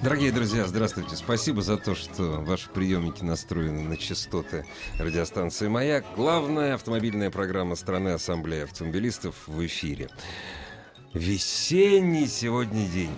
Дорогие 0.00 0.30
друзья, 0.30 0.64
здравствуйте. 0.64 1.16
Спасибо 1.16 1.60
за 1.60 1.76
то, 1.76 1.96
что 1.96 2.40
ваши 2.40 2.70
приемники 2.70 3.24
настроены 3.24 3.82
на 3.82 3.96
частоты 3.96 4.64
радиостанции 4.96 5.66
«Маяк». 5.66 6.04
Главная 6.14 6.74
автомобильная 6.74 7.32
программа 7.32 7.74
страны 7.74 8.10
Ассамблеи 8.10 8.62
автомобилистов 8.62 9.34
в 9.48 9.66
эфире. 9.66 10.08
Весенний 11.14 12.28
сегодня 12.28 12.86
день. 12.86 13.10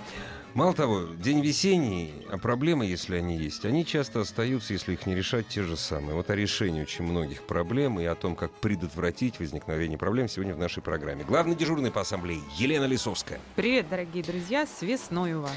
Мало 0.54 0.74
того, 0.74 1.02
день 1.22 1.42
весенний, 1.42 2.26
а 2.28 2.38
проблемы, 2.38 2.84
если 2.86 3.16
они 3.16 3.36
есть, 3.36 3.64
они 3.64 3.86
часто 3.86 4.22
остаются, 4.22 4.72
если 4.72 4.94
их 4.94 5.06
не 5.06 5.14
решать, 5.14 5.46
те 5.46 5.62
же 5.62 5.76
самые. 5.76 6.14
Вот 6.14 6.28
о 6.30 6.34
решении 6.34 6.82
очень 6.82 7.04
многих 7.04 7.42
проблем 7.42 8.00
и 8.00 8.04
о 8.04 8.16
том, 8.16 8.34
как 8.34 8.52
предотвратить 8.52 9.38
возникновение 9.38 9.96
проблем 9.98 10.28
сегодня 10.28 10.54
в 10.54 10.58
нашей 10.58 10.82
программе. 10.82 11.24
Главный 11.24 11.54
дежурный 11.54 11.92
по 11.92 12.00
ассамблее 12.00 12.40
Елена 12.56 12.86
Лисовская. 12.86 13.38
Привет, 13.54 13.88
дорогие 13.90 14.24
друзья, 14.24 14.66
с 14.66 14.82
весной 14.82 15.34
у 15.34 15.42
вас. 15.42 15.52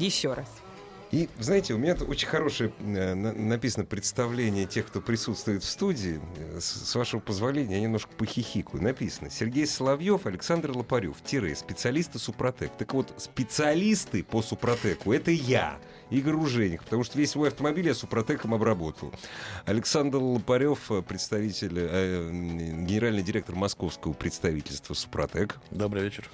Еще 0.00 0.32
раз. 0.32 0.48
И, 1.10 1.28
знаете, 1.40 1.74
у 1.74 1.78
меня 1.78 1.94
очень 1.94 2.28
хорошее 2.28 2.72
э, 2.78 3.14
написано 3.14 3.84
представление 3.84 4.64
тех, 4.64 4.86
кто 4.86 5.00
присутствует 5.00 5.62
в 5.64 5.68
студии. 5.68 6.20
С, 6.58 6.88
с 6.88 6.94
вашего 6.94 7.20
позволения, 7.20 7.74
я 7.74 7.80
немножко 7.80 8.10
похихикаю. 8.16 8.82
Написано 8.82 9.28
Сергей 9.28 9.66
Соловьев, 9.66 10.26
Александр 10.26 10.70
Лопарев, 10.70 11.16
тире, 11.24 11.54
специалисты 11.56 12.18
Супротек. 12.18 12.70
Так 12.78 12.94
вот, 12.94 13.12
специалисты 13.18 14.22
по 14.22 14.40
Супротеку— 14.40 15.12
это 15.12 15.32
я, 15.32 15.78
Игорь 16.10 16.34
Руженик, 16.34 16.84
потому 16.84 17.02
что 17.02 17.18
весь 17.18 17.30
свой 17.30 17.48
автомобиль 17.48 17.88
я 17.88 17.94
Супротеком 17.94 18.54
обработал. 18.54 19.12
Александр 19.66 20.18
Лопарев, 20.18 20.90
представитель, 21.06 21.74
э, 21.76 22.30
генеральный 22.30 23.22
директор 23.22 23.56
московского 23.56 24.12
представительства 24.12 24.94
Супротек. 24.94 25.56
Добрый 25.72 26.04
вечер. 26.04 26.30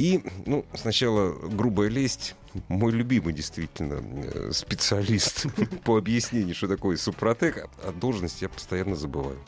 И, 0.00 0.22
ну, 0.46 0.64
сначала 0.72 1.34
грубая 1.46 1.90
лесть. 1.90 2.34
Мой 2.68 2.90
любимый, 2.90 3.34
действительно, 3.34 4.02
э, 4.02 4.50
специалист 4.50 5.44
по 5.84 5.98
объяснению, 5.98 6.54
что 6.54 6.68
такое 6.68 6.96
Супротек, 6.96 7.68
а 7.84 7.92
должность 7.92 8.40
я 8.40 8.48
постоянно 8.48 8.96
забываю 8.96 9.38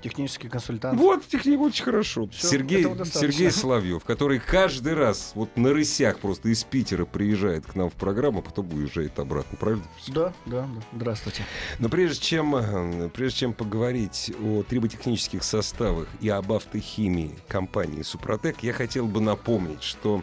технический 0.00 0.48
консультант. 0.48 0.98
Вот, 0.98 1.26
техник 1.26 1.60
очень 1.60 1.84
хорошо. 1.84 2.28
Все, 2.28 2.48
Сергей, 2.48 2.84
Сергей 3.04 3.50
Соловьев, 3.50 4.04
который 4.04 4.38
каждый 4.38 4.94
раз 4.94 5.32
вот 5.34 5.56
на 5.56 5.72
рысях 5.72 6.18
просто 6.18 6.48
из 6.48 6.64
Питера 6.64 7.04
приезжает 7.04 7.66
к 7.66 7.74
нам 7.74 7.90
в 7.90 7.94
программу, 7.94 8.40
а 8.40 8.42
потом 8.42 8.72
уезжает 8.72 9.18
обратно, 9.18 9.56
правильно? 9.56 9.84
Да, 10.08 10.32
да, 10.46 10.62
да. 10.62 10.82
Здравствуйте. 10.92 11.42
Но 11.78 11.88
прежде 11.88 12.24
чем, 12.24 12.56
э, 12.56 13.08
прежде 13.08 13.40
чем 13.40 13.52
поговорить 13.52 14.32
о 14.42 14.62
триботехнических 14.62 15.42
составах 15.42 16.08
и 16.20 16.28
об 16.28 16.52
автохимии 16.52 17.36
компании 17.48 18.02
«Супротек», 18.02 18.62
я 18.62 18.72
хотел 18.72 19.06
бы 19.06 19.20
напомнить, 19.20 19.82
что 19.82 20.22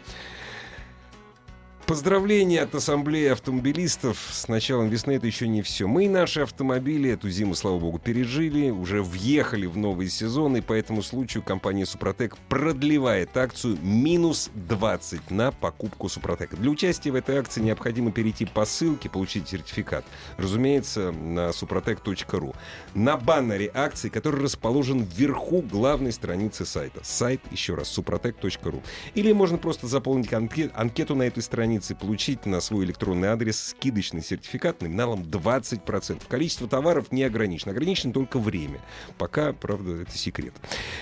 Поздравления 1.86 2.62
от 2.62 2.74
Ассамблеи 2.74 3.26
автомобилистов. 3.26 4.16
С 4.32 4.48
началом 4.48 4.88
весны 4.88 5.12
это 5.12 5.26
еще 5.26 5.46
не 5.46 5.60
все. 5.60 5.86
Мы 5.86 6.06
и 6.06 6.08
наши 6.08 6.40
автомобили 6.40 7.10
эту 7.10 7.28
зиму, 7.28 7.54
слава 7.54 7.78
богу, 7.78 7.98
пережили, 7.98 8.70
уже 8.70 9.02
въехали 9.02 9.66
в 9.66 9.76
новый 9.76 10.08
сезон, 10.08 10.56
и 10.56 10.62
по 10.62 10.72
этому 10.72 11.02
случаю 11.02 11.42
компания 11.42 11.84
«Супротек» 11.84 12.38
продлевает 12.48 13.36
акцию 13.36 13.76
минус 13.82 14.50
20 14.54 15.30
на 15.30 15.52
покупку 15.52 16.08
«Супротека». 16.08 16.56
Для 16.56 16.70
участия 16.70 17.10
в 17.10 17.16
этой 17.16 17.36
акции 17.36 17.60
необходимо 17.60 18.12
перейти 18.12 18.46
по 18.46 18.64
ссылке, 18.64 19.10
получить 19.10 19.50
сертификат. 19.50 20.06
Разумеется, 20.38 21.12
на 21.12 21.50
suprotec.ru. 21.50 22.56
На 22.94 23.18
баннере 23.18 23.70
акции, 23.74 24.08
который 24.08 24.40
расположен 24.40 25.04
вверху 25.04 25.60
главной 25.60 26.12
страницы 26.12 26.64
сайта. 26.64 27.00
Сайт, 27.02 27.42
еще 27.50 27.74
раз, 27.74 27.94
suprotec.ru. 27.96 28.82
Или 29.14 29.32
можно 29.32 29.58
просто 29.58 29.86
заполнить 29.86 30.32
анкету 30.32 31.14
на 31.14 31.24
этой 31.24 31.42
странице 31.42 31.73
страницы 31.74 31.94
получить 31.96 32.46
на 32.46 32.60
свой 32.60 32.84
электронный 32.84 33.28
адрес 33.28 33.60
скидочный 33.60 34.22
сертификат 34.22 34.80
номиналом 34.80 35.22
20%. 35.22 36.22
Количество 36.28 36.68
товаров 36.68 37.10
не 37.10 37.24
ограничено. 37.24 37.72
Ограничено 37.72 38.12
только 38.12 38.38
время. 38.38 38.80
Пока, 39.18 39.52
правда, 39.52 40.02
это 40.02 40.16
секрет. 40.16 40.54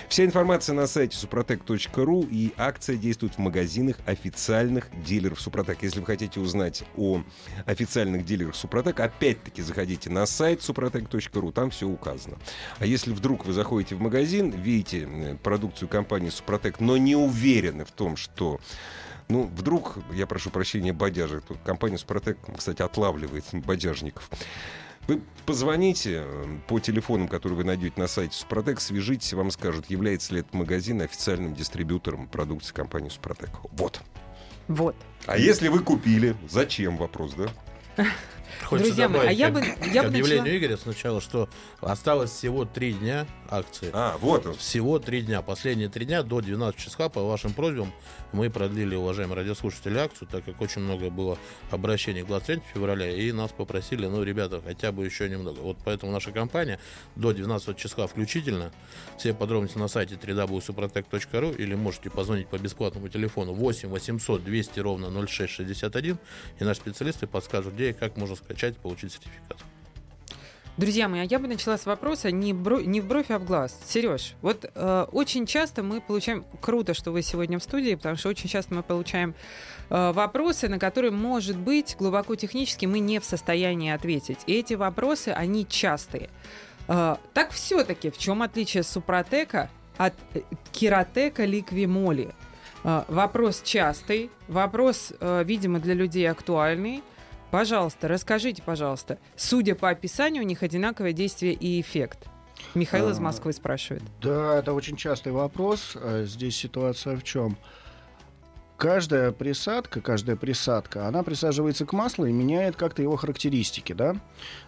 Вся 0.09 0.25
информация 0.25 0.73
на 0.73 0.87
сайте 0.87 1.15
suprotec.ru 1.15 2.27
и 2.29 2.53
акция 2.57 2.95
действует 2.95 3.35
в 3.35 3.37
магазинах 3.37 3.97
официальных 4.05 4.89
дилеров 5.05 5.39
Супротек. 5.39 5.83
Если 5.83 5.99
вы 5.99 6.05
хотите 6.07 6.39
узнать 6.39 6.83
о 6.97 7.21
официальных 7.65 8.25
дилерах 8.25 8.55
Супротек, 8.55 8.99
опять-таки 8.99 9.61
заходите 9.61 10.09
на 10.09 10.25
сайт 10.25 10.61
suprotec.ru, 10.61 11.51
там 11.51 11.69
все 11.69 11.87
указано. 11.87 12.37
А 12.79 12.85
если 12.85 13.11
вдруг 13.11 13.45
вы 13.45 13.53
заходите 13.53 13.95
в 13.95 14.01
магазин, 14.01 14.49
видите 14.49 15.07
э, 15.07 15.35
продукцию 15.35 15.87
компании 15.87 16.29
Супротек, 16.29 16.79
но 16.79 16.97
не 16.97 17.15
уверены 17.15 17.85
в 17.85 17.91
том, 17.91 18.15
что 18.15 18.59
ну, 19.33 19.49
вдруг, 19.55 19.97
я 20.13 20.27
прошу 20.27 20.51
прощения, 20.51 20.93
бодяжи. 20.93 21.41
Компания 21.65 21.97
«Супротек», 21.97 22.37
кстати, 22.55 22.83
отлавливает 22.83 23.45
бодяжников. 23.51 24.29
Вы 25.07 25.21
позвоните 25.47 26.21
э, 26.23 26.45
по 26.67 26.79
телефонам, 26.79 27.27
которые 27.27 27.57
вы 27.57 27.63
найдете 27.63 27.99
на 27.99 28.05
сайте 28.05 28.37
Супротек, 28.37 28.79
свяжитесь, 28.79 29.33
вам 29.33 29.49
скажут, 29.49 29.89
является 29.89 30.35
ли 30.35 30.41
этот 30.41 30.53
магазин 30.53 31.01
официальным 31.01 31.55
дистрибьютором 31.55 32.27
продукции 32.27 32.73
компании 32.73 33.09
Супротек. 33.09 33.49
Вот. 33.71 34.01
Вот. 34.67 34.95
А 35.25 35.35
если 35.35 35.67
вы 35.67 35.79
купили, 35.79 36.35
зачем 36.47 36.95
вопрос, 36.97 37.33
да? 37.33 38.05
Хочется 38.63 38.89
Друзья 38.89 39.09
мои, 39.09 39.27
а 39.27 39.31
я 39.31 39.49
бы, 39.49 39.63
я 39.91 40.03
бы 40.03 40.07
объявлению 40.09 40.43
начала... 40.43 40.57
Игоря 40.57 40.77
сначала, 40.77 41.21
что 41.21 41.49
осталось 41.81 42.31
всего 42.31 42.65
три 42.65 42.93
дня 42.93 43.27
акции. 43.49 43.89
А, 43.93 44.17
вот 44.19 44.45
он. 44.45 44.55
Всего 44.55 44.99
три 44.99 45.21
дня. 45.21 45.41
Последние 45.41 45.89
три 45.89 46.05
дня 46.05 46.23
до 46.23 46.41
12 46.41 46.79
числа 46.79 47.09
по 47.09 47.21
вашим 47.23 47.53
просьбам 47.53 47.93
мы 48.31 48.49
продлили, 48.49 48.95
уважаемые 48.95 49.37
радиослушатели, 49.37 49.97
акцию, 49.97 50.27
так 50.31 50.43
как 50.43 50.59
очень 50.61 50.81
много 50.81 51.09
было 51.09 51.37
обращений 51.71 52.23
к 52.23 52.27
23 52.27 52.61
февраля, 52.73 53.09
и 53.09 53.31
нас 53.31 53.51
попросили, 53.51 54.07
ну, 54.07 54.23
ребята, 54.23 54.61
хотя 54.65 54.91
бы 54.91 55.05
еще 55.05 55.29
немного. 55.29 55.59
Вот 55.59 55.77
поэтому 55.83 56.11
наша 56.11 56.31
компания 56.31 56.79
до 57.15 57.33
12 57.33 57.77
числа 57.77 58.07
включительно, 58.07 58.71
все 59.17 59.33
подробности 59.33 59.77
на 59.77 59.87
сайте 59.87 60.15
www.suprotec.ru 60.15 61.55
или 61.55 61.75
можете 61.75 62.09
позвонить 62.09 62.47
по 62.47 62.57
бесплатному 62.57 63.07
телефону 63.07 63.53
8 63.53 63.89
800 63.89 64.43
200 64.43 64.79
ровно 64.79 65.27
0661, 65.27 66.17
и 66.59 66.63
наши 66.63 66.79
специалисты 66.81 67.27
подскажут, 67.27 67.73
где 67.73 67.91
и 67.91 67.93
как 67.93 68.17
можно 68.17 68.35
скачать, 68.43 68.77
получить 68.77 69.13
сертификат. 69.13 69.57
Друзья 70.75 71.07
мои, 71.07 71.19
а 71.19 71.23
я 71.23 71.37
бы 71.37 71.47
начала 71.47 71.77
с 71.77 71.85
вопроса 71.85 72.31
не, 72.31 72.51
бро... 72.51 72.81
не 72.81 72.99
в 72.99 73.05
бровь, 73.05 73.29
а 73.29 73.37
в 73.37 73.45
глаз. 73.45 73.79
Сереж, 73.85 74.33
вот 74.41 74.65
э, 74.73 75.05
очень 75.11 75.45
часто 75.45 75.83
мы 75.83 76.01
получаем... 76.01 76.45
Круто, 76.61 76.95
что 76.95 77.11
вы 77.11 77.21
сегодня 77.21 77.59
в 77.59 77.63
студии, 77.63 77.93
потому 77.93 78.15
что 78.15 78.29
очень 78.29 78.49
часто 78.49 78.73
мы 78.73 78.81
получаем 78.81 79.35
э, 79.91 80.11
вопросы, 80.13 80.67
на 80.69 80.79
которые, 80.79 81.11
может 81.11 81.57
быть, 81.57 81.95
глубоко 81.99 82.35
технически 82.35 82.87
мы 82.87 82.97
не 82.97 83.19
в 83.19 83.25
состоянии 83.25 83.91
ответить. 83.91 84.39
И 84.47 84.53
эти 84.53 84.73
вопросы, 84.73 85.29
они 85.29 85.67
частые. 85.67 86.31
Э, 86.87 87.17
так 87.35 87.51
все-таки, 87.51 88.09
в 88.09 88.17
чем 88.17 88.41
отличие 88.41 88.81
Супротека 88.81 89.69
от 89.97 90.15
э, 90.33 90.41
Киротека 90.71 91.45
Ликвимоли? 91.45 92.33
Э, 92.83 93.03
вопрос 93.09 93.61
частый, 93.61 94.31
вопрос, 94.47 95.13
э, 95.19 95.43
видимо, 95.45 95.79
для 95.79 95.93
людей 95.93 96.27
актуальный. 96.27 97.03
Пожалуйста, 97.53 98.07
расскажите, 98.07 98.63
пожалуйста. 98.63 99.19
Судя 99.35 99.75
по 99.75 99.87
описанию, 99.91 100.41
у 100.41 100.45
них 100.47 100.63
одинаковое 100.63 101.13
действие 101.13 101.53
и 101.53 101.79
эффект. 101.79 102.25
Михаил 102.73 103.11
из 103.11 103.19
а, 103.19 103.21
Москвы 103.21 103.53
спрашивает. 103.53 104.01
Да, 104.23 104.57
это 104.57 104.73
очень 104.73 104.97
частый 104.97 105.31
вопрос. 105.31 105.95
А 105.95 106.23
здесь 106.23 106.57
ситуация 106.57 107.15
в 107.15 107.23
чем? 107.23 107.55
Каждая 108.83 109.31
присадка, 109.31 110.01
каждая 110.01 110.35
присадка, 110.35 111.07
она 111.07 111.23
присаживается 111.23 111.85
к 111.85 111.93
маслу 111.93 112.25
и 112.25 112.33
меняет 112.33 112.75
как-то 112.75 113.01
его 113.01 113.15
характеристики, 113.15 113.93
да? 113.93 114.17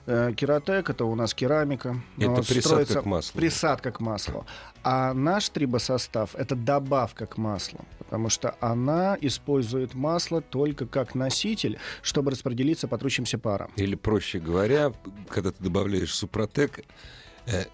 Э, 0.05 0.31
кератек 0.33 0.89
это 0.89 1.03
у 1.03 1.15
нас 1.15 1.33
керамика. 1.33 2.01
Это 2.17 2.41
присадка 2.41 3.01
к 3.01 3.05
маслу. 3.05 3.37
Присадка 3.37 3.91
к 3.91 3.99
маслу. 3.99 4.45
А 4.83 5.13
наш 5.13 5.49
трибосостав 5.49 6.33
это 6.35 6.55
добавка 6.55 7.25
к 7.25 7.37
маслу, 7.37 7.83
потому 7.97 8.29
что 8.29 8.55
она 8.61 9.17
использует 9.19 9.95
масло 9.95 10.39
только 10.39 10.85
как 10.85 11.13
носитель, 11.13 11.77
чтобы 12.01 12.31
распределиться 12.31 12.87
по 12.87 12.97
трущимся 12.97 13.37
парам. 13.37 13.69
Или 13.75 13.95
проще 13.95 14.39
говоря, 14.39 14.93
когда 15.27 15.51
ты 15.51 15.61
добавляешь 15.61 16.15
супротек, 16.15 16.85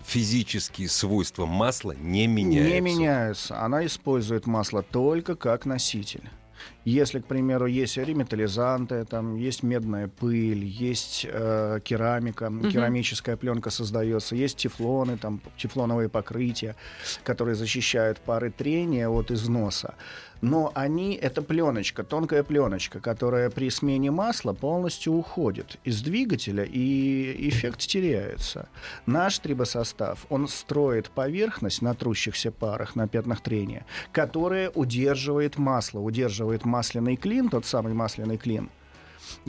физические 0.04 0.90
свойства 0.90 1.46
масла 1.46 1.94
не 1.94 2.28
меняются. 2.28 2.74
Не 2.74 2.82
меняются. 2.82 3.62
Она 3.62 3.86
использует 3.86 4.46
масло 4.46 4.84
только 4.84 5.36
как 5.36 5.66
носитель. 5.66 6.30
Если, 6.86 7.20
к 7.20 7.26
примеру, 7.26 7.68
есть 7.68 7.98
реметаллизанты, 7.98 9.06
там 9.06 9.36
есть 9.36 9.64
медная 9.64 10.08
пыль, 10.08 10.64
есть 10.64 11.28
э, 11.30 11.80
керамика, 11.84 12.50
Мгм. 12.50 12.72
керамическая 12.72 13.38
пленка 13.38 13.70
создается, 13.70 14.36
есть 14.36 14.58
тефлоны, 14.58 15.18
там 15.18 15.42
тефлоновые 15.58 16.10
покрытия, 16.10 16.76
которые 17.24 17.56
защищают 17.56 18.20
пары 18.20 18.50
трения 18.52 19.08
от 19.10 19.32
износа. 19.32 19.94
Но 20.42 20.72
они 20.74 21.14
это 21.14 21.44
пленочка, 21.44 22.04
тонкая 22.04 22.42
пленочка, 22.44 23.00
которая 23.00 23.52
при 23.52 23.70
смене 23.70 24.10
масла 24.10 24.54
полностью 24.54 25.14
уходит 25.14 25.78
из 25.84 26.02
двигателя 26.02 26.64
и 26.64 27.48
эффект 27.48 27.82
теряется. 27.82 28.68
Наш 29.06 29.38
трибосостав, 29.38 30.26
он 30.30 30.48
строит 30.48 31.12
поверхность 31.12 31.84
на 31.84 31.94
трущихся 31.94 32.52
парах, 32.52 32.96
на 32.96 33.08
пятнах 33.08 33.42
трения, 33.42 33.86
которая 34.12 34.72
удерживает 34.72 35.60
масло, 35.60 36.00
удерживает 36.00 36.66
масляный 36.72 37.18
клин, 37.18 37.50
тот 37.50 37.66
самый 37.66 37.94
масляный 37.94 38.38
клин, 38.38 38.70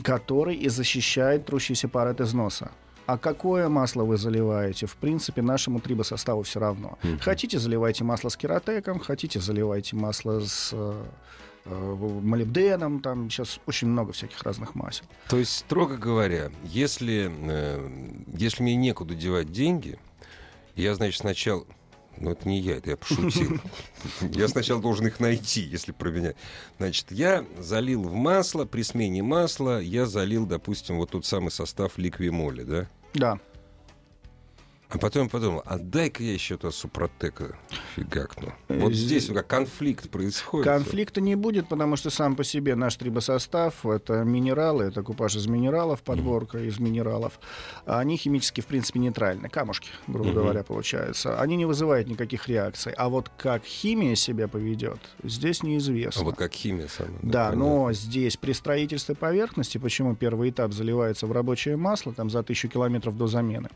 который 0.03 0.55
и 0.55 0.69
защищает 0.69 1.45
трущиеся 1.45 1.87
пары 1.87 2.11
от 2.11 2.21
износа. 2.21 2.71
А 3.05 3.17
какое 3.17 3.67
масло 3.69 4.03
вы 4.03 4.17
заливаете? 4.17 4.85
В 4.85 4.95
принципе, 4.95 5.41
нашему 5.41 5.79
трибосоставу 5.79 6.43
все 6.43 6.59
равно. 6.59 6.97
Мгм. 7.03 7.19
Хотите, 7.19 7.59
заливайте 7.59 8.03
масло 8.03 8.29
с 8.29 8.37
кератеком, 8.37 8.99
хотите, 8.99 9.39
заливайте 9.39 9.95
масло 9.95 10.39
с 10.39 10.69
э, 10.71 11.03
э, 11.65 11.95
молибденом, 12.21 13.01
там 13.01 13.29
сейчас 13.29 13.59
очень 13.65 13.89
много 13.89 14.13
всяких 14.13 14.41
разных 14.43 14.75
масел. 14.75 15.05
То 15.27 15.37
есть, 15.37 15.51
строго 15.51 15.97
говоря, 15.97 16.51
если, 16.63 17.29
э, 17.29 17.89
если 18.37 18.63
мне 18.63 18.75
некуда 18.75 19.15
девать 19.15 19.51
деньги, 19.51 19.99
я, 20.75 20.95
значит, 20.95 21.19
сначала... 21.19 21.65
Ну, 22.17 22.31
это 22.31 22.47
не 22.47 22.59
я, 22.59 22.77
это 22.77 22.91
я 22.91 22.97
пошутил. 22.97 23.59
Я 24.21 24.47
сначала 24.47 24.81
должен 24.81 25.07
их 25.07 25.19
найти, 25.19 25.61
если 25.61 25.91
про 25.91 26.09
меня. 26.09 26.33
Значит, 26.77 27.11
я 27.11 27.45
залил 27.57 28.03
в 28.03 28.13
масло, 28.13 28.65
при 28.65 28.83
смене 28.83 29.23
масла 29.23 29.81
я 29.81 30.05
залил, 30.05 30.45
допустим, 30.45 30.97
вот 30.97 31.11
тот 31.11 31.25
самый 31.25 31.49
состав 31.49 31.97
ликвимоли, 31.97 32.63
да? 32.63 32.87
Да. 33.13 33.39
А 34.93 34.97
потом 34.99 35.27
подумал, 35.27 35.63
а 35.65 35.79
дай-ка 35.79 36.21
я 36.23 36.33
еще 36.33 36.55
то 36.55 36.69
супротека 36.69 37.57
фигакну. 37.95 38.53
Вот 38.69 38.91
Э, 38.91 38.93
здесь 38.93 39.25
как 39.27 39.47
конфликт 39.47 40.09
происходит. 40.11 40.65
Конфликта 40.65 41.19
не 41.19 41.35
будет, 41.35 41.67
потому 41.67 41.95
что 41.95 42.11
сам 42.11 42.35
по 42.35 42.43
себе 42.43 42.75
наш 42.75 42.95
трибосостав— 42.95 43.85
это 43.87 44.23
минералы, 44.23 44.83
это 44.85 45.01
купаж 45.01 45.35
из 45.35 45.47
минералов, 45.47 46.03
подборка 46.03 46.59
из 46.59 46.77
минералов. 46.79 47.39
А 47.87 47.99
Они 47.99 48.17
химически, 48.17 48.61
в 48.61 48.67
принципе, 48.67 48.99
нейтральны. 48.99 49.49
Камушки, 49.49 49.89
грубо 50.07 50.29
Мгм. 50.29 50.35
говоря, 50.35 50.63
получаются. 50.63 51.39
Они 51.41 51.55
не 51.55 51.65
вызывают 51.65 52.07
никаких 52.07 52.47
реакций. 52.47 52.93
А 52.95 53.09
вот 53.09 53.29
как 53.35 53.63
химия 53.65 54.13
себя 54.15 54.47
поведет, 54.47 54.99
здесь 55.23 55.63
неизвестно. 55.63 56.21
А 56.21 56.25
вот 56.25 56.35
как 56.35 56.53
химия 56.53 56.87
сама. 56.87 57.17
Да, 57.23 57.49
понятно. 57.49 57.55
но 57.65 57.93
здесь 57.93 58.37
при 58.37 58.51
строительстве 58.53 59.15
поверхности, 59.15 59.79
почему 59.79 60.15
первый 60.15 60.51
этап 60.51 60.71
заливается 60.73 61.25
в 61.25 61.31
рабочее 61.31 61.77
масло, 61.77 62.13
там 62.13 62.29
за 62.29 62.43
тысячу 62.43 62.67
километров 62.67 63.17
до 63.17 63.25
замены, 63.27 63.69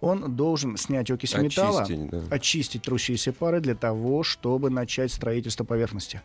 он 0.00 0.34
должен 0.34 0.61
снять 0.76 1.10
окись 1.10 1.34
металла, 1.36 1.82
Очистить, 1.82 2.10
да. 2.10 2.22
очистить 2.30 2.82
трущиеся 2.82 3.32
пары 3.32 3.60
для 3.60 3.74
того, 3.74 4.22
чтобы 4.22 4.70
начать 4.70 5.12
строительство 5.12 5.64
поверхности. 5.64 6.20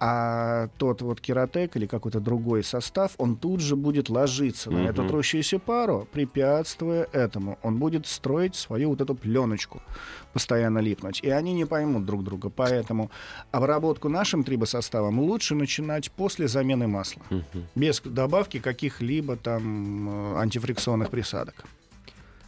А 0.00 0.68
тот 0.78 1.02
вот 1.02 1.20
кератек 1.20 1.76
или 1.76 1.86
какой-то 1.86 2.20
другой 2.20 2.62
состав, 2.64 3.12
он 3.18 3.36
тут 3.36 3.60
же 3.60 3.76
будет 3.76 4.08
ложиться 4.08 4.70
на 4.70 4.88
эту 4.88 5.06
трущуюся 5.06 5.58
пару, 5.58 6.06
препятствуя 6.12 7.08
этому. 7.12 7.58
Он 7.62 7.78
будет 7.78 8.06
строить 8.06 8.54
свою 8.54 8.90
вот 8.90 9.00
эту 9.00 9.14
пленочку, 9.14 9.80
постоянно 10.32 10.78
липнуть. 10.78 11.20
И 11.22 11.30
они 11.30 11.54
не 11.54 11.64
поймут 11.64 12.04
друг 12.04 12.24
друга. 12.24 12.50
Поэтому 12.50 13.10
обработку 13.52 14.08
нашим 14.08 14.44
трибосоставом 14.44 15.18
лучше 15.20 15.54
начинать 15.54 16.10
после 16.10 16.48
замены 16.48 16.86
масла. 16.86 17.22
Мгм. 17.30 17.44
Без 17.74 18.00
добавки 18.00 18.58
каких-либо 18.58 19.36
там 19.36 20.34
э, 20.34 20.40
антифрикционных 20.40 21.10
присадок. 21.10 21.64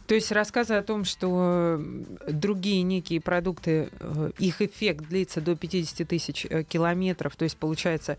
То 0.07 0.15
есть 0.15 0.31
рассказы 0.31 0.75
о 0.75 0.83
том, 0.83 1.03
что 1.03 1.77
э, 1.77 2.31
другие 2.31 2.81
некие 2.81 3.19
продукты, 3.19 3.89
э, 3.99 4.31
их 4.39 4.61
эффект 4.61 5.05
длится 5.09 5.41
до 5.41 5.57
50 5.57 6.07
тысяч 6.07 6.47
э, 6.49 6.63
километров, 6.63 7.35
то 7.35 7.43
есть 7.43 7.57
получается 7.57 8.17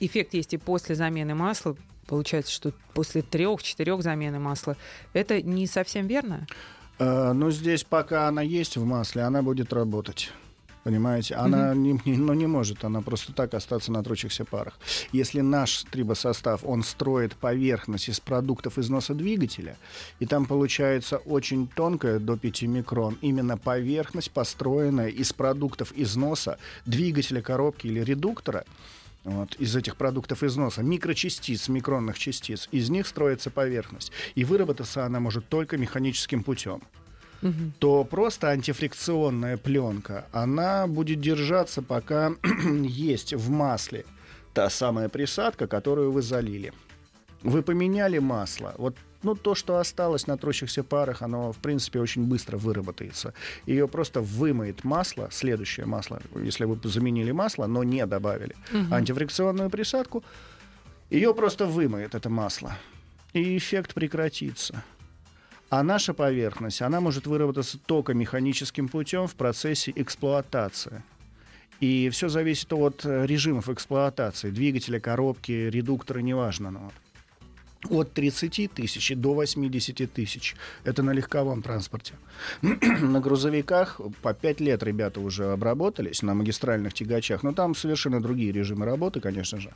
эффект 0.00 0.34
есть 0.34 0.54
и 0.54 0.56
после 0.56 0.94
замены 0.96 1.34
масла, 1.34 1.76
получается, 2.06 2.50
что 2.50 2.72
после 2.94 3.22
трех-четырех 3.22 4.02
замены 4.02 4.40
масла, 4.40 4.76
это 5.12 5.42
не 5.42 5.66
совсем 5.66 6.08
верно? 6.08 6.46
Но 6.98 7.52
здесь, 7.52 7.84
пока 7.84 8.26
она 8.26 8.42
есть 8.42 8.76
в 8.76 8.84
масле, 8.84 9.22
она 9.22 9.42
будет 9.42 9.72
работать. 9.72 10.32
Понимаете? 10.84 11.34
Она 11.34 11.74
не, 11.74 12.00
не- 12.04 12.16
ну, 12.16 12.32
не 12.34 12.46
может, 12.46 12.84
она 12.84 13.00
просто 13.02 13.32
так 13.32 13.54
остаться 13.54 13.92
на 13.92 14.02
трущихся 14.02 14.44
парах. 14.44 14.78
Если 15.12 15.40
наш 15.40 15.84
трибосостав, 15.84 16.64
он 16.64 16.82
строит 16.82 17.34
поверхность 17.36 18.08
из 18.08 18.20
продуктов 18.20 18.78
износа 18.78 19.14
двигателя, 19.14 19.76
и 20.20 20.26
там 20.26 20.46
получается 20.46 21.18
очень 21.18 21.68
тонкая, 21.68 22.18
до 22.18 22.36
5 22.36 22.62
микрон, 22.62 23.18
именно 23.20 23.58
поверхность, 23.58 24.30
построенная 24.30 25.08
из 25.08 25.32
продуктов 25.32 25.92
износа 25.96 26.58
двигателя, 26.86 27.42
коробки 27.42 27.86
или 27.86 28.00
редуктора, 28.00 28.64
вот, 29.24 29.56
из 29.56 29.74
этих 29.76 29.96
продуктов 29.96 30.42
износа, 30.42 30.82
микрочастиц, 30.82 31.68
микронных 31.68 32.18
частиц, 32.18 32.68
из 32.72 32.88
них 32.88 33.06
строится 33.06 33.50
поверхность. 33.50 34.12
И 34.34 34.44
выработаться 34.44 35.04
она 35.04 35.20
может 35.20 35.48
только 35.48 35.76
механическим 35.76 36.42
путем 36.42 36.80
Мгм. 37.42 37.72
то 37.78 38.04
просто 38.04 38.48
антифрикционная 38.48 39.56
пленка, 39.56 40.24
она 40.32 40.86
будет 40.86 41.20
держаться, 41.20 41.82
пока 41.82 42.32
есть 42.84 43.32
в 43.34 43.50
масле 43.50 44.04
та 44.54 44.70
самая 44.70 45.08
присадка, 45.08 45.66
которую 45.66 46.10
вы 46.10 46.22
залили. 46.22 46.72
Вы 47.42 47.62
поменяли 47.62 48.18
масло. 48.18 48.74
Вот 48.78 48.96
ну, 49.22 49.34
то, 49.34 49.54
что 49.54 49.78
осталось 49.78 50.26
на 50.26 50.36
трущихся 50.36 50.84
парах, 50.84 51.22
оно, 51.22 51.52
в 51.52 51.56
принципе, 51.56 52.00
очень 52.00 52.24
быстро 52.24 52.56
выработается. 52.56 53.34
Ее 53.66 53.88
просто 53.88 54.20
вымоет 54.20 54.84
масло, 54.84 55.28
следующее 55.32 55.86
масло, 55.86 56.20
если 56.34 56.64
вы 56.64 56.78
заменили 56.88 57.32
масло, 57.32 57.66
но 57.66 57.82
не 57.82 58.06
добавили 58.06 58.54
Мгм. 58.72 58.94
антифрикционную 58.94 59.70
присадку, 59.70 60.22
ее 61.10 61.34
просто 61.34 61.66
вымоет 61.66 62.14
это 62.14 62.28
масло. 62.30 62.76
И 63.32 63.56
эффект 63.56 63.94
прекратится. 63.94 64.84
А 65.70 65.82
наша 65.82 66.14
поверхность, 66.14 66.80
она 66.80 67.00
может 67.00 67.26
выработаться 67.26 67.78
только 67.78 68.14
механическим 68.14 68.88
путем 68.88 69.26
в 69.26 69.34
процессе 69.34 69.92
эксплуатации. 69.94 71.02
И 71.80 72.08
все 72.08 72.28
зависит 72.28 72.72
от 72.72 73.04
э, 73.04 73.26
режимов 73.26 73.68
эксплуатации, 73.68 74.50
двигателя, 74.50 74.98
коробки, 74.98 75.52
редуктора, 75.52 76.20
неважно. 76.20 76.72
Вот. 76.72 76.94
От 77.90 78.12
30 78.12 78.72
тысяч 78.72 79.12
до 79.14 79.34
80 79.34 80.12
тысяч. 80.12 80.56
Это 80.84 81.02
на 81.02 81.12
легковом 81.12 81.62
транспорте. 81.62 82.14
на 82.62 83.20
грузовиках 83.20 84.00
по 84.22 84.34
5 84.34 84.60
лет 84.60 84.82
ребята 84.82 85.20
уже 85.20 85.52
обработались, 85.52 86.22
на 86.22 86.34
магистральных 86.34 86.94
тягачах. 86.94 87.44
Но 87.44 87.52
там 87.52 87.76
совершенно 87.76 88.20
другие 88.20 88.50
режимы 88.50 88.86
работы, 88.86 89.20
конечно 89.20 89.60
же. 89.60 89.72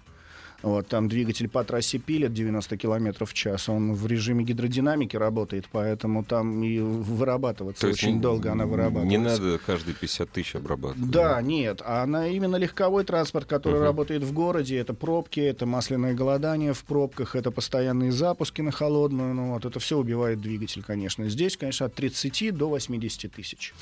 Вот, 0.62 0.86
там 0.86 1.08
двигатель 1.08 1.48
по 1.48 1.64
трассе 1.64 1.98
пилит 1.98 2.32
90 2.32 2.76
км 2.76 3.24
в 3.24 3.34
час. 3.34 3.68
Он 3.68 3.94
в 3.94 4.06
режиме 4.06 4.44
гидродинамики 4.44 5.16
работает, 5.16 5.66
поэтому 5.72 6.24
там 6.24 6.62
и 6.62 6.78
вырабатываться 6.78 7.86
То 7.86 7.92
очень 7.92 8.14
не- 8.16 8.20
долго 8.20 8.52
она 8.52 8.66
вырабатывается. 8.66 9.08
Не 9.10 9.18
надо 9.18 9.58
каждые 9.58 9.94
50 9.94 10.30
тысяч 10.30 10.54
обрабатывать. 10.54 11.10
Да, 11.10 11.40
нет, 11.42 11.82
а 11.84 12.02
она 12.02 12.28
именно 12.28 12.56
легковой 12.56 13.04
транспорт, 13.04 13.46
который 13.46 13.76
Мгм. 13.76 13.84
работает 13.84 14.22
в 14.22 14.32
городе, 14.32 14.76
это 14.78 14.94
пробки, 14.94 15.40
это 15.40 15.66
масляное 15.66 16.14
голодание 16.14 16.72
в 16.74 16.84
пробках, 16.84 17.34
это 17.34 17.50
постоянные 17.50 18.12
запуски 18.12 18.60
на 18.62 18.70
холодную, 18.70 19.34
ну 19.34 19.52
вот, 19.54 19.64
это 19.64 19.80
все 19.80 19.98
убивает 19.98 20.40
двигатель, 20.40 20.82
конечно. 20.82 21.28
Здесь, 21.28 21.56
конечно, 21.56 21.86
от 21.86 21.94
30 21.94 22.50
до 22.52 22.68
80 22.68 23.32
тысяч. 23.32 23.74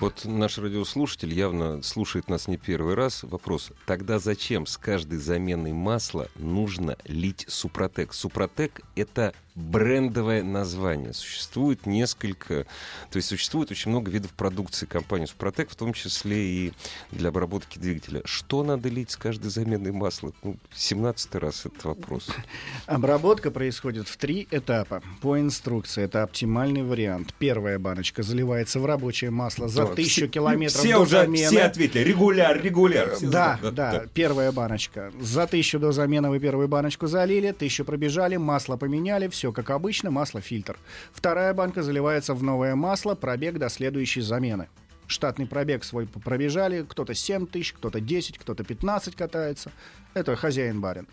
Вот 0.00 0.24
наш 0.24 0.58
радиослушатель 0.58 1.34
явно 1.34 1.82
слушает 1.82 2.28
нас 2.28 2.46
не 2.46 2.56
первый 2.56 2.94
раз. 2.94 3.24
Вопрос, 3.24 3.72
тогда 3.84 4.20
зачем 4.20 4.64
с 4.64 4.76
каждой 4.76 5.18
заменой 5.18 5.72
масла 5.72 6.28
нужно 6.36 6.96
лить 7.04 7.44
Супротек? 7.48 8.14
Супротек— 8.14 8.82
это 8.94 9.34
брендовое 9.58 10.42
название. 10.42 11.12
Существует 11.12 11.84
несколько... 11.86 12.64
То 13.10 13.16
есть 13.16 13.28
существует 13.28 13.70
очень 13.70 13.90
много 13.90 14.10
видов 14.10 14.32
продукции 14.32 14.86
компании 14.86 15.26
Супротек, 15.26 15.70
в 15.70 15.76
том 15.76 15.92
числе 15.92 16.36
и 16.38 16.72
для 17.10 17.30
обработки 17.30 17.78
двигателя. 17.78 18.22
Что 18.24 18.62
надо 18.62 18.88
лить 18.88 19.10
с 19.10 19.16
каждой 19.16 19.50
заменой 19.50 19.92
масла? 19.92 20.32
Ну, 20.42 20.56
17 20.74 21.34
раз 21.36 21.66
этот 21.66 21.84
вопрос. 21.84 22.28
Обработка 22.86 23.50
происходит 23.50 24.08
в 24.08 24.16
три 24.16 24.46
этапа. 24.50 25.02
По 25.20 25.38
инструкции 25.40 26.04
это 26.04 26.22
оптимальный 26.22 26.82
вариант. 26.82 27.34
Первая 27.38 27.78
баночка 27.78 28.22
заливается 28.22 28.80
в 28.80 28.86
рабочее 28.86 29.30
масло 29.30 29.68
за 29.68 29.86
Да, 29.86 29.94
тысячу 29.94 30.12
все- 30.22 30.28
километров 30.28 30.78
все 30.80 30.92
до 30.94 31.00
уже 31.00 31.10
замены. 31.10 31.46
все 31.48 31.62
ответили. 31.62 32.04
Регуляр, 32.04 32.62
регуляр. 32.62 33.14
Все 33.16 33.28
Да, 33.28 33.58
знают. 33.60 33.74
да, 33.74 34.04
первая 34.14 34.52
баночка. 34.52 35.12
За 35.20 35.46
тысячу 35.46 35.78
до 35.78 35.92
замены 35.92 36.30
вы 36.30 36.38
первую 36.38 36.68
баночку 36.68 37.06
залили, 37.08 37.50
тысячу 37.52 37.84
пробежали, 37.84 38.36
масло 38.36 38.76
поменяли, 38.76 39.28
все 39.28 39.47
как 39.52 39.70
обычно, 39.70 40.10
масло 40.10 40.40
фильтр. 40.40 40.78
Вторая 41.12 41.54
банка 41.54 41.82
заливается 41.82 42.34
в 42.34 42.42
новое 42.42 42.74
масло, 42.74 43.14
пробег 43.14 43.58
до 43.58 43.68
следующей 43.68 44.20
замены. 44.20 44.68
Штатный 45.08 45.46
пробег 45.46 45.84
свой 45.84 46.06
пробежали, 46.06 46.84
кто-то 46.86 47.14
7 47.14 47.46
тысяч, 47.46 47.72
кто-то 47.72 47.98
10, 48.00 48.38
кто-то 48.38 48.62
15 48.62 49.16
катается. 49.16 49.72
Это 50.12 50.36
хозяин-барин. 50.36 51.08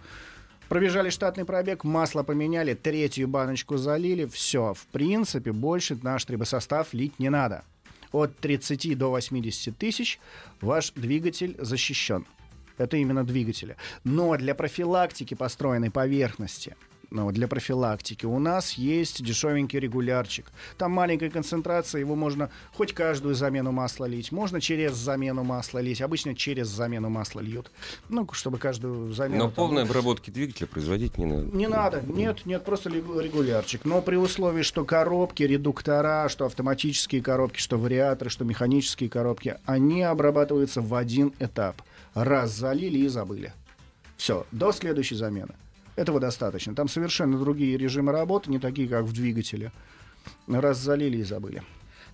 Пробежали 0.68 1.10
штатный 1.10 1.46
пробег, 1.46 1.84
масло 1.84 2.24
поменяли, 2.24 2.74
третью 2.74 3.28
баночку 3.28 3.78
залили, 3.78 4.26
все. 4.26 4.74
В 4.74 4.86
принципе, 4.88 5.54
больше 5.54 5.98
наш 6.02 6.26
трибосостав 6.26 6.94
лить 6.94 7.20
не 7.20 7.30
надо. 7.30 7.64
От 8.12 8.38
30 8.38 8.98
до 8.98 9.12
80 9.12 9.78
тысяч 9.78 10.20
ваш 10.60 10.92
двигатель 10.92 11.56
защищен. 11.60 12.26
Это 12.78 12.98
именно 12.98 13.24
двигатели. 13.24 13.78
Но 14.04 14.36
для 14.36 14.56
профилактики 14.56 15.36
построенной 15.36 15.92
поверхности– 15.92 16.76
для 17.12 17.48
профилактики. 17.48 18.26
У 18.26 18.40
нас 18.40 18.74
есть 18.74 19.24
дешевенький 19.24 19.80
регулярчик. 19.80 20.52
Там 20.78 20.92
маленькая 20.92 21.30
концентрация, 21.30 22.00
его 22.00 22.16
можно 22.16 22.50
хоть 22.74 22.94
каждую 22.94 23.36
замену 23.36 23.72
масла 23.72 24.06
лить, 24.06 24.32
можно 24.32 24.62
через 24.62 24.94
замену 24.96 25.44
масла 25.44 25.80
лить. 25.80 26.02
Обычно 26.02 26.36
через 26.36 26.68
замену 26.68 27.10
масла 27.10 27.42
льют. 27.42 27.72
Ну, 28.10 28.28
чтобы 28.32 28.58
каждую 28.58 29.14
замену... 29.14 29.46
Но 29.46 29.50
там... 29.50 29.54
полной 29.54 29.84
обработки 29.84 30.30
двигателя 30.30 30.68
производить 30.68 31.18
не 31.18 31.26
надо. 31.26 31.56
Не 31.56 31.68
надо, 31.68 32.02
нет, 32.08 32.46
нет, 32.46 32.64
просто 32.64 32.90
регулярчик. 32.90 33.86
Но 33.86 34.02
при 34.02 34.16
условии, 34.16 34.62
что 34.64 34.86
коробки, 34.86 35.44
редуктора, 35.44 36.30
что 36.30 36.46
автоматические 36.46 37.22
коробки, 37.22 37.60
что 37.60 37.78
вариаторы, 37.78 38.30
что 38.30 38.46
механические 38.46 39.10
коробки, 39.10 39.58
они 39.66 40.04
обрабатываются 40.04 40.82
в 40.82 40.94
один 40.96 41.34
этап. 41.40 41.82
Раз 42.14 42.52
залили 42.52 43.00
и 43.00 43.08
забыли. 43.08 43.54
Все, 44.18 44.46
до 44.52 44.72
следующей 44.72 45.16
замены. 45.16 45.54
Этого 45.96 46.20
достаточно. 46.20 46.76
Там 46.76 46.88
совершенно 46.88 47.38
другие 47.38 47.78
режимы 47.78 48.12
работы, 48.12 48.50
не 48.50 48.60
такие, 48.60 48.88
как 48.88 49.06
в 49.06 49.14
двигателе. 49.14 49.72
Раз 50.48 50.78
залили 50.80 51.18
и 51.18 51.24
забыли. 51.24 51.64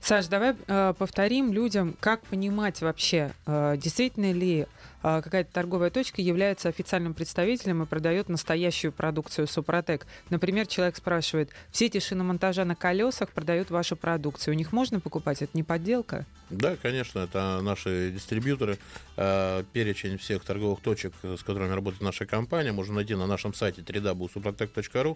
Саш, 0.02 0.26
давай 0.28 0.56
э, 0.66 0.94
повторим 0.98 1.54
людям, 1.54 1.96
как 2.00 2.22
понимать 2.24 2.82
вообще, 2.82 3.34
э, 3.46 3.76
действительно 3.78 4.32
ли 4.32 4.66
э, 5.04 5.22
какая-то 5.22 5.54
торговая 5.54 5.92
точка 5.92 6.24
является 6.24 6.70
официальным 6.70 7.14
представителем 7.14 7.84
и 7.84 7.86
продает 7.86 8.28
настоящую 8.28 8.94
продукцию 8.94 9.46
Супротек. 9.46 10.08
Например, 10.32 10.66
человек 10.66 10.96
спрашивает, 10.96 11.52
все 11.72 11.86
эти 11.86 12.00
шиномонтажа 12.00 12.66
на 12.66 12.76
колесах 12.76 13.30
продают 13.30 13.70
вашу 13.70 13.96
продукцию. 13.96 14.56
У 14.56 14.58
них 14.58 14.72
можно 14.72 15.00
покупать? 15.00 15.44
Это 15.44 15.52
не 15.54 15.62
подделка? 15.62 16.26
Да, 16.50 16.76
конечно, 16.82 17.20
это 17.20 17.62
наши 17.62 18.12
дистрибьюторы. 18.12 18.80
Э, 19.18 19.64
перечень 19.72 20.18
всех 20.18 20.44
торговых 20.44 20.82
точек, 20.82 21.14
с 21.22 21.44
которыми 21.44 21.74
работает 21.74 22.02
наша 22.02 22.26
компания, 22.26 22.72
можно 22.72 22.96
найти 22.96 23.14
на 23.14 23.28
нашем 23.28 23.54
сайте 23.54 23.84
www.suprotec.ru 23.84 25.16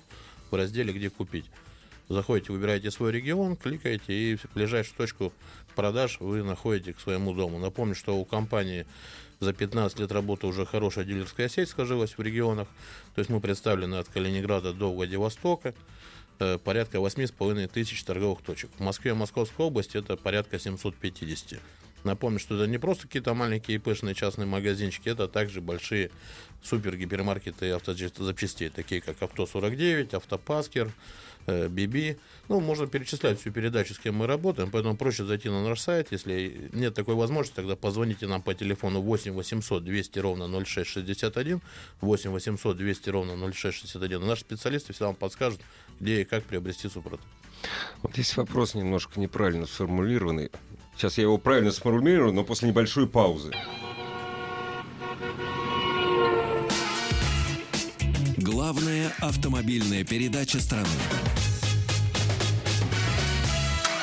в 0.52 0.56
разделе 0.56 0.94
«Где 0.94 1.10
купить». 1.10 1.46
Заходите, 2.08 2.52
выбираете 2.52 2.92
свой 2.92 3.12
регион, 3.12 3.56
кликаете, 3.56 4.14
и 4.14 4.38
ближайшую 4.54 4.96
точку 4.96 5.34
продаж 5.76 6.18
вы 6.20 6.44
находите 6.44 6.94
к 6.94 7.00
своему 7.00 7.34
дому. 7.34 7.58
Напомню, 7.58 7.96
что 7.96 8.18
у 8.18 8.26
компании 8.26 8.86
за 9.40 9.54
15 9.54 10.00
лет 10.00 10.12
работы 10.12 10.48
уже 10.48 10.66
хорошая 10.66 11.06
дилерская 11.06 11.50
сеть 11.50 11.70
сложилась 11.70 12.18
в 12.18 12.22
регионах. 12.22 12.68
То 13.16 13.20
есть 13.20 13.30
мы 13.30 13.40
представлены 13.40 13.96
от 13.96 14.08
Калининграда 14.10 14.74
до 14.74 14.94
Владивостока. 14.94 15.74
Э, 16.40 16.58
порядка 16.58 16.98
8,5 16.98 17.68
тысяч 17.68 18.04
торговых 18.04 18.42
точек. 18.42 18.70
В 18.78 18.82
Москве 18.82 19.12
и 19.12 19.14
Московской 19.14 19.66
области 19.66 19.98
это 19.98 20.16
порядка 20.16 20.60
750. 20.60 21.60
Напомню, 22.06 22.40
что 22.40 22.56
это 22.56 22.68
не 22.68 22.78
просто 22.78 23.08
какие-то 23.08 23.34
маленькие 23.34 23.80
пышные 23.80 24.16
частные 24.16 24.46
магазинчики, 24.46 25.10
это 25.10 25.28
также 25.28 25.60
большие 25.60 26.12
супер-гипермаркеты 26.64 27.72
автозапчастей, 27.72 28.70
такие 28.70 29.02
как 29.02 29.22
Авто-49, 29.22 30.16
Автопаскер, 30.16 30.92
BB. 31.48 32.18
Ну, 32.48 32.60
можно 32.60 32.88
перечислять 32.88 33.40
всю 33.40 33.52
передачу, 33.52 33.94
с 33.94 34.00
кем 34.00 34.16
мы 34.16 34.28
работаем, 34.28 34.72
поэтому 34.72 34.96
проще 34.98 35.26
зайти 35.26 35.50
на 35.50 35.64
наш 35.64 35.80
сайт. 35.80 36.12
Если 36.12 36.70
нет 36.74 36.94
такой 36.94 37.16
возможности, 37.16 37.56
тогда 37.56 37.76
позвоните 37.76 38.28
нам 38.28 38.42
по 38.42 38.54
телефону 38.54 39.02
8 39.02 39.32
800 39.34 39.84
200 39.84 40.20
ровно 40.20 40.48
0661, 40.48 41.62
8 42.02 42.30
800 42.32 42.78
200 42.78 43.10
ровно 43.10 43.52
0661. 43.52 44.26
Наши 44.26 44.42
специалисты 44.42 44.94
всегда 44.94 45.08
вам 45.08 45.16
подскажут, 45.16 45.62
где 46.00 46.22
и 46.22 46.24
как 46.24 46.44
приобрести 46.44 46.88
Супротек. 46.88 47.26
Вот 48.02 48.18
есть 48.18 48.38
вопрос 48.38 48.76
немножко 48.76 49.20
неправильно 49.20 49.66
сформулированный. 49.66 50.52
Сейчас 50.98 51.18
я 51.18 51.24
его 51.24 51.38
правильно 51.38 51.72
сформулирую, 51.72 52.32
но 52.32 52.44
после 52.44 52.70
небольшой 52.70 53.08
паузы. 53.08 53.52
Главная 58.38 59.12
автомобильная 59.20 60.06
передача 60.06 60.60
страны. 60.60 60.88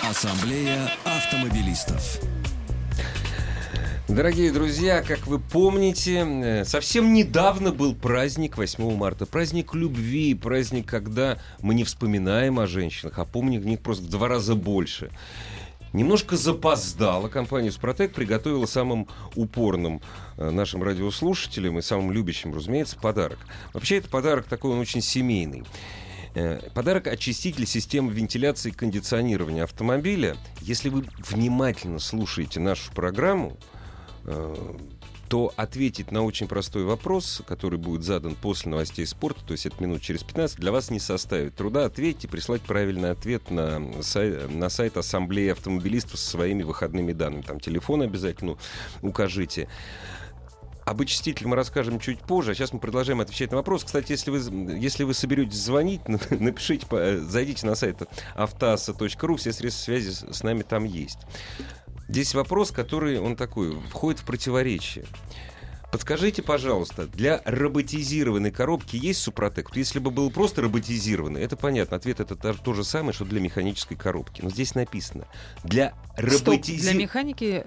Ассамблея 0.02 0.90
автомобилистов. 1.04 2.20
Дорогие 4.08 4.52
друзья, 4.52 5.00
как 5.00 5.26
вы 5.26 5.38
помните, 5.38 6.18
э, 6.18 6.64
совсем 6.66 7.14
недавно 7.14 7.72
был 7.72 7.94
праздник 7.94 8.58
8 8.58 8.94
марта. 8.94 9.24
Праздник 9.24 9.74
любви, 9.74 10.34
праздник, 10.34 10.86
когда 10.86 11.38
мы 11.62 11.74
не 11.74 11.84
вспоминаем 11.84 12.58
о 12.58 12.66
женщинах, 12.66 13.18
а 13.18 13.24
помним 13.24 13.62
в 13.62 13.66
них 13.66 13.80
просто 13.80 14.04
в 14.04 14.10
два 14.10 14.28
раза 14.28 14.54
больше. 14.54 15.10
Немножко 15.92 16.36
запоздала 16.36 17.28
компания 17.28 17.70
«Супротек», 17.70 18.14
приготовила 18.14 18.66
самым 18.66 19.08
упорным 19.34 20.00
э, 20.38 20.50
нашим 20.50 20.82
радиослушателям 20.82 21.78
и 21.78 21.82
самым 21.82 22.12
любящим, 22.12 22.54
разумеется, 22.54 22.96
подарок. 22.96 23.38
Вообще, 23.74 23.98
это 23.98 24.08
подарок 24.08 24.46
такой, 24.46 24.72
он 24.72 24.78
очень 24.78 25.02
семейный. 25.02 25.64
Э, 26.34 26.60
подарок 26.74 27.08
очиститель 27.08 27.66
системы 27.66 28.10
вентиляции 28.12 28.70
и 28.70 28.72
кондиционирования 28.72 29.64
автомобиля. 29.64 30.36
Если 30.62 30.88
вы 30.88 31.04
внимательно 31.30 31.98
слушаете 31.98 32.58
нашу 32.58 32.90
программу, 32.92 33.58
э, 34.24 34.76
то 35.32 35.50
ответить 35.56 36.12
на 36.12 36.22
очень 36.24 36.46
простой 36.46 36.84
вопрос, 36.84 37.40
который 37.46 37.78
будет 37.78 38.02
задан 38.02 38.34
после 38.34 38.70
новостей 38.70 39.06
спорта, 39.06 39.42
то 39.46 39.52
есть 39.52 39.64
это 39.64 39.82
минут 39.82 40.02
через 40.02 40.22
15, 40.22 40.58
для 40.58 40.70
вас 40.70 40.90
не 40.90 41.00
составит 41.00 41.54
труда 41.54 41.86
ответить 41.86 42.24
и 42.24 42.28
прислать 42.28 42.60
правильный 42.60 43.12
ответ 43.12 43.50
на, 43.50 43.80
сайт, 44.02 44.50
на 44.50 44.68
сайт 44.68 44.98
Ассамблеи 44.98 45.48
автомобилистов 45.48 46.18
со 46.18 46.28
своими 46.28 46.64
выходными 46.64 47.14
данными. 47.14 47.40
Там 47.40 47.60
телефон 47.60 48.02
обязательно 48.02 48.58
укажите. 49.00 49.70
Об 50.84 51.00
очистителе 51.00 51.48
мы 51.48 51.56
расскажем 51.56 51.98
чуть 51.98 52.18
позже, 52.18 52.50
а 52.50 52.54
сейчас 52.54 52.74
мы 52.74 52.78
продолжаем 52.78 53.22
отвечать 53.22 53.52
на 53.52 53.56
вопрос. 53.56 53.84
Кстати, 53.84 54.12
если 54.12 54.30
вы, 54.30 54.76
если 54.76 55.04
вы 55.04 55.14
соберетесь 55.14 55.56
звонить, 55.56 56.02
напишите, 56.30 56.86
зайдите 57.22 57.66
на 57.66 57.74
сайт 57.74 58.02
автоаса.ру, 58.34 59.36
все 59.36 59.54
средства 59.54 59.82
связи 59.82 60.10
с 60.10 60.42
нами 60.42 60.60
там 60.60 60.84
есть. 60.84 61.20
Здесь 62.08 62.34
вопрос, 62.34 62.70
который, 62.70 63.18
он 63.18 63.36
такой, 63.36 63.72
входит 63.90 64.20
в 64.20 64.24
противоречие. 64.24 65.04
Подскажите, 65.92 66.40
пожалуйста, 66.40 67.06
для 67.06 67.42
роботизированной 67.44 68.50
коробки 68.50 68.96
есть 68.96 69.20
Супротек? 69.20 69.68
Вот 69.68 69.76
если 69.76 69.98
бы 69.98 70.10
был 70.10 70.30
просто 70.30 70.62
роботизированный, 70.62 71.42
это 71.42 71.54
понятно, 71.54 71.98
ответ 71.98 72.18
это 72.18 72.34
то, 72.34 72.54
то 72.54 72.72
же 72.72 72.82
самое, 72.82 73.12
что 73.12 73.26
для 73.26 73.40
механической 73.40 73.94
коробки. 73.94 74.40
Но 74.40 74.48
здесь 74.48 74.74
написано, 74.74 75.26
для 75.64 75.92
роботизированной... 76.16 76.92
Для 76.92 77.02
механики, 77.02 77.66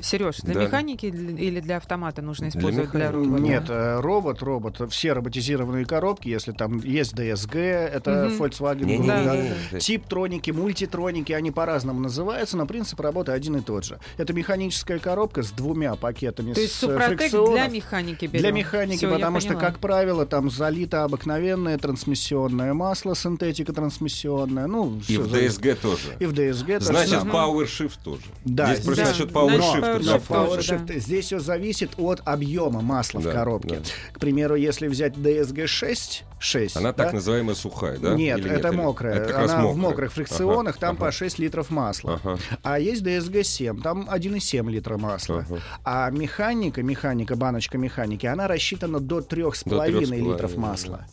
Сереж, 0.00 0.38
для 0.38 0.54
да. 0.54 0.64
механики 0.64 1.04
или 1.04 1.60
для 1.60 1.76
автомата 1.76 2.22
нужно 2.22 2.48
использовать 2.48 2.92
для, 2.92 3.10
для 3.10 3.12
робота? 3.12 3.42
Нет, 3.42 3.64
э, 3.68 4.00
робот, 4.00 4.42
робот, 4.42 4.90
все 4.90 5.12
роботизированные 5.12 5.84
коробки, 5.84 6.28
если 6.28 6.52
там 6.52 6.78
есть 6.78 7.12
DSG, 7.12 7.58
это 7.58 8.28
угу. 8.28 8.44
Volkswagen, 8.46 8.86
не, 8.86 8.96
не, 8.96 9.06
да, 9.06 9.36
не, 9.36 9.52
не. 9.72 9.80
тип 9.80 10.06
троники, 10.06 10.50
мультитроники, 10.50 11.32
они 11.32 11.50
по-разному 11.50 12.00
называются, 12.00 12.56
но 12.56 12.64
принцип 12.64 12.98
работы 13.00 13.32
один 13.32 13.56
и 13.56 13.60
тот 13.60 13.84
же. 13.84 13.98
Это 14.16 14.32
механическая 14.32 14.98
коробка 14.98 15.42
с 15.42 15.50
двумя 15.50 15.94
пакетами 15.96 16.54
То 16.54 16.60
есть 16.62 16.72
с 16.72 16.78
Супротек 16.78 17.30
для 17.30 17.65
для 17.68 17.76
механики 17.76 18.26
берем. 18.26 18.40
Для 18.40 18.50
механики, 18.50 18.98
Всё, 18.98 19.12
потому 19.12 19.40
что, 19.40 19.54
как 19.54 19.78
правило, 19.78 20.26
там 20.26 20.50
залито 20.50 21.04
обыкновенное 21.04 21.78
трансмиссионное 21.78 22.74
масло, 22.74 23.14
синтетика 23.14 23.72
трансмиссионная. 23.72 24.66
Ну, 24.66 25.00
и 25.08 25.16
в 25.16 25.32
DSG 25.32 25.74
тоже. 25.76 26.16
И 26.18 26.26
в 26.26 26.32
DSG 26.32 26.80
Значит, 26.80 27.22
Power 27.24 27.64
Shift 27.64 27.98
тоже. 28.02 28.22
Да. 28.44 28.74
Здесь 28.74 28.84
просто 28.84 29.04
да. 29.04 29.10
насчет 29.10 29.30
Power 29.30 29.58
Shift. 29.58 30.02
Но, 30.04 30.16
Power 30.16 30.58
Shift 30.58 30.86
да. 30.86 30.98
здесь 30.98 31.26
все 31.26 31.38
зависит 31.38 31.90
от 31.98 32.20
объема 32.24 32.80
масла 32.80 33.20
да, 33.20 33.30
в 33.30 33.32
коробке. 33.32 33.76
Да. 33.76 33.82
К 34.12 34.18
примеру, 34.20 34.54
если 34.54 34.88
взять 34.88 35.14
DSG 35.14 35.66
6, 35.66 36.24
6. 36.46 36.76
Она 36.76 36.92
да? 36.92 37.04
так 37.04 37.12
называемая 37.12 37.54
сухая, 37.54 37.98
да? 37.98 38.14
Нет, 38.14 38.38
Или 38.38 38.50
это 38.50 38.68
нет, 38.68 38.76
мокрая. 38.76 39.14
Это 39.14 39.36
Она 39.36 39.56
мокрая. 39.58 39.72
в 39.72 39.76
мокрых 39.76 40.12
фрикционах, 40.12 40.76
ага, 40.76 40.80
там 40.80 40.96
ага. 40.96 41.06
по 41.06 41.12
6 41.12 41.38
литров 41.38 41.70
масла. 41.70 42.20
Ага. 42.22 42.38
А 42.62 42.78
есть 42.78 43.02
DSG 43.02 43.42
7, 43.42 43.82
там 43.82 44.08
1,7 44.08 44.70
литра 44.70 44.96
масла. 44.96 45.44
Ага. 45.48 45.60
А 45.84 46.10
механика, 46.10 46.82
механика, 46.82 47.36
баночка 47.36 47.78
механики, 47.78 48.26
она 48.26 48.46
рассчитана 48.46 49.00
до 49.00 49.18
3,5 49.18 50.32
литров 50.32 50.56
масла. 50.56 51.06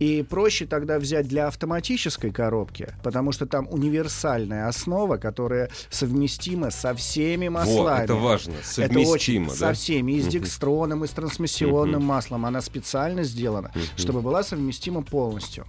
И 0.00 0.22
проще 0.22 0.66
тогда 0.66 0.98
взять 0.98 1.28
для 1.28 1.46
автоматической 1.46 2.30
коробки, 2.32 2.94
потому 3.02 3.32
что 3.32 3.46
там 3.46 3.68
универсальная 3.70 4.68
основа, 4.68 5.16
которая 5.16 5.70
совместима 5.90 6.70
со 6.70 6.94
всеми 6.94 7.48
маслами. 7.48 7.76
Вот, 7.78 7.98
это 8.00 8.14
важно. 8.14 8.54
Это 8.76 8.98
очень 8.98 9.04
Совместимо, 9.06 9.50
со 9.50 9.60
да? 9.60 9.72
всеми, 9.72 10.12
и 10.12 10.20
с 10.20 10.24
Мгм. 10.24 10.30
дексtroном, 10.32 11.04
и 11.04 11.06
с 11.06 11.10
трансмиссионным 11.10 12.02
маслом. 12.04 12.44
Она 12.46 12.60
специально 12.60 13.22
сделана, 13.22 13.72
чтобы 13.96 14.20
была 14.20 14.42
совместима 14.42 15.02
полностью. 15.02 15.66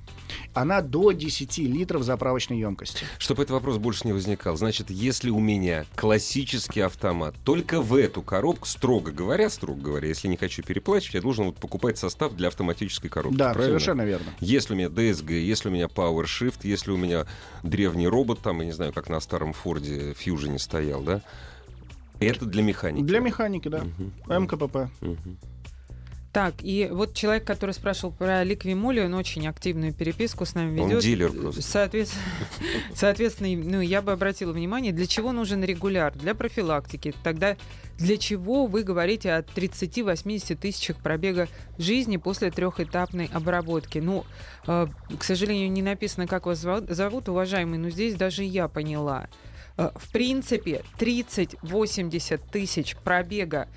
Она 0.53 0.81
до 0.81 1.11
10 1.11 1.67
литров 1.67 2.03
заправочной 2.03 2.57
емкости. 2.59 3.05
Чтобы 3.19 3.43
этот 3.43 3.53
вопрос 3.53 3.77
больше 3.77 4.07
не 4.07 4.13
возникал. 4.13 4.57
Значит, 4.57 4.89
если 4.89 5.29
у 5.29 5.39
меня 5.39 5.85
классический 5.95 6.81
автомат, 6.81 7.35
только 7.43 7.81
в 7.81 7.93
эту 7.95 8.21
коробку, 8.21 8.67
строго 8.67 9.11
говоря, 9.11 9.49
строго 9.49 9.79
говоря, 9.81 10.07
если 10.07 10.27
не 10.27 10.37
хочу 10.37 10.63
переплачивать, 10.63 11.15
я 11.15 11.21
должен 11.21 11.45
вот 11.45 11.57
покупать 11.57 11.97
состав 11.97 12.33
для 12.33 12.47
автоматической 12.47 13.09
коробки. 13.09 13.37
Да, 13.37 13.53
правильно? 13.53 13.79
совершенно 13.79 14.01
верно. 14.01 14.14
Если 14.39 14.73
у 14.73 14.77
меня 14.77 14.87
DSG, 14.87 15.33
если 15.33 15.69
у 15.69 15.71
меня 15.71 15.85
PowerShift, 15.85 16.59
если 16.63 16.91
у 16.91 16.97
меня 16.97 17.25
древний 17.63 18.07
робот, 18.07 18.39
там, 18.39 18.59
я 18.59 18.65
не 18.65 18.71
знаю, 18.71 18.93
как 18.93 19.09
на 19.09 19.19
старом 19.19 19.53
Форде 19.53 20.11
Fusion 20.11 20.57
стоял, 20.59 21.01
да, 21.01 21.21
это 22.19 22.45
для 22.45 22.63
механики. 22.63 23.03
Для 23.03 23.19
механики, 23.19 23.67
да. 23.67 23.83
МКПП. 24.27 24.89
Мгм. 25.01 25.37
Так, 26.35 26.55
и 26.63 26.89
вот 26.91 27.13
человек, 27.13 27.45
который 27.45 27.71
спрашивал 27.71 28.11
про 28.11 28.43
ликвимоли, 28.43 28.99
он 28.99 29.13
очень 29.13 29.47
активную 29.47 29.93
переписку 29.93 30.43
с 30.45 30.53
нами 30.53 30.81
Он 30.81 30.89
ведет. 30.89 31.01
дилер 31.01 31.31
просто. 31.31 31.61
Соответственно, 31.61 32.23
соответственно, 32.93 33.55
ну, 33.55 33.79
я 33.79 34.01
бы 34.01 34.11
обратила 34.11 34.51
внимание, 34.51 34.91
для 34.91 35.07
чего 35.07 35.31
нужен 35.31 35.63
регуляр? 35.63 36.13
Для 36.13 36.35
профилактики. 36.35 37.13
Тогда 37.23 37.55
для 37.97 38.17
чего 38.17 38.65
вы 38.65 38.83
говорите 38.83 39.31
о 39.31 39.43
30-80 39.43 40.57
тысячах 40.57 40.97
пробега 40.97 41.47
жизни 41.77 42.17
после 42.17 42.51
трехэтапной 42.51 43.29
обработки? 43.31 43.99
Ну, 43.99 44.25
э, 44.67 44.87
к 45.17 45.23
сожалению, 45.23 45.71
не 45.71 45.83
написано, 45.83 46.27
как 46.27 46.47
вас 46.47 46.59
зовут, 46.59 47.29
уважаемый, 47.29 47.79
но 47.79 47.89
здесь 47.89 48.15
даже 48.15 48.43
я 48.43 48.67
поняла. 48.67 49.29
Э, 49.77 49.91
В 49.95 50.11
принципе, 50.11 50.83
30-80 50.99 52.41
тысяч 52.51 52.95
пробега 52.97 53.67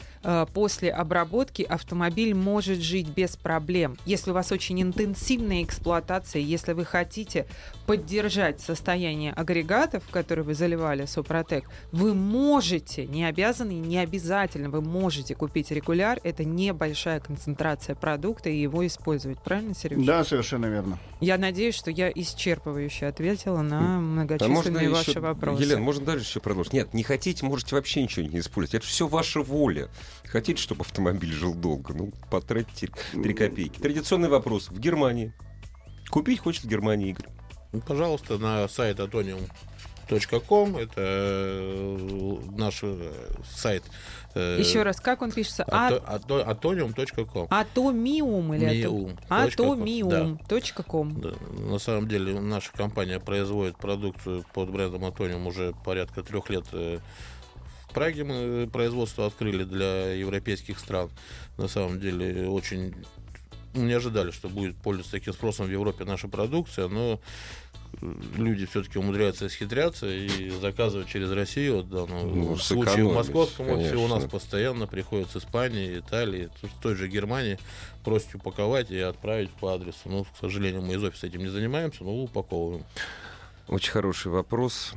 после 0.55 0.91
обработки 0.91 1.63
автомобиль 1.63 2.35
может 2.35 2.79
жить 2.79 3.09
без 3.09 3.37
проблем. 3.37 3.97
Если 4.05 4.31
у 4.31 4.35
вас 4.35 4.53
очень 4.53 4.81
интенсивная 4.83 5.63
эксплуатация, 5.63 6.43
если 6.43 6.73
вы 6.73 6.85
хотите 6.85 7.47
поддержать 7.87 8.61
состояние 8.61 9.33
агрегатов, 9.33 10.03
которые 10.11 10.45
вы 10.45 10.55
заливали 10.55 11.07
Супротек, 11.07 11.65
вы 11.93 12.15
можете, 12.15 13.07
не 13.07 13.25
обязаны, 13.25 13.73
не 13.73 13.99
обязательно, 13.99 14.71
вы 14.71 14.83
можете 14.83 15.35
купить 15.35 15.71
регуляр. 15.71 16.21
Это 16.25 16.45
небольшая 16.45 17.21
концентрация 17.21 17.95
продукта 17.95 18.51
и 18.51 18.61
его 18.61 18.87
использовать. 18.87 19.43
Правильно, 19.43 19.75
Сереж? 19.75 20.05
Да, 20.05 20.25
совершенно 20.25 20.67
верно. 20.67 20.99
Я 21.21 21.39
надеюсь, 21.39 21.75
что 21.75 21.91
я 21.91 22.11
исчерпывающе 22.11 23.07
ответила 23.07 23.63
на 23.63 23.97
А 23.97 24.01
многочисленные 24.01 24.91
ваши 24.91 25.11
еще, 25.11 25.21
вопросы. 25.21 25.63
Елена, 25.63 25.81
можно 25.81 26.05
дальше 26.05 26.27
еще 26.27 26.41
продолжить? 26.41 26.73
Нет, 26.73 26.95
не 26.95 27.03
хотите, 27.03 27.45
можете 27.45 27.75
вообще 27.75 28.03
ничего 28.03 28.27
не 28.27 28.39
использовать. 28.39 28.83
Это 28.83 28.87
все 28.87 29.07
ваша 29.07 29.41
воля. 29.41 29.89
Хотите, 30.25 30.61
чтобы 30.61 30.83
автомобиль 30.83 31.33
жил 31.33 31.55
долго? 31.55 31.95
Ну, 31.95 32.13
потратьте 32.31 32.89
3 33.13 33.35
копейки. 33.35 33.79
Традиционный 33.81 34.29
вопрос. 34.29 34.69
В 34.69 34.79
Германии. 34.79 35.33
Купить 36.11 36.41
хочет 36.41 36.65
в 36.65 36.69
Германии, 36.69 37.11
Игорь. 37.11 37.27
Ну, 37.73 37.81
пожалуйста, 37.81 38.39
на 38.39 38.67
сайт 38.69 38.99
atonium.com. 38.99 40.77
Это 40.79 40.93
э, 40.97 42.39
наш 42.57 42.81
э, 42.83 43.13
сайт. 43.55 43.85
э, 44.35 44.57
Еще 44.59 44.83
раз, 44.83 45.01
как 45.01 45.21
он 45.23 45.31
пишется? 45.33 45.65
А- 45.71 45.91
atonium.com. 45.91 47.47
Атомиум 47.51 48.55
или 48.55 48.65
Миум. 48.83 49.19
ато- 49.29 49.45
Точка 49.45 49.63
ком. 49.63 49.83
Атомиум.ком. 49.83 51.21
Да, 51.21 51.33
на 51.71 51.79
самом 51.79 52.09
деле 52.09 52.41
наша 52.41 52.73
компания 52.73 53.21
производит 53.21 53.77
продукцию 53.77 54.45
под 54.55 54.71
брендом 54.71 55.05
Atonium 55.05 55.47
уже 55.47 55.75
порядка 55.85 56.23
трех 56.23 56.49
лет. 56.51 56.65
Э, 57.89 57.91
В 57.91 57.95
Праге 57.95 58.25
мы 58.25 58.69
производство 58.71 59.27
открыли 59.27 59.65
для 59.65 60.13
европейских 60.13 60.79
стран. 60.79 61.11
На 61.57 61.69
самом 61.69 62.01
деле 62.01 62.49
очень 62.49 62.95
не 63.75 63.93
ожидали, 63.93 64.31
что 64.31 64.49
будет 64.49 64.77
пользоваться 64.77 65.13
таким 65.13 65.33
спросом 65.33 65.67
в 65.67 65.71
Европе 65.71 66.05
наша 66.05 66.29
продукция, 66.29 66.89
но 66.89 67.21
э, 68.01 68.13
люди 68.37 68.67
все-таки 68.67 68.99
умудряются 68.99 69.47
исхитряться 69.47 70.09
и 70.09 70.51
заказывать 70.51 71.09
через 71.09 71.31
Россию. 71.31 71.77
Вот, 71.77 71.91
да, 71.91 72.07
ну, 72.07 72.35
Ну, 72.35 72.55
в 72.55 72.63
случае 72.63 73.05
в 73.05 73.15
московском 73.15 73.69
офисе 73.71 73.97
у 73.97 74.09
нас 74.09 74.25
постоянно 74.25 74.87
приходят 74.87 75.31
с 75.31 75.37
Испании, 75.37 75.99
Италии, 75.99 76.51
с 76.63 76.83
той 76.83 76.95
же 76.95 77.09
Германии 77.09 77.59
просят 78.05 78.35
упаковать 78.35 78.91
и 78.91 78.99
отправить 78.99 79.51
по 79.51 79.75
адресу. 79.75 80.01
Ну, 80.07 80.25
к 80.25 80.37
сожалению, 80.41 80.83
мы 80.83 80.95
из 80.95 81.03
офиса 81.03 81.27
этим 81.27 81.41
не 81.41 81.49
занимаемся, 81.49 82.05
но 82.05 82.15
упаковываем. 82.15 82.85
Очень 83.69 83.93
хороший 83.93 84.33
вопрос. 84.33 84.95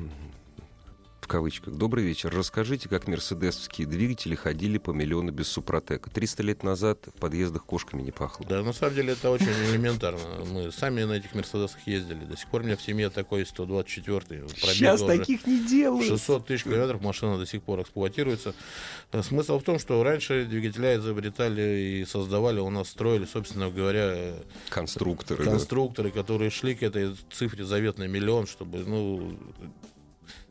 Кавычках. 1.32 1.74
Добрый 1.74 2.04
вечер. 2.04 2.30
Расскажите, 2.36 2.90
как 2.90 3.08
мерседесовские 3.08 3.88
двигатели 3.88 4.36
ходили 4.36 4.78
по 4.78 4.92
миллиону 4.92 5.32
без 5.32 5.48
супротека. 5.48 6.10
300 6.10 6.44
лет 6.44 6.62
назад 6.62 7.08
в 7.08 7.18
подъездах 7.22 7.64
кошками 7.64 8.02
не 8.02 8.12
пахло. 8.12 8.46
Да, 8.50 8.62
на 8.62 8.74
самом 8.74 8.96
деле 8.96 9.14
это 9.14 9.30
очень 9.32 9.46
элементарно. 9.46 10.20
Мы 10.52 10.74
сами 10.74 11.04
на 11.04 11.14
этих 11.14 11.34
Мерседесах 11.34 11.88
ездили. 11.88 12.26
До 12.26 12.36
сих 12.36 12.50
пор 12.50 12.64
у 12.64 12.64
меня 12.66 12.76
в 12.76 12.82
семье 12.82 13.10
такой 13.10 13.44
124-й. 13.44 14.50
Сейчас 14.58 15.02
таких 15.04 15.48
не 15.48 15.66
делают. 15.66 16.06
600 16.06 16.48
тысяч 16.48 16.66
километров 16.66 17.02
машина 17.02 17.38
до 17.38 17.46
сих 17.46 17.64
пор 17.64 17.80
эксплуатируется. 17.80 18.54
Смысл 19.22 19.58
в 19.60 19.64
том, 19.64 19.80
что 19.80 20.04
раньше 20.04 20.44
двигателя 20.44 20.98
изобретали 20.98 22.02
и 22.02 22.06
создавали, 22.06 22.60
у 22.60 22.70
нас 22.70 22.90
строили, 22.90 23.24
собственно 23.24 23.70
говоря, 23.70 24.12
э, 24.16 24.42
Конструкторы. 24.68 25.46
да. 25.46 25.52
конструкторы, 25.52 26.12
которые 26.12 26.50
шли 26.50 26.76
к 26.76 26.84
этой 26.84 27.16
цифре 27.32 27.64
заветной 27.64 28.10
миллион, 28.10 28.48
чтобы, 28.48 28.80
ну, 28.80 29.38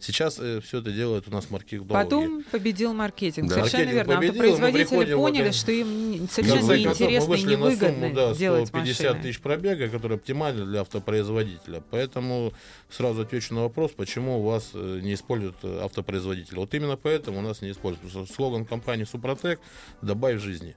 сейчас 0.01 0.35
все 0.35 0.79
это 0.79 0.91
делает 0.93 1.29
у 1.29 1.31
нас 1.31 1.51
маркетологи. 1.51 1.93
Потом 1.93 2.45
победил 2.51 2.93
маркетинг. 2.95 3.49
Да. 3.49 3.57
Совершенно 3.57 3.85
Маркетинг 3.85 3.95
верно. 4.09 4.15
победил, 4.17 4.43
мы 4.43 4.49
Автопроизводители 4.51 5.15
поняли, 5.15 5.45
это- 5.49 5.57
что 5.57 5.73
им 5.73 6.29
совершенно 6.29 6.73
неинтересно 6.77 7.35
и 7.35 7.43
невыгодно 7.43 7.89
сумму, 8.09 8.15
да, 8.15 8.35
делать 8.35 8.69
150 8.69 9.07
машины. 9.17 9.23
тысяч 9.23 9.41
пробега, 9.41 9.89
который 9.89 10.17
оптимальный 10.17 10.65
для 10.67 10.81
автопроизводителя. 10.83 11.83
Поэтому 11.91 12.53
сразу 12.89 13.23
отвечу 13.23 13.55
на 13.55 13.63
вопрос, 13.63 13.93
почему 13.93 14.41
у 14.41 14.43
вас 14.43 14.71
э, 14.75 15.01
не 15.03 15.15
используют 15.15 15.57
э, 15.63 15.81
автопроизводители. 15.85 16.57
Вот 16.57 16.73
именно 16.75 16.97
поэтому 16.97 17.39
у 17.39 17.43
нас 17.43 17.63
не 17.63 17.71
используют. 17.71 18.31
Слоган 18.31 18.65
компании 18.65 19.05
Супротек 19.05 19.61
«Добавь 20.03 20.41
жизни». 20.41 20.75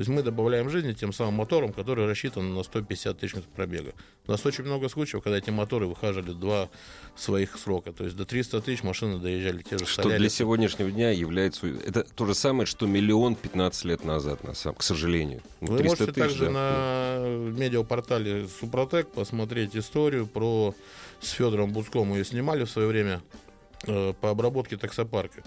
То 0.00 0.02
есть 0.02 0.08
мы 0.08 0.22
добавляем 0.22 0.70
жизни 0.70 0.94
тем 0.94 1.12
самым 1.12 1.34
мотором, 1.34 1.74
который 1.74 2.06
рассчитан 2.06 2.54
на 2.54 2.62
150 2.62 3.18
тысяч 3.18 3.34
пробега. 3.54 3.92
У 4.26 4.30
нас 4.30 4.46
очень 4.46 4.64
много 4.64 4.88
случаев, 4.88 5.22
когда 5.22 5.36
эти 5.36 5.50
моторы 5.50 5.86
выхаживали 5.86 6.32
два 6.32 6.70
своих 7.14 7.58
срока. 7.58 7.92
То 7.92 8.04
есть 8.04 8.16
до 8.16 8.24
300 8.24 8.62
тысяч 8.62 8.82
машины 8.82 9.18
доезжали 9.18 9.60
те 9.60 9.76
же 9.76 9.84
Что 9.84 10.04
Солярис. 10.04 10.20
для 10.20 10.30
сегодняшнего 10.30 10.90
дня 10.90 11.10
является... 11.10 11.66
Это 11.66 12.04
то 12.04 12.24
же 12.24 12.34
самое, 12.34 12.64
что 12.64 12.86
миллион 12.86 13.34
15 13.34 13.84
лет 13.84 14.02
назад, 14.02 14.42
на 14.42 14.54
самом... 14.54 14.76
к 14.76 14.82
сожалению. 14.82 15.42
Ну, 15.60 15.72
Вы 15.72 15.78
300 15.80 15.88
можете 15.90 16.12
тысяч, 16.12 16.28
также 16.28 16.44
да. 16.46 16.50
на 16.50 17.26
медиапортале 17.50 18.48
Супротек 18.48 19.10
посмотреть 19.10 19.76
историю 19.76 20.26
про 20.26 20.74
с 21.20 21.28
Федором 21.32 21.74
Буском. 21.74 22.08
Мы 22.08 22.16
ее 22.16 22.24
снимали 22.24 22.64
в 22.64 22.70
свое 22.70 22.88
время 22.88 23.20
э, 23.86 24.14
по 24.18 24.30
обработке 24.30 24.78
таксопарка. 24.78 25.42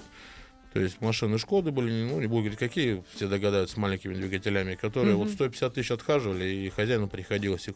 То 0.74 0.80
есть 0.80 1.02
машины 1.02 1.38
Шкоды 1.38 1.72
были, 1.72 2.04
ну, 2.04 2.20
не 2.20 2.26
буду 2.26 2.42
говорить, 2.42 2.58
какие, 2.58 3.04
все 3.14 3.28
догадаются, 3.28 3.76
с 3.76 3.78
маленькими 3.78 4.16
двигателями, 4.16 4.74
которые 4.74 5.16
вот 5.16 5.30
150 5.30 5.74
тысяч 5.74 5.92
отхаживали, 5.92 6.46
и 6.46 6.70
хозяину 6.70 7.08
приходилось 7.08 7.68
их 7.68 7.76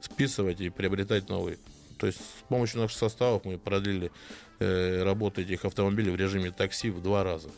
списывать 0.00 0.60
и 0.62 0.70
приобретать 0.70 1.28
новые. 1.28 1.58
То 1.98 2.06
есть 2.06 2.18
с 2.18 2.48
помощью 2.48 2.80
наших 2.80 2.96
составов 2.96 3.44
мы 3.44 3.58
продлили 3.58 4.10
э, 4.58 5.02
работу 5.02 5.42
этих 5.42 5.66
автомобилей 5.66 6.10
в 6.10 6.16
режиме 6.16 6.50
такси 6.50 6.88
в 6.88 7.02
два 7.02 7.24
раза. 7.24 7.50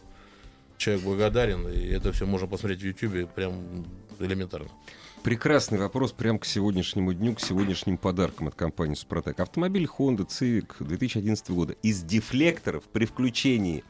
Человек 0.78 1.04
благодарен, 1.04 1.68
и 1.68 1.86
это 1.86 2.10
все 2.10 2.26
можно 2.26 2.48
посмотреть 2.48 2.80
в 2.80 2.84
YouTube, 2.84 3.30
прям 3.32 3.86
элементарно. 4.18 4.68
Прекрасный 5.22 5.78
вопрос 5.78 6.10
прямо 6.10 6.40
к 6.40 6.44
сегодняшнему 6.44 7.12
дню, 7.12 7.36
к 7.36 7.40
сегодняшним 7.40 7.96
подаркам 7.96 8.48
от 8.48 8.56
компании 8.56 8.96
«Супротек». 8.96 9.38
Автомобиль 9.38 9.86
Honda 9.86 10.26
Civic 10.26 10.74
2011 10.80 11.50
года 11.50 11.76
из 11.84 12.02
дефлекторов 12.02 12.82
при 12.92 13.04
включении 13.04 13.84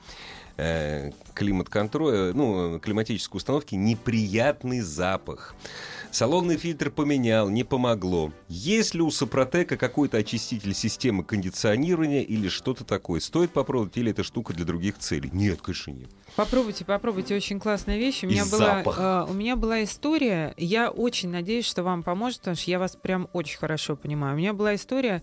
климат-контроля, 1.35 2.33
ну, 2.33 2.79
климатической 2.79 3.39
установки 3.39 3.75
неприятный 3.75 4.81
запах. 4.81 5.55
Салонный 6.11 6.59
фильтр 6.59 6.91
поменял, 6.91 7.49
не 7.49 7.65
помогло. 7.65 8.33
Есть 8.49 8.95
ли 8.95 9.01
у 9.01 9.11
Супротека 9.11 9.79
какой-то 9.79 10.19
очиститель 10.19 10.75
системы 10.75 11.25
кондиционирования 11.25 12.21
или 12.21 12.49
что-то 12.49 12.85
такое? 12.85 13.21
Стоит 13.21 13.51
попробовать 13.53 13.97
или 13.97 14.11
эта 14.11 14.23
штука 14.23 14.53
для 14.53 14.67
других 14.67 14.99
целей? 14.99 15.31
Нет, 15.33 15.63
конечно, 15.63 15.91
нет. 15.93 16.11
Попробуйте, 16.37 16.85
попробуйте, 16.85 17.35
очень 17.35 17.59
классная 17.61 17.97
вещь. 17.99 18.25
У 18.25 18.27
И 18.27 18.31
меня, 18.31 18.45
была, 18.45 18.83
запах. 18.83 18.99
э, 18.99 19.27
у 19.31 19.33
меня 19.35 19.57
была 19.57 19.83
история, 19.85 20.55
я 20.57 20.91
очень 20.91 21.31
надеюсь, 21.31 21.67
что 21.67 21.83
вам 21.83 22.03
поможет, 22.03 22.41
потому 22.41 22.57
что 22.57 22.71
я 22.71 22.79
вас 22.79 22.97
прям 22.97 23.29
очень 23.33 23.59
хорошо 23.59 23.97
понимаю. 23.97 24.35
У 24.35 24.39
меня 24.39 24.53
была 24.53 24.75
история, 24.75 25.23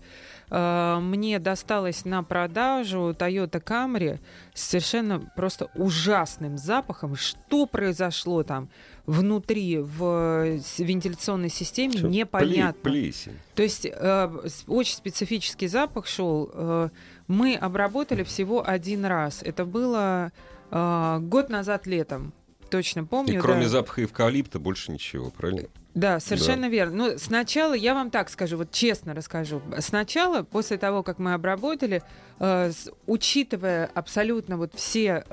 мне 0.50 1.38
досталась 1.38 2.04
на 2.04 2.22
продажу 2.22 3.10
Toyota 3.18 3.62
Camry 3.62 4.18
с 4.54 4.62
совершенно 4.70 5.20
просто 5.36 5.70
ужасным 5.74 6.58
запахом. 6.58 7.14
Что 7.16 7.66
произошло 7.66 8.42
там? 8.42 8.68
внутри 9.06 9.78
в 9.78 10.58
вентиляционной 10.78 11.48
системе 11.48 11.94
Всё, 11.96 12.06
непонятно. 12.08 12.78
пле- 12.78 12.92
Плесень. 12.92 13.32
То 13.56 13.62
есть 13.64 13.84
э, 13.90 14.30
очень 14.68 14.94
специфический 14.94 15.66
запах 15.66 16.06
шел. 16.06 16.48
Э, 16.52 16.88
мы 17.26 17.56
обработали 17.56 18.22
всего 18.22 18.62
один 18.64 19.04
раз. 19.04 19.42
Это 19.42 19.64
было 19.64 20.30
э, 20.70 21.18
год 21.22 21.48
назад 21.48 21.86
летом. 21.88 22.32
Точно 22.70 23.04
помню. 23.04 23.34
И 23.34 23.38
кроме 23.38 23.64
да. 23.64 23.68
запаха 23.68 24.04
эвкалипта 24.04 24.58
больше 24.58 24.92
ничего, 24.92 25.30
правильно? 25.30 25.68
Да, 25.94 26.20
совершенно 26.20 26.68
верно. 26.68 26.96
Ну, 26.96 27.18
сначала, 27.18 27.74
я 27.74 27.94
вам 27.94 28.10
так 28.10 28.30
скажу, 28.30 28.56
вот 28.56 28.70
честно 28.70 29.12
расскажу. 29.12 29.60
Сначала, 29.80 30.44
после 30.44 30.78
того, 30.78 31.02
как 31.02 31.18
мы 31.18 31.34
обработали, 31.34 32.02
э, 32.38 32.70
с- 32.70 32.90
учитывая 33.06 33.90
абсолютно 33.94 34.56
вот 34.56 34.72
все... 34.74 35.24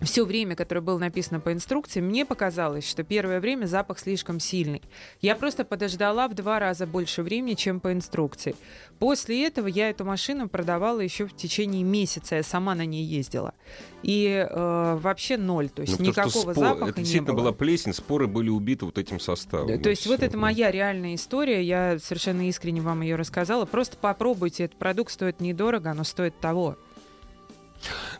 все 0.00 0.24
время, 0.24 0.56
которое 0.56 0.80
было 0.80 0.98
написано 0.98 1.40
по 1.40 1.52
инструкции, 1.52 2.00
мне 2.00 2.24
показалось, 2.26 2.88
что 2.88 3.02
первое 3.04 3.40
время 3.40 3.66
запах 3.66 3.98
слишком 3.98 4.40
сильный. 4.40 4.82
Я 5.20 5.36
просто 5.36 5.64
подождала 5.64 6.28
в 6.28 6.34
два 6.34 6.58
раза 6.58 6.86
больше 6.86 7.22
времени, 7.22 7.54
чем 7.54 7.80
по 7.80 7.92
инструкции. 7.92 8.54
После 8.98 9.46
этого 9.46 9.66
я 9.66 9.90
эту 9.90 10.04
машину 10.04 10.48
продавала 10.48 11.00
еще 11.00 11.26
в 11.26 11.34
течение 11.36 11.82
месяца. 11.84 12.36
Я 12.36 12.42
сама 12.42 12.74
на 12.74 12.84
ней 12.84 13.04
ездила. 13.04 13.54
И 14.02 14.46
э, 14.48 14.98
вообще 15.00 15.36
ноль. 15.36 15.68
То 15.68 15.82
есть 15.82 15.98
Ну, 15.98 16.06
никакого 16.06 16.52
спор- 16.52 16.54
запаха 16.54 16.90
Это 16.90 17.02
не 17.02 17.20
было. 17.20 17.36
была 17.36 17.52
плесень, 17.52 17.92
споры 17.92 18.26
были 18.26 18.50
убиты 18.50 18.84
вот 18.84 18.98
этим 18.98 19.18
составом. 19.20 19.66
Да, 19.68 19.78
то 19.78 19.90
есть 19.90 20.06
вот 20.06 20.22
это 20.22 20.36
моя 20.36 20.70
реальная 20.70 21.14
история, 21.14 21.62
я 21.62 21.98
совершенно 21.98 22.48
искренне 22.48 22.80
вам 22.80 23.00
ее 23.02 23.16
рассказала. 23.16 23.64
Просто 23.64 23.96
попробуйте, 23.96 24.64
этот 24.64 24.78
продукт 24.78 25.12
стоит 25.12 25.40
недорого, 25.40 25.92
но 25.94 26.04
стоит 26.04 26.38
того. 26.40 26.76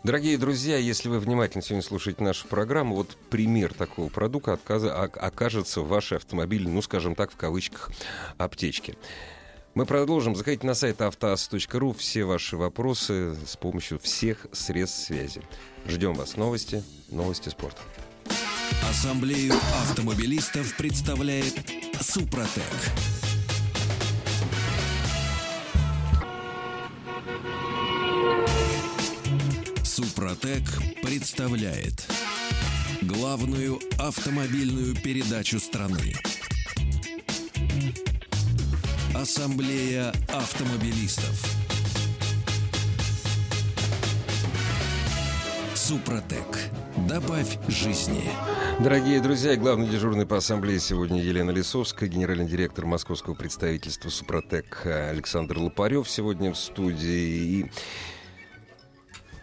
Дорогие 0.02 0.36
друзья, 0.38 0.76
если 0.76 1.08
вы 1.08 1.18
внимательно 1.18 1.62
сегодня 1.62 1.82
слушаете 1.82 2.22
нашу 2.22 2.46
программу, 2.48 2.94
вот 2.96 3.16
пример 3.30 3.72
такого 3.74 4.08
продукта 4.08 4.52
отказа- 4.52 5.04
ок- 5.04 5.16
окажется 5.18 5.80
в 5.80 5.88
вашей 5.88 6.18
автомобиле, 6.18 6.68
ну, 6.68 6.82
скажем 6.82 7.14
так, 7.14 7.32
в 7.32 7.36
кавычках, 7.36 7.90
аптечке. 8.36 8.96
Мы 9.74 9.86
продолжим. 9.86 10.36
Заходите 10.36 10.66
на 10.66 10.74
сайт 10.74 11.00
автоаз.ру. 11.02 11.92
Все 11.94 12.24
ваши 12.24 12.56
вопросы 12.56 13.34
с 13.46 13.56
помощью 13.56 13.98
всех 13.98 14.46
средств 14.52 15.04
связи. 15.06 15.42
Ждем 15.86 16.14
вас. 16.14 16.36
Новости, 16.36 16.84
новости 17.10 17.48
спорта. 17.48 17.80
Ассамблею 18.88 19.54
автомобилистов 19.82 20.76
представляет 20.76 21.54
Супротек. 22.00 22.62
Супротек 29.94 30.64
представляет 31.04 32.04
главную 33.02 33.78
автомобильную 33.96 34.92
передачу 34.96 35.60
страны. 35.60 36.14
Ассамблея 39.14 40.12
автомобилистов. 40.30 41.40
Супротек. 45.76 46.58
Добавь 47.08 47.56
жизни. 47.68 48.24
Дорогие 48.80 49.20
друзья, 49.20 49.54
главный 49.54 49.86
дежурный 49.86 50.26
по 50.26 50.38
ассамблее 50.38 50.80
сегодня 50.80 51.22
Елена 51.22 51.52
Лисовская, 51.52 52.08
генеральный 52.08 52.46
директор 52.46 52.84
московского 52.84 53.34
представительства 53.34 54.10
«Супротек» 54.10 54.86
Александр 54.86 55.58
Лопарев 55.58 56.10
сегодня 56.10 56.52
в 56.52 56.58
студии. 56.58 57.60
И, 57.60 57.70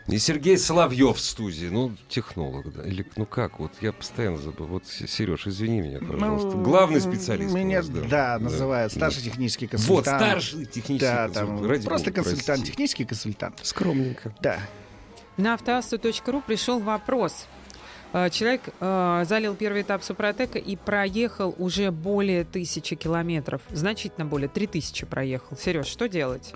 и 0.08 0.18
Сергей 0.18 0.58
Соловьев 0.58 1.18
в 1.18 1.20
студии. 1.20 1.68
Ну, 1.68 1.92
технолог, 2.10 2.74
да. 2.74 2.84
Или, 2.84 3.06
ну 3.16 3.26
как, 3.26 3.60
вот 3.60 3.72
я 3.82 3.94
постоянно 3.94 4.38
забыл. 4.38 4.66
Вот, 4.66 4.86
Сереж, 4.88 5.48
извини 5.48 5.82
меня, 5.82 6.00
пожалуйста. 6.00 6.50
Ну, 6.58 6.64
Главный 6.64 7.02
специалист 7.02 7.54
у 7.54 7.58
Меня, 7.58 7.78
нас, 7.78 7.90
да. 7.90 8.02
да, 8.02 8.08
Да. 8.10 8.40
называют 8.40 8.92
Да. 8.94 8.98
старший 9.00 9.24
технический 9.24 9.66
Вот, 9.66 9.72
консультант. 9.72 10.22
старший 10.22 10.66
технический 10.66 11.00
Да, 11.00 11.24
консультант. 11.26 11.60
там, 11.60 11.70
Ради 11.70 11.88
просто 11.88 12.10
бога, 12.12 12.16
консультант, 12.24 12.46
прости. 12.60 12.72
технический 12.72 13.06
консультант. 13.06 13.60
Скромненько. 13.64 14.36
Да. 14.42 14.60
На 15.38 15.54
автоассу.ру 15.54 16.42
пришел 16.46 16.80
вопрос. 16.80 17.46
Э, 18.14 18.30
Человек 18.30 18.62
э, 18.82 19.24
залил 19.28 19.56
первый 19.56 19.84
этап 19.84 20.04
Супротека 20.04 20.60
и 20.60 20.76
проехал 20.76 21.56
уже 21.58 21.92
более 21.92 22.44
тысячи 22.44 22.96
километров. 22.98 23.62
Значительно 23.70 24.26
более. 24.26 24.50
Три 24.50 24.68
тысячи 24.68 25.06
проехал. 25.06 25.56
Сереж, 25.56 25.86
что 25.88 26.10
делать? 26.10 26.54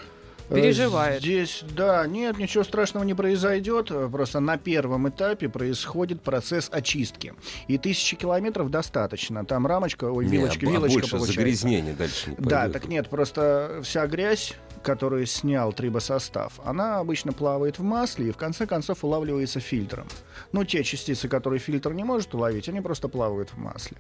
Переживает. 0.50 1.18
Э, 1.18 1.20
Здесь, 1.22 1.64
да, 1.76 2.06
нет, 2.08 2.38
ничего 2.38 2.64
страшного 2.64 3.04
не 3.04 3.14
произойдет. 3.14 3.92
Просто 4.12 4.40
на 4.40 4.58
первом 4.58 5.10
этапе 5.10 5.50
происходит 5.50 6.22
процесс 6.22 6.70
очистки. 6.72 7.34
И 7.68 7.78
тысячи 7.78 8.16
километров 8.16 8.70
достаточно. 8.70 9.46
Там 9.46 9.66
рамочка, 9.66 10.06
ой, 10.06 10.26
Не, 10.26 10.32
вилочка, 10.38 10.68
а 10.68 10.70
вилочка 10.72 11.00
больше 11.00 11.12
получается. 11.12 11.40
загрязнения 11.42 11.94
дальше 11.94 12.30
не 12.32 12.36
Да, 12.38 12.60
пойдет. 12.62 12.74
так 12.74 12.88
нет, 12.88 13.10
просто 13.10 13.82
вся 13.84 14.06
грязь, 14.08 14.54
которую 14.86 15.26
снял 15.26 15.74
трибосостав, 15.74 16.60
она 16.64 17.00
обычно 17.00 17.34
плавает 17.34 17.80
в 17.80 17.84
масле 17.84 18.30
и 18.30 18.32
в 18.32 18.38
конце 18.38 18.68
концов 18.68 19.04
улавливается 19.04 19.60
фильтром. 19.60 20.08
Ну, 20.52 20.64
те 20.64 20.84
частицы, 20.84 21.28
которые 21.28 21.60
фильтр 21.60 21.92
не 21.94 22.04
может 22.04 22.36
уловить, 22.36 22.70
они 22.70 22.82
просто 22.82 23.08
плавают 23.08 23.50
в 23.50 23.58
масле. 23.58 23.98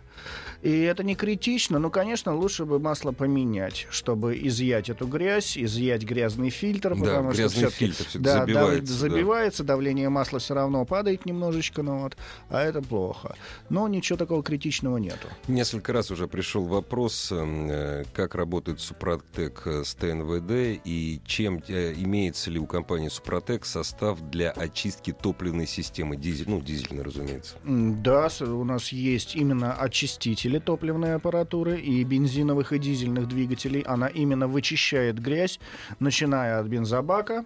И 0.62 0.82
это 0.82 1.04
не 1.04 1.15
критично, 1.15 1.80
но, 1.80 1.89
конечно, 1.89 2.36
лучше 2.36 2.65
бы 2.65 2.80
масло 2.80 3.12
поменять, 3.12 3.88
чтобы 3.89 4.38
изъять 4.48 4.89
эту 4.89 5.08
грязь, 5.08 5.58
изъять 5.58 6.04
грязный 6.04 6.52
фильтр, 6.52 6.95
Да, 6.95 7.02
потому 7.02 7.34
что 7.34 7.69
фильтр 7.71 8.04
всё-таки 8.04 8.19
да, 8.19 8.39
забивается, 8.39 8.93
да. 8.93 9.00
забивается, 9.00 9.63
давление 9.63 10.10
масла 10.10 10.38
все 10.39 10.54
равно 10.54 10.86
падает 10.86 11.26
немножечко, 11.26 11.82
ну 11.82 12.00
вот, 12.04 12.15
а 12.50 12.62
это 12.62 12.82
плохо. 12.84 13.36
Но 13.69 13.88
ничего 13.88 14.17
такого 14.17 14.43
критичного 14.43 14.98
нету. 14.98 15.28
Несколько 15.48 15.93
раз 15.93 16.12
уже 16.12 16.28
пришел 16.28 16.63
вопрос, 16.65 17.30
э, 17.32 18.04
как 18.13 18.36
работает 18.36 18.80
Супротек 18.80 19.63
э, 19.65 19.84
с 19.84 19.95
ТНВД 19.95 20.75
и 20.84 21.22
чем 21.26 21.62
э, 21.68 21.94
имеется 21.94 22.52
ли 22.52 22.60
у 22.60 22.66
компании 22.66 23.10
Супротек 23.10 23.66
состав 23.66 24.20
для 24.30 24.52
очистки 24.52 25.12
топливной 25.12 25.68
системы 25.68 26.16
дизель, 26.16 26.50
ну 26.50 26.62
дизельной, 26.62 27.04
разумеется. 27.04 27.56
Да, 27.64 28.30
у 28.42 28.64
нас 28.64 28.90
есть 28.90 29.36
именно 29.36 29.74
очистители 29.74 30.60
топливной 30.60 31.16
аппаратуры 31.16 31.80
и 31.80 32.04
бензиновых 32.04 32.74
и 32.74 32.80
дизельных 32.80 33.28
двигателей. 33.28 33.82
Она 33.82 34.08
именно 34.08 34.48
вычищает 34.48 35.20
грязь, 35.20 35.60
начиная 36.00 36.60
от 36.60 36.68
бензобака 36.68 37.46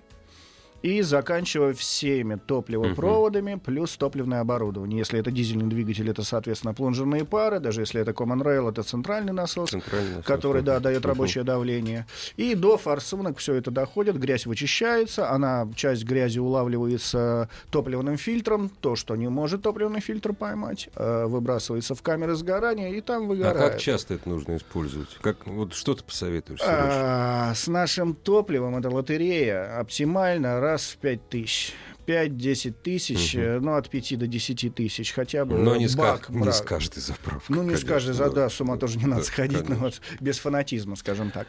и 0.82 1.02
заканчивая 1.02 1.74
всеми 1.74 2.36
топливопроводами 2.36 3.56
плюс 3.64 3.96
топливное 3.98 4.42
оборудование. 4.42 5.00
Если 5.00 5.20
это 5.20 5.32
дизельный 5.32 5.68
двигатель, 5.68 6.10
это, 6.10 6.24
соответственно, 6.24 6.74
плунжерные 6.74 7.26
пары. 7.26 7.60
Даже 7.60 7.82
если 7.82 8.02
это 8.02 8.12
Common 8.12 8.42
Rail, 8.44 8.70
это 8.70 8.84
центральный 8.84 9.34
насос 9.34 9.70
Центральный 9.72 10.22
который, 10.24 10.62
да, 10.62 10.80
дает 10.80 11.00
Мгм. 11.02 11.08
рабочее 11.10 11.44
давление. 11.44 12.06
И 12.38 12.56
до 12.56 12.78
форсунок 12.78 13.38
все 13.38 13.56
это 13.56 13.72
доходит, 13.72 14.18
грязь 14.18 14.46
вычищается, 14.46 15.30
она, 15.30 15.68
часть 15.76 16.04
грязи 16.06 16.40
улавливается 16.40 17.50
топливным 17.72 18.18
фильтром, 18.18 18.70
то, 18.82 18.96
что 18.96 19.16
не 19.16 19.28
может 19.30 19.64
топливный 19.64 20.00
фильтр 20.02 20.34
поймать, 20.34 20.90
э, 20.96 21.26
выбрасывается 21.26 21.96
в 21.96 22.02
камеры 22.02 22.36
сгорания, 22.36 22.90
и 22.94 23.02
там 23.02 23.24
А 23.24 23.28
выгорает. 23.28 23.58
как 23.58 23.80
часто 23.80 24.14
это 24.16 24.28
нужно 24.30 24.58
использовать? 24.58 25.10
Как, 25.22 25.46
вот 25.48 25.74
что 25.74 25.94
ты 25.96 26.04
посоветуешь, 26.04 26.60
Сереж? 26.60 26.72
А, 26.72 27.54
с 27.56 27.68
нашим 27.68 28.14
топливом, 28.16 28.78
это 28.78 28.90
лотерея, 28.90 29.80
оптимально 29.80 30.60
раз 30.72 30.84
в 30.92 30.98
5 30.98 31.30
тысяч. 31.30 31.74
5-10 32.08 32.72
тысяч, 32.82 33.36
э, 33.36 33.60
ну, 33.62 33.76
от 33.76 33.88
5 33.90 34.16
до 34.18 34.26
10 34.26 34.70
тысяч, 34.74 35.12
хотя 35.14 35.46
бы 35.46 35.58
Но 35.60 35.76
не, 35.76 35.88
с 35.88 35.96
бак 35.96 36.22
ка- 36.28 36.34
не 36.34 36.40
брать. 36.42 36.56
с 36.56 36.62
каждой 36.62 37.00
заправкой. 37.02 37.56
Ну, 37.56 37.62
не 37.62 37.70
с 37.76 37.84
конечно, 37.84 37.88
каждой 37.90 38.14
за 38.16 38.30
да. 38.32 38.50
с 38.50 38.60
ума 38.62 38.78
тоже 38.78 38.98
не 38.98 39.06
надо 39.06 39.22
Да, 39.22 39.28
сходить, 39.28 39.60
но 39.70 39.76
конечно. 39.76 39.80
вот 39.84 40.02
без 40.20 40.40
фанатизма, 40.40 40.96
скажем 40.96 41.30
так. 41.30 41.48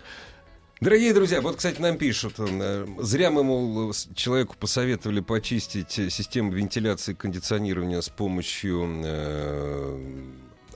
Дорогие 0.83 1.13
друзья, 1.15 1.41
вот, 1.41 1.57
кстати, 1.57 1.81
нам 1.81 1.97
пишут, 1.99 2.35
э, 2.39 2.87
зря 3.01 3.31
мы, 3.31 3.43
мол, 3.45 3.93
с- 3.95 4.09
человеку 4.15 4.55
посоветовали 4.59 5.21
почистить 5.21 5.99
э, 5.99 6.11
систему 6.11 6.53
вентиляции 6.53 7.13
и 7.13 7.15
кондиционирования 7.15 8.01
с 8.03 8.09
помощью 8.11 8.87
э, 9.03 9.99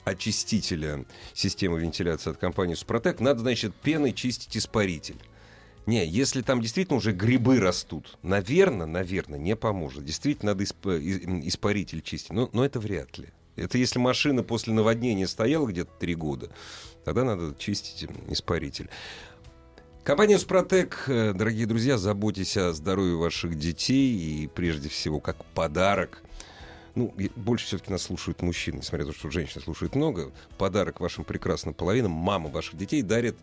очистителя 0.04 1.04
системы 1.32 1.80
вентиляции 1.80 2.30
от 2.30 2.36
компании 2.38 2.74
Супротек. 2.74 3.20
Надо, 3.20 3.40
значит, 3.40 3.74
пеной 3.74 4.12
чистить 4.12 4.56
испаритель. 4.56 5.16
Не, 5.86 6.06
если 6.06 6.40
там 6.40 6.62
действительно 6.62 6.96
уже 6.96 7.12
грибы 7.12 7.60
растут, 7.60 8.18
наверное, 8.22 8.86
наверное, 8.86 9.38
не 9.38 9.54
поможет. 9.54 10.04
Действительно, 10.04 10.52
надо 10.52 10.64
исп- 10.64 10.98
и- 10.98 11.48
испаритель 11.48 12.00
чистить. 12.00 12.32
Но, 12.32 12.48
но 12.52 12.64
это 12.64 12.80
вряд 12.80 13.18
ли. 13.18 13.28
Это 13.56 13.78
если 13.78 13.98
машина 13.98 14.42
после 14.42 14.72
наводнения 14.72 15.28
стояла 15.28 15.66
где-то 15.66 15.90
три 16.00 16.14
года, 16.14 16.50
тогда 17.04 17.24
надо 17.24 17.54
чистить 17.58 18.08
испаритель. 18.28 18.88
Компания 20.02 20.38
«Супротек», 20.38 21.04
э, 21.06 21.32
дорогие 21.34 21.66
друзья, 21.66 21.96
заботьтесь 21.96 22.56
о 22.56 22.72
здоровье 22.72 23.16
ваших 23.16 23.56
детей 23.56 24.14
и 24.14 24.46
прежде 24.48 24.88
всего 24.88 25.20
как 25.20 25.44
подарок. 25.54 26.22
Ну, 26.94 27.14
больше 27.36 27.66
все-таки 27.66 27.90
нас 27.90 28.02
слушают 28.02 28.42
мужчины, 28.42 28.76
несмотря 28.76 29.06
на 29.06 29.12
то, 29.12 29.18
что 29.18 29.30
женщин 29.30 29.60
слушают 29.60 29.94
много. 29.94 30.30
Подарок 30.58 31.00
вашим 31.00 31.24
прекрасным 31.24 31.74
половинам, 31.74 32.12
мама 32.12 32.50
ваших 32.50 32.76
детей 32.76 33.02
дарит 33.02 33.36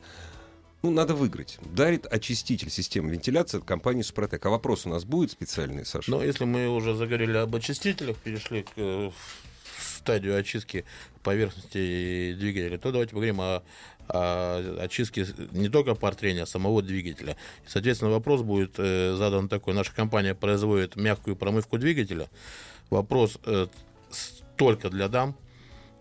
ну, 0.84 0.92
надо 0.92 1.14
выиграть. 1.14 1.60
Дарит 1.62 2.06
очиститель 2.08 2.70
системы 2.70 3.12
вентиляции 3.12 3.60
от 3.60 3.66
компании 3.66 4.02
«Супротек». 4.02 4.46
А 4.46 4.50
вопрос 4.50 4.86
у 4.86 4.90
нас 4.90 5.06
будет 5.06 5.32
специальный, 5.32 5.86
Саша? 5.86 6.10
Но 6.10 6.24
если 6.24 6.46
мы 6.46 6.68
уже 6.70 6.96
заговорили 6.96 7.38
об 7.38 7.56
очистителях, 7.56 8.18
перешли 8.18 8.64
к 8.64 8.72
э, 8.78 9.12
стадию 9.80 10.38
очистки 10.38 10.86
поверхности 11.22 12.34
двигателя, 12.34 12.80
то 12.80 12.92
давайте 12.92 13.12
поговорим 13.12 13.42
о, 13.42 13.64
о 14.08 14.78
очистке 14.82 15.28
не 15.52 15.70
только 15.70 15.94
пар 15.94 16.16
трения, 16.16 16.44
а 16.44 16.48
самого 16.48 16.82
двигателя. 16.82 17.38
И, 17.66 17.70
соответственно, 17.70 18.12
вопрос 18.12 18.42
будет 18.42 18.74
э, 18.78 19.14
задан 19.16 19.50
такой. 19.50 19.76
Наша 19.76 19.94
компания 19.94 20.34
производит 20.34 20.96
мягкую 20.96 21.36
промывку 21.36 21.78
двигателя. 21.78 22.28
Вопрос 22.90 23.38
э, 23.46 23.68
только 24.58 24.90
для 24.90 25.08
дам, 25.08 25.36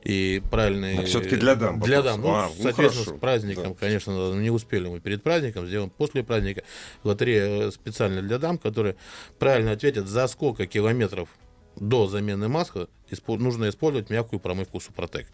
и 0.03 0.43
правильный... 0.51 0.99
А 0.99 1.03
все-таки 1.05 1.37
для 1.37 1.55
дам. 1.55 1.81
Для 1.81 2.03
дам. 2.03 2.21
Ну, 2.21 2.29
а, 2.31 2.49
ну, 2.49 2.63
соответственно, 2.63 3.05
хорошо. 3.05 3.17
с 3.17 3.21
праздником, 3.21 3.65
Да. 3.65 3.75
конечно, 3.75 4.33
не 4.35 4.51
успели 4.51 4.89
мы 4.89 5.01
перед 5.01 5.23
праздником, 5.23 5.67
сделаем 5.67 5.91
после 5.91 6.23
праздника. 6.23 6.63
Лотерея 7.05 7.69
э, 7.69 7.71
специально 7.71 8.23
для 8.23 8.39
дам, 8.39 8.59
которые 8.59 8.97
правильно 9.39 9.73
ответят, 9.73 10.09
за 10.09 10.27
сколько 10.27 10.67
километров 10.67 11.29
до 11.77 12.07
замены 12.07 12.49
маска 12.49 12.89
нужно 13.27 13.69
использовать 13.69 14.11
мягкую 14.11 14.41
промывку 14.41 14.81
Супротек. 14.81 15.27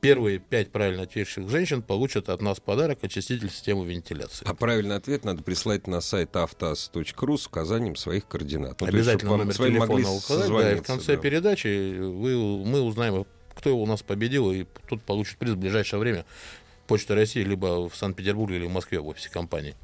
Первые 0.00 0.38
пять 0.38 0.72
правильно 0.72 1.02
ответивших 1.02 1.48
женщин 1.50 1.82
получат 1.82 2.28
от 2.28 2.40
нас 2.40 2.58
подарок 2.58 2.98
очиститель 3.02 3.50
системы 3.50 3.86
вентиляции. 3.86 4.46
А 4.48 4.54
правильный 4.54 4.96
ответ 4.96 5.24
надо 5.24 5.42
прислать 5.42 5.86
на 5.86 6.00
сайт 6.00 6.34
автоаз.ру 6.36 7.36
с 7.36 7.46
указанием 7.46 7.96
своих 7.96 8.26
координат. 8.26 8.80
Ну, 8.80 8.86
есть, 8.86 8.94
Обязательно 8.94 9.30
вам 9.30 9.40
номер 9.40 9.54
телефона 9.54 10.10
указать, 10.10 10.48
да, 10.48 10.72
и 10.72 10.76
в 10.76 10.82
конце 10.82 11.16
да. 11.16 11.22
передачи 11.22 11.98
вы, 11.98 12.64
мы 12.64 12.80
узнаем, 12.80 13.26
кто 13.54 13.76
у 13.76 13.86
нас 13.86 14.02
победил, 14.02 14.50
и 14.52 14.66
тут 14.88 15.02
получит 15.02 15.38
приз 15.38 15.52
в 15.52 15.58
ближайшее 15.58 16.00
время. 16.00 16.24
Почта 16.86 17.14
России 17.14 17.42
либо 17.42 17.88
в 17.88 17.94
Санкт-Петербурге, 17.94 18.56
или 18.56 18.66
в 18.66 18.70
Москве 18.70 18.98
в 18.98 19.06
офисе 19.06 19.30
компании. 19.30 19.76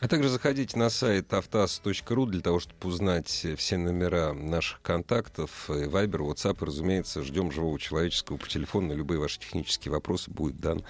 А 0.00 0.08
также 0.08 0.28
заходите 0.28 0.78
на 0.78 0.90
сайт 0.90 1.32
автоаз.ру 1.32 2.26
для 2.26 2.42
того, 2.42 2.60
чтобы 2.60 2.86
узнать 2.86 3.46
все 3.56 3.76
номера 3.78 4.34
наших 4.34 4.82
контактов, 4.82 5.70
э, 5.70 5.88
Вайбер, 5.88 6.20
WhatsApp, 6.20 6.58
и, 6.60 6.64
разумеется, 6.66 7.22
ждем 7.22 7.50
живого 7.50 7.78
человеческого 7.78 8.36
по 8.36 8.46
телефону. 8.46 8.88
На 8.88 8.92
любые 8.92 9.18
ваши 9.18 9.38
технические 9.38 9.92
вопросы 9.92 10.30
будет 10.30 10.60
дан, 10.60 10.84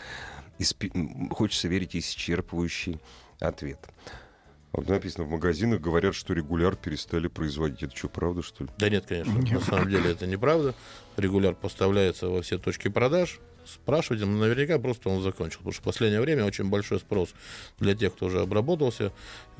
м, 0.94 1.30
хочется 1.30 1.68
верить, 1.68 1.94
исчерпывающий 1.94 2.98
ответ. 3.38 3.78
Вот 4.72 4.88
написано, 4.88 5.24
в 5.24 5.30
магазинах 5.30 5.80
говорят, 5.80 6.14
что 6.14 6.32
регуляр 6.32 6.76
перестали 6.76 7.26
производить. 7.26 7.82
Это 7.82 7.96
что, 7.96 8.08
правда, 8.08 8.42
что 8.42 8.64
ли? 8.64 8.70
Да 8.78 8.88
нет, 8.88 9.04
конечно, 9.06 9.34
на 9.40 9.60
самом 9.60 9.90
деле 9.90 10.12
это 10.12 10.26
неправда. 10.26 10.74
Регуляр 11.16 11.54
поставляется 11.54 12.28
во 12.28 12.40
все 12.42 12.58
точки 12.58 12.88
продаж. 12.88 13.40
Спрашивайте, 13.66 14.26
ну, 14.26 14.38
наверняка 14.38 14.78
просто 14.78 15.10
он 15.10 15.22
закончил. 15.22 15.58
Потому 15.58 15.72
что 15.72 15.82
в 15.82 15.84
последнее 15.84 16.20
время 16.20 16.44
очень 16.44 16.68
большой 16.68 16.98
спрос 16.98 17.30
для 17.78 17.94
тех, 17.94 18.14
кто 18.14 18.26
уже 18.26 18.40
обработался. 18.40 19.12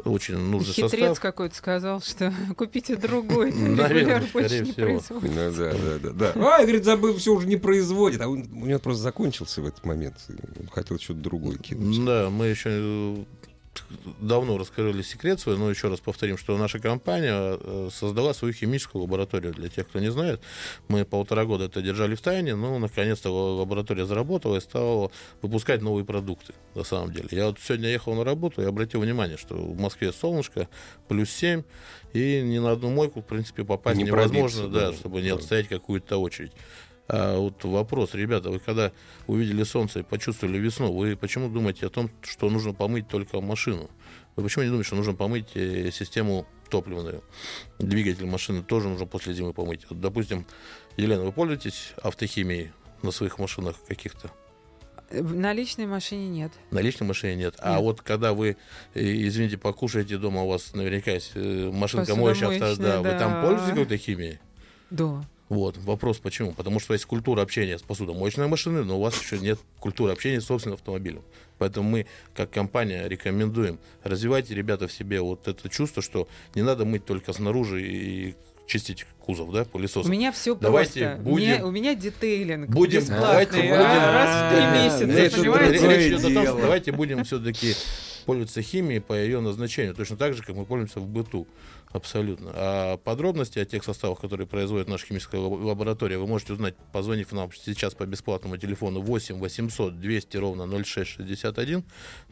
Очень 0.05 0.38
нужный 0.38 0.73
Хитрец 0.73 0.90
состав. 0.90 1.20
какой-то 1.20 1.55
сказал, 1.55 2.01
что 2.01 2.33
купите 2.57 2.96
другой. 2.96 3.51
Регуляр 3.51 4.25
больше 4.33 4.61
не 4.61 4.73
производит. 4.73 5.31
Ну, 5.31 5.35
да, 5.35 5.51
да, 5.51 5.99
да, 5.99 6.11
да. 6.11 6.57
А, 6.57 6.62
говорит, 6.62 6.85
забыл, 6.85 7.16
все 7.16 7.35
уже 7.35 7.46
не 7.46 7.57
производит. 7.57 8.20
А 8.20 8.29
у 8.29 8.37
него 8.37 8.79
просто 8.79 9.03
закончился 9.03 9.61
в 9.61 9.66
этот 9.66 9.85
момент. 9.85 10.16
Он 10.59 10.68
хотел 10.68 10.99
что-то 10.99 11.20
другое 11.20 11.59
кинуть. 11.59 12.05
Да, 12.05 12.31
мы 12.31 12.46
еще 12.46 12.70
э, 12.73 13.25
давно 14.21 14.59
раскрыли 14.59 15.03
секрет 15.03 15.41
свой, 15.41 15.57
но 15.57 15.71
еще 15.71 15.89
раз 15.89 16.01
повторим, 16.01 16.37
что 16.37 16.57
наша 16.57 16.79
компания 16.79 17.59
э, 17.61 17.89
создала 17.93 18.35
свою 18.35 18.55
химическую 18.55 19.03
лабораторию. 19.03 19.53
Для 19.53 19.69
тех, 19.69 19.89
кто 19.89 19.99
не 19.99 20.11
знает, 20.11 20.41
мы 20.89 21.05
полтора 21.05 21.45
года 21.45 21.65
это 21.65 21.83
держали 21.83 22.15
в 22.15 22.21
тайне, 22.21 22.55
но 22.55 22.79
наконец-то 22.79 23.31
лаборатория 23.31 24.07
заработала 24.07 24.57
и 24.57 24.61
стала 24.61 25.11
выпускать 25.43 25.83
новые 25.83 26.05
продукты, 26.05 26.53
на 26.75 26.85
самом 26.85 27.13
деле. 27.13 27.29
Я 27.31 27.47
вот 27.47 27.59
сегодня 27.61 27.89
ехал 27.89 28.15
на 28.15 28.25
работу 28.25 28.63
и 28.63 28.65
обратил 28.65 29.01
внимание, 29.01 29.37
что 29.37 29.55
в 29.55 29.79
Москве 29.79 30.13
солнышко, 30.13 30.69
плюс 31.09 31.31
7, 31.31 31.63
и 32.13 32.43
ни 32.43 32.59
на 32.59 32.73
одну 32.73 32.91
мойку, 32.91 33.21
в 33.21 33.25
принципе, 33.25 33.65
попасть 33.65 33.99
Не 33.99 34.05
невозможно, 34.05 34.69
да, 34.69 34.91
да, 34.91 34.97
чтобы 34.97 35.23
не 35.23 35.29
отстоять 35.29 35.69
какую-то 35.69 36.19
очередь. 36.19 36.53
А 37.12 37.37
вот 37.38 37.64
вопрос, 37.64 38.14
ребята, 38.14 38.51
вы 38.51 38.61
когда 38.61 38.92
увидели 39.27 39.64
солнце 39.64 40.01
и 40.01 40.03
почувствовали 40.05 40.59
весну, 40.59 40.92
вы 40.92 41.16
почему 41.16 41.49
думаете 41.49 41.87
о 41.87 41.90
том, 41.90 42.09
что 42.23 42.49
нужно 42.49 42.73
помыть 42.73 43.09
только 43.09 43.40
машину? 43.40 43.90
Вы 44.37 44.44
почему 44.44 44.62
не 44.62 44.70
думаете, 44.70 44.87
что 44.87 44.96
нужно 44.96 45.14
помыть 45.14 45.49
э, 45.55 45.90
систему 45.90 46.46
топливную? 46.70 47.25
Двигатель 47.81 48.27
машины 48.27 48.62
тоже 48.62 48.88
нужно 48.88 49.07
после 49.07 49.35
зимы 49.35 49.53
помыть. 49.53 49.87
Вот, 49.90 50.01
допустим, 50.01 50.46
Елена, 50.96 51.25
вы 51.25 51.33
пользуетесь 51.33 51.94
автохимией 52.01 52.70
на 53.03 53.11
своих 53.11 53.40
машинах 53.40 53.75
каких-то? 53.88 54.31
На 55.11 55.53
личной 55.53 55.87
машине 55.87 56.29
нет. 56.29 56.53
На 56.70 56.79
личной 56.79 57.09
машине 57.09 57.35
нет. 57.35 57.57
А 57.59 57.73
Нет. 57.73 57.81
вот 57.81 58.03
когда 58.03 58.35
вы, 58.35 58.57
э, 58.94 59.01
извините, 59.03 59.59
покушаете 59.59 60.16
дома, 60.16 60.42
у 60.42 60.49
вас 60.49 60.75
наверняка 60.75 61.11
есть 61.11 61.33
э, 61.35 61.73
машинка 61.73 62.14
моющая, 62.14 62.51
авто, 62.51 62.61
Посудомоечная, 62.61 63.03
да, 63.03 63.11
вы 63.14 63.18
там 63.18 63.33
да. 63.33 63.42
пользуетесь 63.42 63.70
какой-то 63.70 63.96
химией? 63.96 64.38
Да. 64.90 65.25
Вот, 65.51 65.77
вопрос 65.79 66.19
почему? 66.19 66.53
Потому 66.53 66.79
что 66.79 66.95
есть 66.95 67.05
культура 67.07 67.43
общения 67.43 67.77
с 67.77 67.83
посудомоечной 67.83 68.47
машиной, 68.47 68.85
но 68.85 68.99
у 68.99 69.03
вас 69.03 69.21
еще 69.21 69.37
нет 69.39 69.59
культуры 69.81 70.13
общения 70.13 70.41
с 70.41 70.45
собственным 70.47 70.77
автомобилем. 70.77 71.23
Поэтому 71.59 71.91
мы, 71.91 72.07
как 72.35 72.51
компания, 72.51 73.07
рекомендуем, 73.09 73.81
развивайте, 74.05 74.55
ребята, 74.55 74.87
в 74.87 74.93
себе 74.93 75.21
вот 75.21 75.49
это 75.49 75.69
чувство, 75.69 76.03
что 76.03 76.29
не 76.55 76.63
надо 76.63 76.85
мыть 76.85 77.05
только 77.05 77.33
снаружи 77.33 77.83
и 77.85 78.35
чистить 78.69 79.05
кузов, 79.19 79.51
да, 79.53 79.63
У 79.63 79.65
пылесосом. 79.65 80.13
меня 80.13 80.31
все 80.31 80.55
Давайте 80.55 81.01
просто. 81.01 81.23
будем- 81.25 81.33
У 81.35 81.39
меня, 81.39 81.67
у 81.67 81.71
меня 81.73 81.95
детейлинг 81.97 82.71
Будем- 82.71 83.05
давайте 83.09 83.59
а, 83.59 83.63
будем- 83.63 83.73
раз 83.75 84.53
в 84.53 84.55
три 84.55 85.09
месяца, 85.09 85.37
понимаете? 85.41 86.61
давайте 86.61 86.93
будем 86.93 87.25
все-таки 87.25 87.75
пользоваться 88.25 88.63
химией 88.63 89.01
по 89.01 89.15
ее 89.15 89.41
назначению, 89.41 89.95
точно 89.97 90.17
так 90.17 90.35
же, 90.35 90.45
как 90.45 90.55
мы 90.55 90.65
пользуемся 90.65 91.01
в 91.01 91.09
быту. 91.09 91.49
Абсолютно. 91.92 92.53
А 92.55 92.96
подробности 92.98 93.59
о 93.59 93.64
тех 93.64 93.83
составах, 93.83 94.20
которые 94.20 94.46
производит 94.46 94.87
наша 94.87 95.07
химическая 95.07 95.40
лаб- 95.40 95.61
лаборатория, 95.61 96.18
вы 96.18 96.26
можете 96.29 96.53
узнать, 96.53 96.76
позвонив 96.92 97.33
нам 97.33 97.50
сейчас 97.53 97.94
по 97.94 98.07
бесплатному 98.07 98.57
телефону 98.59 99.00
8 99.00 99.38
800 99.38 99.98
200 100.00 100.37
ровно 100.37 100.66
0661, 100.85 101.83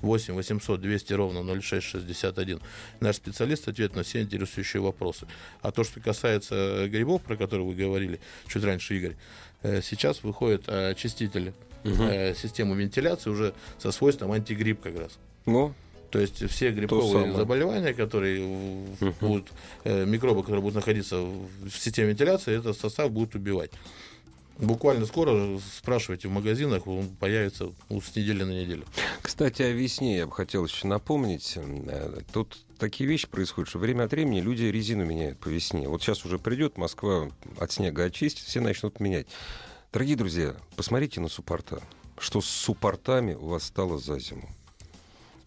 8 0.01 0.35
800 0.35 0.81
200 0.81 1.13
ровно 1.13 1.61
0661. 1.61 2.61
Наш 3.01 3.17
специалист 3.17 3.67
ответит 3.67 3.97
на 3.97 4.05
все 4.05 4.21
интересующие 4.23 4.81
вопросы. 4.81 5.27
А 5.61 5.73
то, 5.73 5.83
что 5.83 6.01
касается 6.01 6.55
э, 6.55 6.87
грибов, 6.89 7.23
про 7.23 7.37
которые 7.37 7.67
вы 7.67 7.75
говорили 7.75 8.21
чуть 8.47 8.63
раньше, 8.63 8.97
Игорь, 8.97 9.17
э, 9.63 9.83
сейчас 9.83 10.23
выходит 10.23 10.69
э, 10.69 10.91
очиститель 10.91 11.53
э, 11.83 12.35
системы 12.37 12.77
вентиляции 12.77 13.31
уже 13.31 13.55
со 13.79 13.91
свойством 13.91 14.31
антигрипп 14.31 14.83
как 14.83 14.97
раз. 14.97 15.19
Ну, 15.47 15.75
То 16.11 16.19
есть 16.19 16.49
все 16.51 16.71
грибковые 16.71 17.33
заболевания, 17.37 17.93
которые 17.93 18.41
в- 19.01 19.13
будут, 19.21 19.53
э, 19.85 20.05
микробы, 20.07 20.41
которые 20.43 20.63
будут 20.63 20.77
находиться 20.77 21.19
в 21.21 21.49
в 21.69 21.71
системе 21.79 22.11
вентиляции, 22.11 22.57
этот 22.59 22.79
состав 22.79 23.11
будет 23.11 23.35
убивать. 23.35 23.71
Буквально 24.59 25.07
скоро 25.07 25.61
спрашивайте 25.77 26.27
в 26.27 26.33
магазинах, 26.33 26.87
он 26.89 27.09
появится 27.11 27.69
ну, 27.89 28.01
с 28.01 28.17
недели 28.17 28.43
на 28.43 28.51
неделю. 28.51 28.87
Кстати, 29.23 29.63
о 29.63 29.71
весне 29.71 30.17
я 30.17 30.27
бы 30.27 30.33
хотел 30.33 30.65
еще 30.65 30.89
напомнить. 30.89 31.53
Э, 31.57 32.21
Тут 32.33 32.59
такие 32.79 33.09
вещи 33.09 33.29
происходят, 33.29 33.69
что 33.69 33.79
время 33.79 34.05
от 34.05 34.11
времени 34.11 34.41
люди 34.41 34.65
резину 34.65 35.05
меняют 35.05 35.39
по 35.39 35.49
весне. 35.49 35.89
Вот 35.89 36.03
сейчас 36.03 36.25
уже 36.25 36.39
придет, 36.41 36.77
Москва 36.77 37.31
от 37.59 37.71
снега 37.71 38.05
очистит, 38.05 38.47
все 38.47 38.61
начнут 38.61 38.99
менять. 38.99 39.29
Дорогие 39.93 40.17
друзья, 40.17 40.57
посмотрите 40.75 41.21
на 41.21 41.29
суппорта. 41.29 41.81
Что 42.19 42.41
с 42.41 42.47
суппортами 42.47 43.35
у 43.35 43.47
вас 43.47 43.63
стало 43.63 43.99
за 43.99 44.19
зиму? 44.19 44.49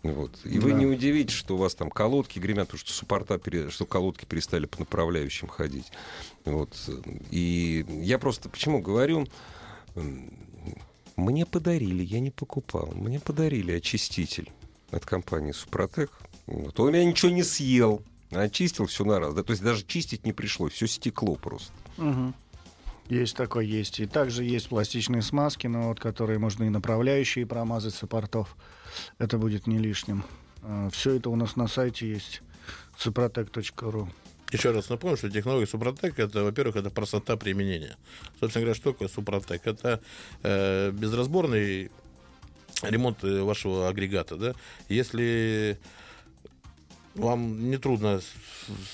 Вот. 0.03 0.31
И 0.45 0.57
вы 0.57 0.71
Да. 0.71 0.77
не 0.79 0.85
удивитесь, 0.87 1.35
что 1.35 1.53
у 1.55 1.57
вас 1.57 1.75
там 1.75 1.91
колодки 1.91 2.39
гремят, 2.39 2.67
потому 2.69 2.79
что 2.79 2.91
суппорта, 2.91 3.37
пере- 3.37 3.69
что 3.69 3.85
колодки 3.85 4.25
перестали 4.25 4.65
по 4.65 4.79
направляющим 4.79 5.47
ходить. 5.47 5.91
Вот. 6.45 6.75
И 7.29 7.85
я 8.01 8.17
просто 8.17 8.49
почему 8.49 8.81
говорю, 8.81 9.27
мне 11.15 11.45
подарили, 11.45 12.03
я 12.03 12.19
не 12.19 12.31
покупал, 12.31 12.91
мне 12.95 13.19
подарили 13.19 13.73
очиститель 13.73 14.51
от 14.91 15.05
компании 15.05 15.51
Супротек. 15.51 16.11
Вот. 16.47 16.79
Он 16.79 16.91
меня 16.91 17.05
ничего 17.05 17.31
не 17.31 17.43
съел, 17.43 18.01
очистил 18.31 18.87
все 18.87 19.05
на 19.05 19.19
раз. 19.19 19.33
Да, 19.33 19.43
то 19.43 19.51
есть 19.51 19.61
даже 19.63 19.85
чистить 19.85 20.25
не 20.25 20.33
пришлось, 20.33 20.73
все 20.73 20.87
стекло 20.87 21.35
просто. 21.35 21.71
Мгм. 21.97 22.33
Есть 23.11 23.35
такое, 23.35 23.65
есть. 23.65 23.99
И 23.99 24.05
также 24.05 24.45
есть 24.45 24.69
пластичные 24.69 25.21
смазки, 25.21 25.67
но 25.67 25.89
вот, 25.89 25.99
которые 25.99 26.39
можно 26.39 26.63
и 26.63 26.69
направляющие 26.69 27.45
промазать 27.45 27.93
саппортов. 27.93 28.55
Это 29.17 29.37
будет 29.37 29.67
не 29.67 29.77
лишним. 29.79 30.23
Все 30.93 31.17
это 31.17 31.29
у 31.29 31.35
нас 31.35 31.57
на 31.57 31.67
сайте 31.67 32.07
есть. 32.07 32.41
suprotec.ru 32.97 34.07
Еще 34.53 34.71
раз 34.71 34.87
напомню, 34.87 35.17
что 35.17 35.29
технология 35.29 35.67
Супротек, 35.67 36.19
это, 36.19 36.45
во-первых, 36.45 36.77
это 36.77 36.89
простота 36.89 37.35
применения. 37.35 37.97
Собственно 38.39 38.63
говоря, 38.63 38.79
что 38.79 38.93
такое 38.93 39.09
Супротек? 39.09 39.67
Это 39.67 39.99
э, 40.43 40.91
безразборный 40.91 41.91
ремонт 42.81 43.25
э, 43.25 43.41
вашего 43.41 43.89
агрегата. 43.89 44.37
Да? 44.37 44.55
Если 44.87 45.77
вам 47.15 47.69
не 47.69 47.77
трудно 47.77 48.21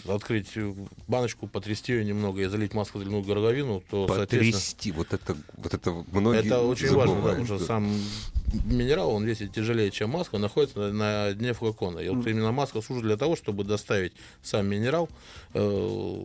открыть 0.08 0.50
баночку, 1.08 1.48
потрясти 1.48 1.94
ее 1.94 2.06
немного 2.06 2.42
и 2.42 2.46
залить 2.46 2.74
масло 2.74 3.00
заливную 3.00 3.24
горловину, 3.24 3.84
то, 3.90 4.08
соответственно, 4.08 4.52
Потрясти. 4.54 4.92
Вот 4.92 5.14
это, 5.14 5.38
вот 5.56 5.74
это 5.74 6.04
многие 6.12 6.46
это 6.46 6.62
очень 6.62 6.92
важно, 6.94 7.16
да, 7.16 7.22
забывают, 7.22 7.42
потому 7.42 7.60
что 7.60 7.66
сам 7.66 7.92
минерал, 8.66 9.12
он 9.12 9.26
весит 9.26 9.54
тяжелее, 9.54 9.92
чем 9.92 10.12
маска, 10.12 10.38
находится 10.38 10.80
на, 10.80 10.92
на 10.92 11.34
дне 11.34 11.54
флакона. 11.54 12.00
И 12.00 12.10
вот 12.10 12.26
именно 12.28 12.52
маска 12.52 12.82
служит 12.82 13.06
для 13.06 13.18
того, 13.18 13.36
чтобы 13.36 13.64
доставить 13.64 14.14
сам 14.42 14.68
минерал 14.68 15.10
э, 15.54 16.24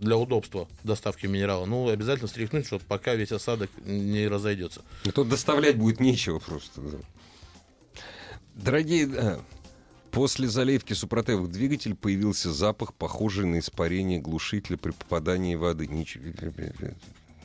для 0.00 0.16
удобства 0.16 0.66
доставки 0.82 1.26
минерала, 1.26 1.66
ну, 1.66 1.88
обязательно 1.88 2.28
стряхнуть, 2.28 2.66
чтобы 2.66 2.82
пока 2.86 3.14
весь 3.14 3.32
осадок 3.32 3.70
не 3.84 4.26
разойдется. 4.28 4.82
И 5.04 5.10
тут 5.10 5.28
доставлять 5.28 5.76
будет 5.76 6.00
нечего 6.00 6.38
просто. 6.38 6.82
Дорогие, 8.54 9.08
э, 9.14 9.38
после 10.10 10.48
заливки 10.48 10.92
супротевых 10.92 11.50
двигатель 11.50 11.94
появился 11.94 12.52
запах, 12.52 12.94
похожий 12.94 13.46
на 13.46 13.58
испарение 13.58 14.18
глушителя 14.18 14.76
при 14.76 14.90
попадании 14.92 15.54
воды. 15.54 15.86
Ничего. 15.86 16.24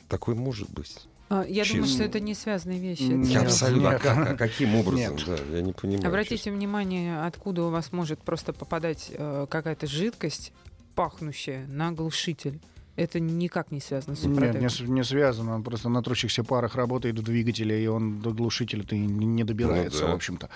Такой 0.08 0.34
может 0.34 0.70
быть. 0.70 0.96
А, 1.28 1.42
Я 1.48 1.64
думаю, 1.64 1.82
Честно. 1.84 1.86
что 1.88 2.04
это 2.04 2.20
не 2.20 2.34
связанные 2.34 2.78
вещи. 2.78 3.02
Нет, 3.02 3.26
Я 3.28 3.40
абсолютно. 3.42 3.90
А 3.90 3.92
нет. 3.94 4.02
как- 4.02 4.28
а 4.30 4.34
каким 4.36 4.76
образом? 4.76 5.16
Нет. 5.16 5.24
Да, 5.26 5.56
я 5.56 5.62
не 5.62 5.72
понимаю. 5.72 6.06
Обратите 6.08 6.52
внимание, 6.52 7.20
откуда 7.24 7.64
у 7.64 7.70
вас 7.70 7.90
может 7.90 8.20
просто 8.20 8.52
попадать 8.52 9.10
э, 9.10 9.46
какая-то 9.50 9.88
жидкость, 9.88 10.52
пахнущая 10.94 11.66
на 11.66 11.90
глушитель. 11.90 12.60
Это 12.96 13.20
никак 13.20 13.70
не 13.70 13.80
связано 13.80 14.16
с 14.16 14.22
Нет, 14.22 14.32
супротеком. 14.32 14.60
не, 14.62 14.68
с- 14.70 14.80
не 14.80 15.04
связано. 15.04 15.54
Он 15.54 15.62
просто 15.62 15.88
на 15.90 16.02
трущихся 16.02 16.42
парах 16.44 16.76
работает 16.76 17.18
в 17.18 17.22
двигателе, 17.22 17.84
и 17.84 17.86
он 17.86 18.20
до 18.20 18.30
глушителя-то 18.32 18.96
и 18.96 19.00
не, 19.00 19.26
не 19.26 19.44
добирается, 19.44 20.00
Ну 20.02 20.06
да. 20.06 20.12
в 20.12 20.16
общем-то. 20.16 20.48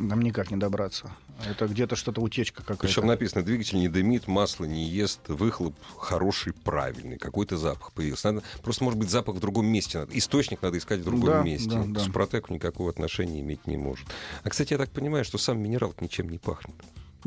Нам 0.00 0.20
никак 0.22 0.50
не 0.50 0.56
добраться. 0.56 1.10
Это 1.48 1.68
где-то 1.68 1.94
что-то 1.96 2.20
утечка 2.22 2.62
какая-то. 2.62 2.82
Причем 2.82 3.06
написано, 3.06 3.44
двигатель 3.44 3.78
не 3.78 3.88
дымит, 3.88 4.26
масло 4.26 4.64
не 4.64 4.84
ест, 4.84 5.20
выхлоп 5.28 5.74
хороший, 5.96 6.52
правильный, 6.54 7.18
какой-то 7.18 7.56
запах 7.56 7.92
появился. 7.92 8.32
Надо, 8.32 8.44
просто, 8.62 8.82
может 8.82 8.98
быть, 8.98 9.10
запах 9.10 9.36
в 9.36 9.40
другом 9.40 9.66
месте. 9.66 9.98
Надо. 9.98 10.18
Источник 10.18 10.62
надо 10.62 10.78
искать 10.78 11.00
в 11.00 11.04
другом 11.04 11.26
Да, 11.28 11.42
месте. 11.42 11.70
да, 11.70 11.82
К 11.82 11.92
да. 11.92 12.00
Супротеку 12.00 12.52
никакого 12.52 12.90
отношения 12.90 13.40
иметь 13.40 13.66
не 13.66 13.76
может. 13.76 14.06
А, 14.42 14.50
кстати, 14.50 14.72
я 14.72 14.78
так 14.78 14.90
понимаю, 14.90 15.24
что 15.24 15.38
сам 15.38 15.60
минерал 15.62 15.94
ничем 16.00 16.28
не 16.30 16.38
пахнет. 16.38 16.74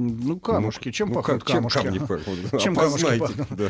Ну, 0.01 0.39
камушки. 0.39 0.91
Чем 0.91 1.09
Ну, 1.09 1.15
пахнут 1.15 1.43
как- 1.43 1.49
чем 1.51 1.57
камушки? 1.57 1.83
камни 1.83 1.99
пахнут? 1.99 2.62
Чем 2.62 2.75
камушки 2.75 3.17
пахнут? 3.19 3.47
да. 3.49 3.69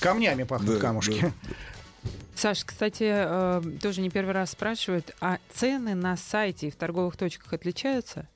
Камнями 0.00 0.42
пахнут 0.42 0.74
Да, 0.74 0.80
камушки. 0.80 1.20
да. 1.22 1.32
Саш, 2.36 2.64
кстати, 2.66 3.04
э, 3.06 3.62
тоже 3.80 4.02
не 4.02 4.10
первый 4.10 4.32
раз 4.34 4.50
спрашивают, 4.50 5.14
а 5.22 5.38
цены 5.54 5.94
на 5.94 6.16
сайте 6.18 6.66
и 6.68 6.70
в 6.70 6.76
торговых 6.76 7.16
точках 7.16 7.54
отличаются? 7.54 8.28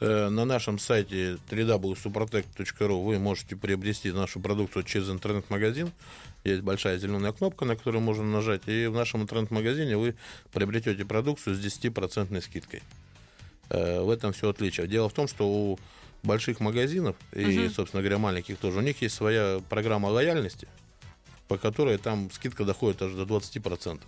Э, 0.00 0.28
На 0.28 0.44
нашем 0.44 0.80
сайте 0.80 1.38
www.suprotec.ru 1.50 3.04
вы 3.04 3.18
можете 3.20 3.54
приобрести 3.54 4.10
нашу 4.10 4.40
продукцию 4.40 4.82
через 4.82 5.08
интернет-магазин. 5.10 5.92
Есть 6.42 6.62
большая 6.62 6.98
зеленая 6.98 7.30
кнопка, 7.32 7.64
на 7.64 7.76
которую 7.76 8.02
можно 8.02 8.24
нажать. 8.24 8.62
И 8.66 8.86
в 8.88 8.94
нашем 8.94 9.22
интернет-магазине 9.22 9.96
вы 9.96 10.16
приобретете 10.52 11.04
продукцию 11.04 11.54
с 11.54 11.60
10% 11.60 12.40
скидкой. 12.42 12.82
Э, 13.70 14.00
В 14.00 14.10
этом 14.10 14.32
все 14.32 14.50
отличие. 14.50 14.88
Дело 14.88 15.08
в 15.08 15.12
том, 15.12 15.28
что 15.28 15.46
у 15.48 15.78
больших 16.24 16.60
магазинов 16.60 17.16
и, 17.32 17.44
Мгм. 17.44 17.70
собственно 17.70 18.02
говоря, 18.02 18.18
маленьких 18.18 18.58
тоже, 18.58 18.78
у 18.78 18.82
них 18.82 19.00
есть 19.02 19.14
своя 19.14 19.60
программа 19.68 20.06
лояльности, 20.08 20.66
по 21.48 21.58
которой 21.58 21.98
там 21.98 22.30
скидка 22.32 22.64
доходит 22.64 23.02
аж 23.02 23.12
до 23.12 23.24
20%. 23.24 24.00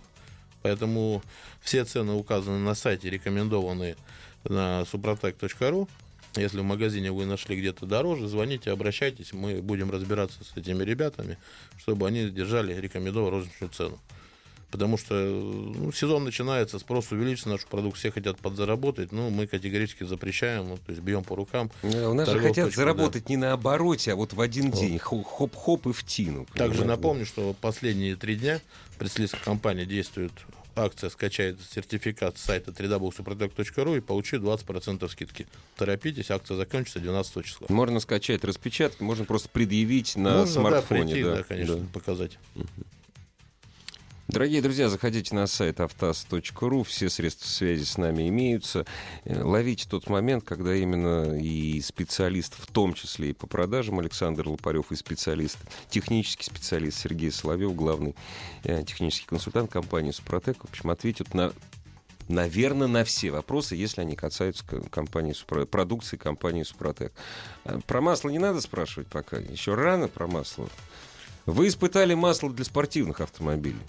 Поэтому 0.63 1.23
все 1.61 1.85
цены 1.85 2.13
указаны 2.13 2.57
на 2.59 2.75
сайте, 2.75 3.09
рекомендованы 3.09 3.95
на 4.43 4.81
suprotec.ru. 4.91 5.87
Если 6.35 6.59
в 6.59 6.63
магазине 6.63 7.11
вы 7.11 7.25
нашли 7.25 7.55
где-то 7.55 7.85
дороже, 7.85 8.27
звоните, 8.27 8.71
обращайтесь, 8.71 9.33
мы 9.33 9.61
будем 9.61 9.89
разбираться 9.89 10.43
с 10.43 10.55
этими 10.57 10.83
ребятами, 10.83 11.37
чтобы 11.79 12.07
они 12.07 12.29
держали 12.29 12.73
рекомендованную 12.79 13.39
розничную 13.39 13.71
цену. 13.71 13.99
Потому 14.71 14.97
что 14.97 15.13
ну, 15.13 15.91
сезон 15.93 16.25
начинается, 16.25 16.77
спрос 16.79 17.11
увеличится, 17.13 17.47
нашу 17.47 17.65
продукцию 17.67 17.99
все 17.99 18.11
хотят 18.11 18.37
подзаработать, 18.37 19.13
но 19.13 19.29
мы 19.29 19.47
категорически 19.47 20.03
запрещаем, 20.03 20.67
ну, 20.67 20.77
то 20.77 20.91
есть 20.91 21.01
бьем 21.01 21.23
по 21.23 21.35
рукам. 21.37 21.71
Э, 21.83 22.07
У 22.07 22.13
нас 22.13 22.27
же 22.29 22.39
хотят 22.39 22.65
точка, 22.65 22.81
заработать 22.81 23.29
не 23.29 23.37
на 23.37 23.53
обороте, 23.53 24.11
а 24.11 24.15
вот 24.17 24.33
в 24.33 24.41
один 24.41 24.71
Вот. 24.71 24.79
день. 24.81 24.99
Хо- 24.99 25.23
Хоп-хоп 25.23 25.87
и 25.87 25.93
в 25.93 26.03
тину. 26.03 26.45
Также 26.53 26.79
понимаете? 26.79 26.85
напомню, 26.85 27.25
что 27.25 27.55
последние 27.61 28.15
три 28.17 28.35
дня 28.35 28.59
представительской 28.99 29.39
компании 29.41 29.85
действует 29.85 30.33
акция 30.75 31.09
«Скачай 31.09 31.55
сертификат 31.73 32.37
с 32.37 32.41
сайта 32.41 32.71
www.suprotec.ru 32.71 33.97
и 33.97 34.01
получи 34.01 34.35
20% 34.35 35.07
скидки. 35.09 35.47
Торопитесь, 35.77 36.29
акция 36.29 36.57
закончится 36.57 36.99
12 36.99 37.45
числа. 37.45 37.67
Можно 37.69 37.99
скачать 37.99 38.43
распечатки, 38.43 39.01
можно 39.01 39.23
просто 39.25 39.47
предъявить 39.49 40.15
на 40.17 40.39
Можно, 40.39 40.45
да, 40.45 40.51
смартфоне. 40.69 41.03
прийти, 41.13 41.23
да, 41.23 41.35
да, 41.37 41.43
конечно, 41.43 41.75
да. 41.77 41.85
показать. 41.93 42.37
Дорогие 44.27 44.61
друзья, 44.61 44.89
заходите 44.89 45.33
на 45.33 45.47
сайт 45.47 45.79
автаз.ру, 45.79 46.83
все 46.83 47.09
средства 47.09 47.47
связи 47.47 47.85
с 47.85 47.97
нами 47.97 48.27
имеются. 48.27 48.85
Э, 49.23 49.41
Ловите 49.41 49.87
тот 49.89 50.09
момент, 50.09 50.43
когда 50.43 50.75
именно 50.75 51.39
и 51.39 51.79
специалист, 51.79 52.53
в 52.59 52.67
том 52.67 52.93
числе 52.93 53.29
и 53.29 53.33
по 53.33 53.47
продажам, 53.47 53.99
Александр 53.99 54.49
Лопарев, 54.49 54.91
и 54.91 54.97
специалист, 54.97 55.57
технический 55.89 56.43
специалист 56.43 56.99
Сергей 56.99 57.31
Соловьев, 57.31 57.73
главный 57.73 58.15
э, 58.65 58.83
технический 58.83 59.27
консультант 59.27 59.71
компании 59.71 60.11
«Супротек», 60.11 60.57
в 60.61 60.69
общем, 60.69 60.89
ответят 60.89 61.33
на 61.33 61.53
Наверное, 62.27 62.87
на 62.87 63.05
все 63.05 63.31
вопросы, 63.31 63.77
если 63.77 64.01
они 64.01 64.17
касаются 64.17 64.65
компании 64.65 65.33
продукции 65.63 66.17
компании 66.17 66.63
Супротек. 66.63 67.13
А 67.63 67.79
Про 67.87 68.01
масло 68.01 68.27
не 68.27 68.37
надо 68.37 68.59
спрашивать 68.59 69.07
пока. 69.07 69.37
Еще 69.37 69.75
рано 69.75 70.09
про 70.09 70.27
масло. 70.27 70.67
Вы 71.45 71.69
испытали 71.69 72.15
масло 72.15 72.51
для 72.51 72.65
спортивных 72.65 73.21
автомобилей 73.21 73.79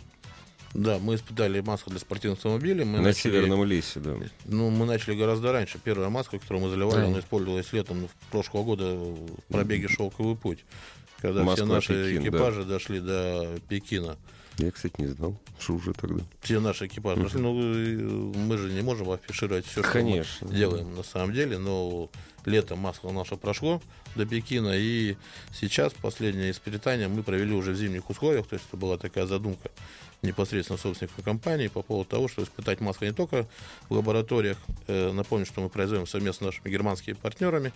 Да, 0.75 0.99
мы 0.99 1.15
испытали 1.15 1.61
маску 1.61 1.91
для 1.91 1.99
спортивных 1.99 2.39
автомобилей. 2.39 2.85
Мы 2.85 2.99
на 2.99 3.05
начали, 3.05 3.33
Северном 3.33 3.65
лесе, 3.65 4.01
да. 4.01 4.15
Ну, 4.45 4.71
мы 4.71 4.87
начали 4.87 5.15
гораздо 5.15 5.53
раньше. 5.53 5.79
Первая 5.83 6.11
маска, 6.11 6.39
которую 6.39 6.65
мы 6.65 6.71
заливали, 6.71 7.01
Да. 7.01 7.07
она 7.07 7.21
использовалась 7.21 7.73
летом 7.73 8.03
ну, 8.03 8.09
прошлого 8.31 8.65
года 8.65 8.95
в 8.95 9.29
пробеге 9.49 9.89
«Шелковый 9.89 10.37
путь». 10.37 10.65
Когда 11.21 11.41
все 11.41 11.45
Москва, 11.45 11.67
наши 11.67 11.89
Пекин, 11.89 12.23
да. 12.23 12.29
экипажи 12.29 12.65
дошли 12.65 13.01
до 13.01 13.59
Пекина. 13.69 14.17
Я, 14.59 14.71
кстати, 14.71 14.95
не 14.99 15.07
знал, 15.07 15.37
что 15.59 15.75
уже 15.75 15.93
тогда. 15.93 16.23
Все 16.41 16.61
наши 16.61 16.87
экипажи 16.87 17.23
дошли. 17.23 17.41
Ну, 17.41 18.33
мы 18.35 18.59
же 18.59 18.71
не 18.73 18.83
можем 18.83 19.11
афишировать 19.11 19.67
все, 19.67 19.83
что 19.83 19.93
Конечно. 19.93 20.47
мы 20.49 20.55
делаем 20.55 20.95
на 20.95 21.03
самом 21.03 21.33
деле. 21.33 21.59
Но 21.59 22.11
летом 22.45 22.79
масло 22.81 23.11
наше 23.11 23.37
прошло 23.37 23.81
до 24.17 24.27
Пекина. 24.27 24.77
И 24.77 25.17
сейчас 25.53 25.93
последнее 25.93 26.51
испытание 26.51 27.09
мы 27.09 27.23
провели 27.23 27.53
уже 27.55 27.73
в 27.73 27.77
зимних 27.77 28.11
условиях. 28.11 28.47
То 28.47 28.55
есть 28.55 28.67
это 28.69 28.77
была 28.77 28.99
такая 28.99 29.27
задумка 29.27 29.71
непосредственно 30.23 30.79
собственника 30.79 31.23
компании 31.23 31.69
по 31.69 31.83
поводу 31.83 32.09
того, 32.09 32.29
что 32.29 32.43
испытать 32.43 32.81
масло 32.81 33.05
не 33.05 33.13
только 33.13 33.47
в 33.89 33.95
лабораториях. 33.95 34.59
Э, 34.87 35.13
напомню, 35.13 35.47
что 35.47 35.61
мы 35.61 35.69
производим 35.69 36.07
совместно 36.07 36.47
с 36.47 36.55
нашими 36.55 36.73
германскими 36.73 37.15
партнерами 37.15 37.73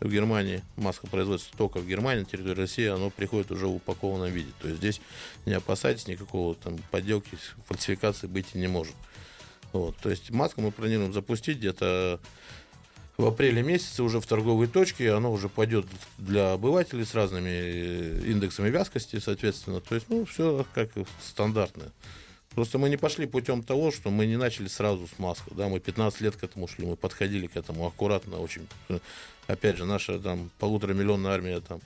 в 0.00 0.10
Германии. 0.10 0.62
Маска 0.76 1.06
производится 1.06 1.50
только 1.56 1.78
в 1.78 1.86
Германии, 1.86 2.20
на 2.20 2.26
территории 2.26 2.60
России, 2.60 2.86
оно 2.86 3.10
приходит 3.10 3.50
уже 3.50 3.66
в 3.66 3.76
упакованном 3.76 4.32
виде. 4.32 4.50
То 4.60 4.68
есть 4.68 4.78
здесь 4.78 5.00
не 5.46 5.54
опасайтесь, 5.54 6.08
никакого 6.08 6.54
там 6.54 6.78
подделки, 6.90 7.38
фальсификации 7.66 8.26
быть 8.26 8.46
и 8.54 8.58
не 8.58 8.66
может. 8.66 8.94
Вот, 9.72 9.96
то 9.96 10.08
есть 10.08 10.30
маску 10.30 10.60
мы 10.60 10.70
планируем 10.70 11.12
запустить 11.12 11.58
где-то 11.58 12.20
в 13.16 13.26
апреле 13.26 13.62
месяце 13.62 14.02
уже 14.02 14.20
в 14.20 14.26
торговые 14.26 14.68
точки, 14.68 15.04
оно 15.04 15.32
уже 15.32 15.48
пойдет 15.48 15.86
для 16.18 16.52
обывателей 16.52 17.04
с 17.04 17.14
разными 17.14 17.48
э, 17.48 18.22
индексами 18.26 18.70
вязкости, 18.70 19.20
соответственно. 19.20 19.80
То 19.80 19.94
есть, 19.94 20.08
ну, 20.08 20.24
все 20.24 20.66
как 20.74 20.90
стандартное. 21.22 21.92
Просто 22.54 22.78
мы 22.78 22.88
не 22.88 22.96
пошли 22.96 23.26
путем 23.26 23.62
того, 23.62 23.90
что 23.90 24.10
мы 24.10 24.26
не 24.26 24.36
начали 24.36 24.68
сразу 24.68 25.08
с 25.08 25.18
маской. 25.18 25.54
Да, 25.54 25.68
мы 25.68 25.80
15 25.80 26.20
лет 26.20 26.36
к 26.36 26.44
этому 26.44 26.68
шли, 26.68 26.86
мы 26.86 26.96
подходили 26.96 27.46
к 27.46 27.56
этому 27.56 27.86
аккуратно 27.86 28.38
очень. 28.38 28.66
Опять 29.46 29.76
же, 29.76 29.84
наша 29.84 30.18
там 30.18 30.50
полуторамиллионная 30.58 31.32
армия 31.32 31.60
там 31.60 31.80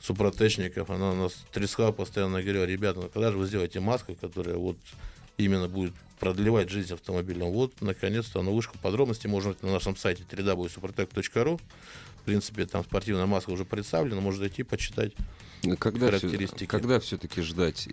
супротечников, 0.00 0.90
она 0.90 1.14
нас 1.14 1.34
трясла 1.52 1.92
постоянно, 1.92 2.42
говорила, 2.42 2.64
ребята, 2.64 3.00
ну 3.00 3.08
когда 3.08 3.32
же 3.32 3.38
вы 3.38 3.46
сделаете 3.46 3.80
маску, 3.80 4.14
которая 4.14 4.56
вот 4.56 4.76
именно 5.38 5.68
будет 5.68 5.94
продлевать 6.20 6.68
жизнь 6.68 6.92
автомобильного. 6.92 7.50
Вот, 7.50 7.80
наконец-то, 7.80 8.40
оно 8.40 8.52
вышло. 8.52 8.72
Подробности 8.82 9.26
можно 9.26 9.54
на 9.62 9.72
нашем 9.72 9.96
сайте 9.96 10.24
www.suprotec.ru. 10.30 11.60
В 12.20 12.24
принципе, 12.24 12.66
там 12.66 12.84
спортивная 12.84 13.26
маска 13.26 13.50
уже 13.50 13.64
представлена, 13.64 14.20
можно 14.20 14.40
зайти 14.40 14.62
почитать. 14.64 15.12
Когда, 15.78 16.06
Характеристики. 16.06 16.66
когда 16.66 17.00
все-таки 17.00 17.40
ждать? 17.42 17.88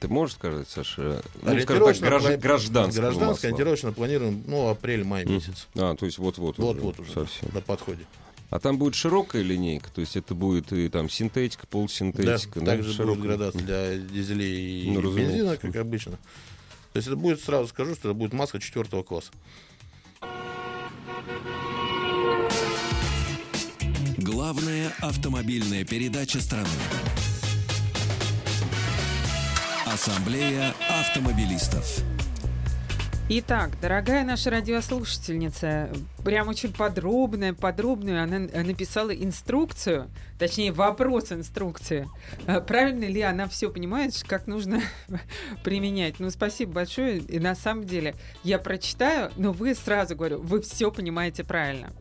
Ты 0.00 0.08
можешь 0.08 0.36
сказать, 0.36 0.68
Саша? 0.68 1.22
Ну, 1.42 1.60
скажем 1.60 1.84
так, 1.86 1.98
гражданского 1.98 2.36
Гражданское, 2.38 3.02
масла. 3.02 3.48
ориентировочно 3.48 3.92
планируем, 3.92 4.44
ну, 4.46 4.68
апрель-май 4.68 5.24
месяц. 5.26 5.66
А, 5.74 5.94
то 5.94 6.06
есть 6.06 6.18
вот-вот 6.18 6.58
уже, 6.58 6.66
Вот-вот 6.68 7.00
уже, 7.00 7.12
совсем. 7.12 7.50
на 7.52 7.60
подходе. 7.60 8.04
А 8.48 8.60
там 8.60 8.78
будет 8.78 8.94
широкая 8.94 9.42
линейка, 9.42 9.90
то 9.90 10.00
есть 10.00 10.16
это 10.16 10.34
будет 10.34 10.72
и 10.72 10.88
там 10.88 11.08
синтетика, 11.10 11.62
Да, 11.64 11.68
полусинтетика. 11.70 12.60
да, 12.60 12.66
также 12.66 12.92
широкая. 12.92 13.14
будет 13.16 13.26
градация 13.26 13.62
для 13.62 13.96
дизелей 13.96 14.82
и 14.84 14.90
Ну, 14.90 15.00
разумеется. 15.02 15.32
бензина, 15.36 15.56
как 15.56 15.76
обычно. 15.76 16.18
То 16.92 16.98
есть 16.98 17.08
это 17.08 17.16
будет, 17.16 17.40
сразу 17.40 17.68
скажу, 17.68 17.94
что 17.94 18.10
это 18.10 18.18
будет 18.18 18.32
маска 18.32 18.60
четвертого 18.60 19.02
класса. 19.02 19.30
Главная 24.18 24.92
автомобильная 25.00 25.84
передача 25.84 26.40
страны. 26.40 26.68
Ассамблея 29.86 30.74
автомобилистов. 30.88 32.02
Итак, 33.28 33.70
дорогая 33.80 34.24
наша 34.24 34.50
радиослушательница, 34.50 35.90
прям 36.24 36.48
очень 36.48 36.72
подробная, 36.72 37.54
подробную 37.54 38.22
она 38.22 38.40
написала 38.40 39.10
инструкцию, 39.14 40.10
точнее 40.38 40.72
вопрос 40.72 41.30
инструкции. 41.30 42.08
Э, 42.46 42.60
правильно 42.60 43.04
ли 43.04 43.22
она 43.22 43.48
все 43.48 43.70
понимает, 43.70 44.12
как 44.26 44.48
нужно 44.48 44.82
применять? 45.64 46.18
Ну, 46.18 46.30
спасибо 46.30 46.72
большое. 46.72 47.18
И 47.18 47.38
на 47.38 47.54
самом 47.54 47.84
деле 47.84 48.16
я 48.42 48.58
прочитаю, 48.58 49.30
но 49.36 49.52
вы 49.52 49.76
сразу 49.76 50.16
говорю, 50.16 50.40
вы 50.40 50.60
все 50.60 50.90
понимаете 50.90 51.44
правильно. 51.44 51.92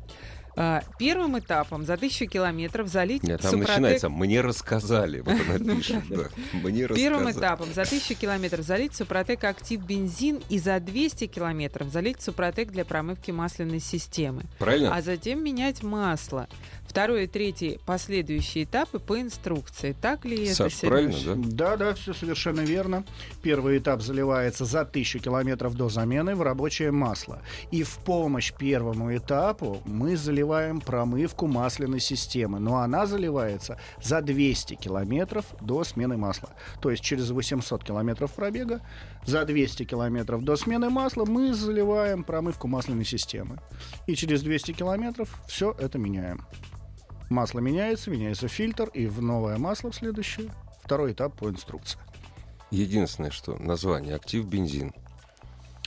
А, 0.56 0.82
первым 1.00 1.40
этапом 1.40 1.86
за 1.86 1.98
тысячу 1.98 2.28
километров 2.28 2.88
залить 2.88 3.24
Нет, 3.24 3.42
там 3.42 3.52
Супротек... 3.52 3.70
начинается 3.70 4.10
«мне 4.10 4.42
рассказали». 4.42 5.22
Вот 5.22 5.34
она 5.34 5.58
Ну 5.60 5.78
пишет, 5.78 6.04
да, 6.10 6.16
да. 6.16 6.30
«Мне 6.54 6.88
Первым 6.88 7.28
рассказали». 7.28 7.32
этапом 7.32 7.74
за 7.74 7.82
1000 7.84 8.16
километров 8.16 8.66
залить 8.66 8.96
Супротек 8.96 9.44
Актив 9.44 9.82
бензин 9.82 10.42
и 10.50 10.60
за 10.60 10.80
200 10.80 11.28
километров 11.28 11.90
залить 11.90 12.22
Супротек 12.22 12.72
для 12.72 12.84
промывки 12.84 13.32
масляной 13.32 13.80
системы. 13.80 14.44
Правильно? 14.60 14.96
А 14.96 15.02
затем 15.02 15.44
менять 15.44 15.84
масло. 15.84 16.48
Второй 16.86 17.24
и 17.24 17.28
третий 17.28 17.80
последующие 17.86 18.66
этапы 18.66 19.00
по 19.00 19.20
инструкции. 19.22 19.96
Так 20.00 20.26
ли 20.26 20.48
это, 20.48 20.56
Саш, 20.56 20.82
правильно, 20.82 21.18
да? 21.26 21.36
Да, 21.36 21.78
да, 21.78 21.94
все 21.94 22.14
совершенно 22.14 22.62
верно. 22.62 23.06
Первый 23.42 23.78
этап 23.78 24.02
заливается 24.02 24.66
за 24.66 24.84
тысячу 24.84 25.20
километров 25.20 25.76
до 25.76 25.88
замены 25.88 26.36
в 26.36 26.42
рабочее 26.42 26.92
масло. 26.92 27.42
И 27.72 27.84
в 27.84 27.98
помощь 28.00 28.52
первому 28.52 29.16
этапу 29.16 29.82
мы 29.86 30.18
заливаем 30.18 30.41
промывку 30.82 31.48
масляной 31.48 32.00
системы. 32.00 32.60
Но 32.60 32.78
она 32.78 33.06
заливается 33.06 33.80
за 34.02 34.22
200 34.22 34.76
километров 34.76 35.46
до 35.62 35.84
смены 35.84 36.18
масла. 36.18 36.50
То 36.82 36.92
есть 36.92 37.04
через 37.04 37.30
800 37.30 37.84
километров 37.84 38.32
пробега 38.34 38.82
за 39.26 39.46
200 39.46 39.86
километров 39.86 40.44
до 40.44 40.56
смены 40.56 40.90
масла 40.90 41.26
мы 41.26 41.54
заливаем 41.54 42.24
промывку 42.24 42.68
масляной 42.68 43.06
системы. 43.06 43.60
И 44.08 44.16
через 44.16 44.42
200 44.44 44.74
километров 44.74 45.42
все 45.48 45.76
это 45.80 45.98
меняем. 45.98 46.46
Масло 47.30 47.60
меняется, 47.60 48.12
меняется 48.12 48.50
фильтр, 48.50 48.90
и 48.94 49.08
в 49.08 49.22
новое 49.22 49.58
масло 49.58 49.92
в 49.92 49.96
следующее. 49.96 50.50
Второй 50.84 51.14
этап 51.14 51.38
по 51.38 51.50
инструкции. 51.50 52.00
Единственное, 52.72 53.32
что 53.32 53.56
название 53.58 54.16
«Актив 54.16 54.46
бензин». 54.46 54.94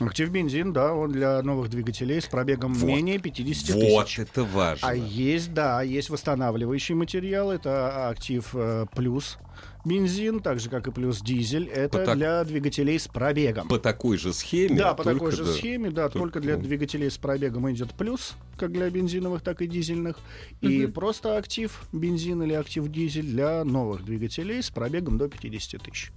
Актив 0.00 0.28
бензин, 0.28 0.72
да, 0.72 0.92
он 0.92 1.12
для 1.12 1.40
новых 1.42 1.70
двигателей 1.70 2.20
с 2.20 2.26
пробегом 2.26 2.74
Вот. 2.74 2.86
менее 2.88 3.20
50 3.20 3.74
Вот 3.76 4.06
тысяч. 4.06 4.18
это 4.18 4.42
важно. 4.42 4.88
А 4.88 4.94
есть, 4.94 5.54
да, 5.54 5.82
есть 5.82 6.10
восстанавливающий 6.10 6.96
материал, 6.96 7.52
это 7.52 8.08
актив 8.08 8.44
э, 8.54 8.86
плюс 8.96 9.38
бензин, 9.84 10.40
так 10.40 10.58
же 10.58 10.68
как 10.68 10.88
и 10.88 10.90
плюс 10.90 11.20
дизель, 11.20 11.68
это 11.68 11.98
По 11.98 12.04
так- 12.06 12.16
для 12.16 12.42
двигателей 12.42 12.98
с 12.98 13.06
пробегом. 13.06 13.68
По 13.68 13.78
такой 13.78 14.16
же 14.18 14.32
схеме. 14.32 14.74
Да, 14.76 14.94
по 14.94 15.04
такой 15.04 15.30
же 15.30 15.44
да. 15.44 15.52
схеме, 15.52 15.90
да, 15.90 16.08
Только, 16.08 16.18
только, 16.18 16.40
для 16.40 16.56
двигателей 16.56 17.08
с 17.08 17.16
пробегом 17.16 17.70
идет 17.70 17.92
плюс, 17.94 18.34
как 18.56 18.72
для 18.72 18.90
бензиновых, 18.90 19.42
так 19.42 19.62
и 19.62 19.68
дизельных, 19.68 20.18
и 20.60 20.86
Мгм. 20.86 20.92
просто 20.92 21.36
актив 21.36 21.86
бензин 21.92 22.42
или 22.42 22.54
актив 22.54 22.88
дизель 22.90 23.26
для 23.26 23.62
новых 23.62 24.04
двигателей 24.04 24.60
с 24.60 24.70
пробегом 24.70 25.18
до 25.18 25.28
50 25.28 25.78
тысяч. 25.82 26.10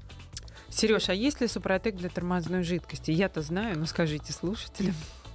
Сереж, 0.78 1.10
а 1.10 1.14
есть 1.16 1.42
ли 1.42 1.48
Супротек 1.48 1.96
для 1.96 2.08
тормозной 2.10 2.62
жидкости? 2.62 3.10
Я-то 3.10 3.42
знаю, 3.42 3.80
но 3.80 3.88
скажите 3.88 4.32
слушателям. 4.32 4.94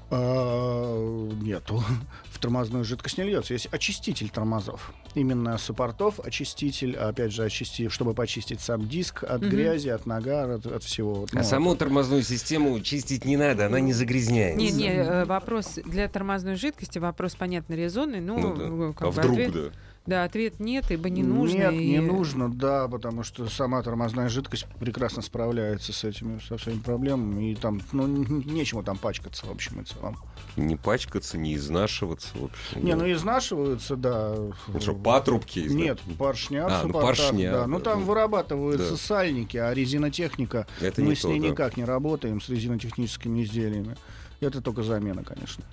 А, 0.09 1.29
Нету. 1.41 1.83
В 2.31 2.39
тормозную 2.39 2.85
жидкость 2.85 3.19
не 3.19 3.25
льется. 3.25 3.55
Есть 3.55 3.67
очиститель 3.73 4.29
тормозов. 4.31 4.93
Именно 5.15 5.59
суппортов 5.59 6.21
очиститель, 6.21 6.97
опять 6.97 7.33
же, 7.33 7.43
очисти, 7.45 7.89
чтобы 7.89 8.15
почистить 8.15 8.61
сам 8.61 8.87
диск 8.89 9.25
от 9.25 9.41
Мгм. 9.41 9.51
грязи, 9.51 9.89
от 9.89 10.07
нагара, 10.07 10.57
от, 10.57 10.67
от 10.67 10.85
всего. 10.85 11.27
А 11.33 11.39
Ну, 11.39 11.43
саму 11.43 11.75
тормозную 11.75 12.23
систему 12.23 12.79
чистить 12.81 13.25
не 13.25 13.37
надо, 13.37 13.67
она 13.67 13.81
не 13.81 13.93
загрязняется. 13.95 14.59
Не, 14.59 14.71
не, 14.71 14.91
э, 14.91 15.25
вопрос 15.25 15.79
для 15.85 16.09
тормозной 16.09 16.55
жидкости, 16.55 16.99
вопрос, 16.99 17.35
понятно, 17.35 17.75
резонный, 17.75 18.21
но 18.21 18.39
Ну 18.39 18.55
да. 18.55 18.65
э, 18.65 18.93
как 18.93 19.09
А 19.09 19.11
бы 19.11 19.13
вдруг, 19.13 19.33
ответ, 19.33 19.53
да? 19.53 19.71
Да, 20.07 20.25
ответ 20.25 20.59
нет, 20.59 20.91
ибо 20.91 21.09
не 21.09 21.23
нужно. 21.23 21.57
Нет, 21.57 21.73
и- 21.75 21.91
не 21.91 22.01
нужно, 22.01 22.53
да, 22.53 22.89
потому 22.89 23.23
что 23.23 23.49
сама 23.49 23.83
тормозная 23.83 24.29
жидкость 24.29 24.67
прекрасно 24.81 25.23
справляется 25.23 25.93
с 25.93 26.03
этими 26.05 26.41
со 26.41 26.57
всеми 26.57 26.79
проблемами. 26.81 27.53
И 27.53 27.55
там, 27.55 27.81
ну, 27.93 28.07
нечему 28.07 28.83
там 28.83 28.99
пачкаться, 28.99 29.47
в 29.47 29.51
общем 29.51 29.81
и 29.81 29.85
целом. 29.85 30.17
Не 30.57 30.77
пачкаться, 30.77 31.39
не 31.39 31.55
изнашиваться, 31.55 32.29
в 32.35 32.45
общем. 32.45 32.85
Не, 32.85 32.93
да. 32.93 32.97
ну 32.99 33.13
изнашиваются, 33.13 33.97
да. 33.97 34.35
Ну 34.69 34.81
что, 34.81 34.95
патрубки? 34.95 35.61
из- 35.61 35.73
Нет, 35.73 36.01
поршня, 36.19 36.67
А, 36.67 36.85
ну, 36.85 36.93
поршня, 36.93 37.53
да. 37.53 37.67
Ну 37.67 37.79
там 37.79 38.01
ну, 38.01 38.07
вырабатываются 38.07 38.91
да. 38.93 38.97
сальники, 38.97 39.57
а 39.57 39.73
резинотехника, 39.73 40.67
Это 40.81 41.01
мы 41.01 41.11
не 41.11 41.15
с 41.15 41.21
то, 41.23 41.29
ней 41.29 41.41
да. 41.41 41.49
никак 41.49 41.77
не 41.77 41.85
работаем, 41.85 42.41
с 42.41 42.49
резинотехническими 42.49 43.45
изделиями. 43.45 43.97
Это 44.41 44.61
только 44.61 44.83
замена, 44.83 45.23
конечно. 45.23 45.65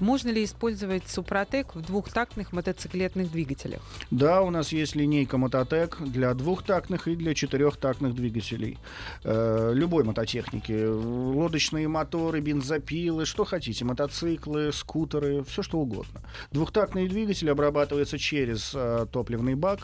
Можно 0.00 0.30
ли 0.30 0.44
использовать 0.44 1.08
Супротек 1.08 1.74
в 1.74 1.80
двухтактных 1.80 2.52
мотоциклетных 2.52 3.30
двигателях? 3.30 3.80
Да, 4.10 4.42
у 4.42 4.50
нас 4.50 4.72
есть 4.72 4.94
линейка 4.94 5.38
Мототек 5.38 5.98
для 6.00 6.34
двухтактных 6.34 7.08
и 7.08 7.16
для 7.16 7.34
четырехтактных 7.34 8.14
двигателей. 8.14 8.78
Э, 9.24 9.72
любой 9.74 10.04
мототехники. 10.04 10.86
Лодочные 10.86 11.88
моторы, 11.88 12.40
бензопилы, 12.40 13.26
что 13.26 13.44
хотите. 13.44 13.84
Мотоциклы, 13.84 14.72
скутеры, 14.72 15.44
все 15.44 15.62
что 15.62 15.78
угодно. 15.78 16.20
Двухтактный 16.52 17.08
двигатель 17.08 17.50
обрабатывается 17.50 18.18
через 18.18 18.72
э, 18.74 19.06
топливный 19.10 19.54
бак. 19.54 19.80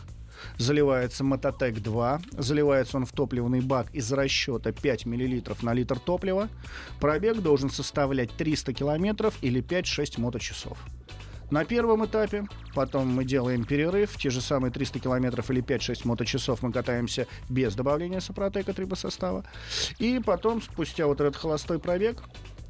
Заливается 0.57 1.23
Мототек 1.23 1.81
2. 1.81 2.21
Заливается 2.37 2.97
он 2.97 3.05
в 3.05 3.11
топливный 3.11 3.61
бак 3.61 3.93
из 3.93 4.11
расчета 4.11 4.71
5 4.71 5.05
мл 5.05 5.43
на 5.61 5.73
литр 5.73 5.99
топлива. 5.99 6.49
Пробег 6.99 7.41
должен 7.41 7.69
составлять 7.69 8.31
300 8.31 8.73
километров 8.73 9.35
или 9.41 9.61
5-6 9.61 10.19
моточасов. 10.19 10.77
На 11.51 11.63
первом 11.63 12.03
этапе, 12.05 12.47
потом 12.73 13.07
мы 13.07 13.23
делаем 13.23 13.65
перерыв, 13.65 14.17
те 14.17 14.31
же 14.31 14.41
самые 14.41 14.71
300 14.71 14.99
километров 14.99 15.51
или 15.51 15.61
5-6 15.63 16.01
моточасов 16.05 16.63
мы 16.63 16.71
катаемся 16.71 17.27
без 17.49 17.75
добавления 17.75 18.19
сопротека 18.19 18.73
трибосостава. 18.73 19.45
И 19.99 20.19
потом, 20.25 20.61
спустя 20.61 21.05
вот 21.05 21.21
этот 21.21 21.35
холостой 21.35 21.77
пробег, 21.77 22.23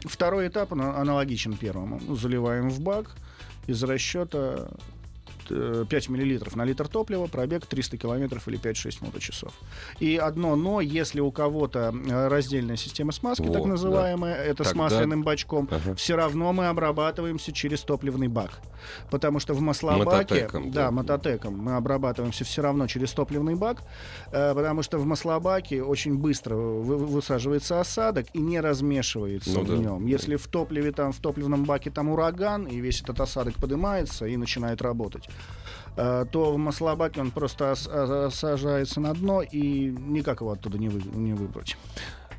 второй 0.03 0.49
этап 0.49 0.73
ана- 0.73 0.97
аналогичен 0.99 1.55
первому. 1.55 2.01
Заливаем 2.15 2.69
в 2.69 2.81
бак 2.81 3.15
из 3.65 3.81
расчета 3.83 4.69
5 5.49 6.09
миллилитров 6.09 6.55
на 6.55 6.63
литр 6.65 6.87
топлива, 6.87 7.27
пробег 7.27 7.65
300 7.65 7.97
километров 7.97 8.47
или 8.47 8.59
5-6 8.59 8.97
моточасов. 9.05 9.53
И 9.99 10.17
одно 10.17 10.55
но, 10.55 10.81
если 10.81 11.19
у 11.19 11.31
кого-то 11.31 11.93
э, 12.07 12.27
раздельная 12.27 12.75
система 12.77 13.11
смазки, 13.11 13.43
Вот, 13.43 13.53
так 13.53 13.63
да. 13.63 13.69
называемая, 13.69 14.35
это 14.35 14.63
с 14.63 14.67
Тогда- 14.69 14.83
масляным 14.83 15.23
бачком, 15.23 15.67
Ага. 15.71 15.95
все 15.95 16.15
равно 16.15 16.53
мы 16.53 16.67
обрабатываемся 16.67 17.51
через 17.51 17.81
топливный 17.81 18.27
бак. 18.27 18.51
Потому 19.09 19.39
что 19.39 19.53
в 19.53 19.61
маслобаке, 19.61 20.05
Мототеком, 20.05 20.71
да, 20.71 20.85
да. 20.85 20.91
мототеком, 20.91 21.57
мы 21.57 21.75
обрабатываемся 21.75 22.43
все 22.45 22.61
равно 22.61 22.85
через 22.87 23.11
топливный 23.13 23.55
бак, 23.55 23.81
э, 24.31 24.53
потому 24.53 24.83
что 24.83 24.97
в 24.99 25.05
маслобаке 25.05 25.81
очень 25.81 26.15
быстро 26.17 26.55
вы- 26.55 26.97
высаживается 26.97 27.79
осадок 27.79 28.27
и 28.33 28.39
не 28.39 28.59
размешивается 28.59 29.49
Ну 29.51 29.61
в 29.61 29.67
да. 29.69 29.77
нем. 29.77 30.05
Если 30.05 30.35
в 30.35 30.47
топливе, 30.47 30.91
там, 30.91 31.11
в 31.11 31.17
топливном 31.19 31.63
баке 31.65 31.89
там 31.89 32.09
ураган, 32.09 32.65
и 32.67 32.79
весь 32.79 33.01
этот 33.01 33.19
осадок 33.21 33.55
поднимается 33.55 34.25
и 34.27 34.37
начинает 34.37 34.81
работать, 34.81 35.27
э, 35.27 35.31
то 35.95 36.51
в 36.53 36.57
маслобаке 36.57 37.21
он 37.21 37.31
просто 37.31 37.71
ос- 37.71 37.87
осажается 37.87 38.99
на 38.99 39.13
дно, 39.13 39.41
и 39.41 39.87
никак 39.97 40.41
его 40.41 40.51
оттуда 40.51 40.77
не, 40.77 40.89
вы- 40.89 41.01
не 41.17 41.33
выбрать. 41.33 41.77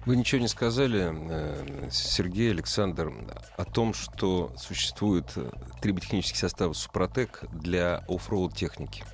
Вы 0.04 0.16
ничего 0.16 0.40
не 0.40 0.46
сказали, 0.48 1.10
э, 1.12 1.88
Сергей, 1.90 2.50
Александр, 2.52 3.12
о 3.56 3.64
том, 3.64 3.92
что 3.94 4.52
существует 4.56 5.24
э, 5.36 5.50
триботехнический 5.80 6.38
состав 6.38 6.76
Супротек 6.76 7.44
для 7.52 8.04
оффроуд 8.08 8.54
техники. 8.54 9.04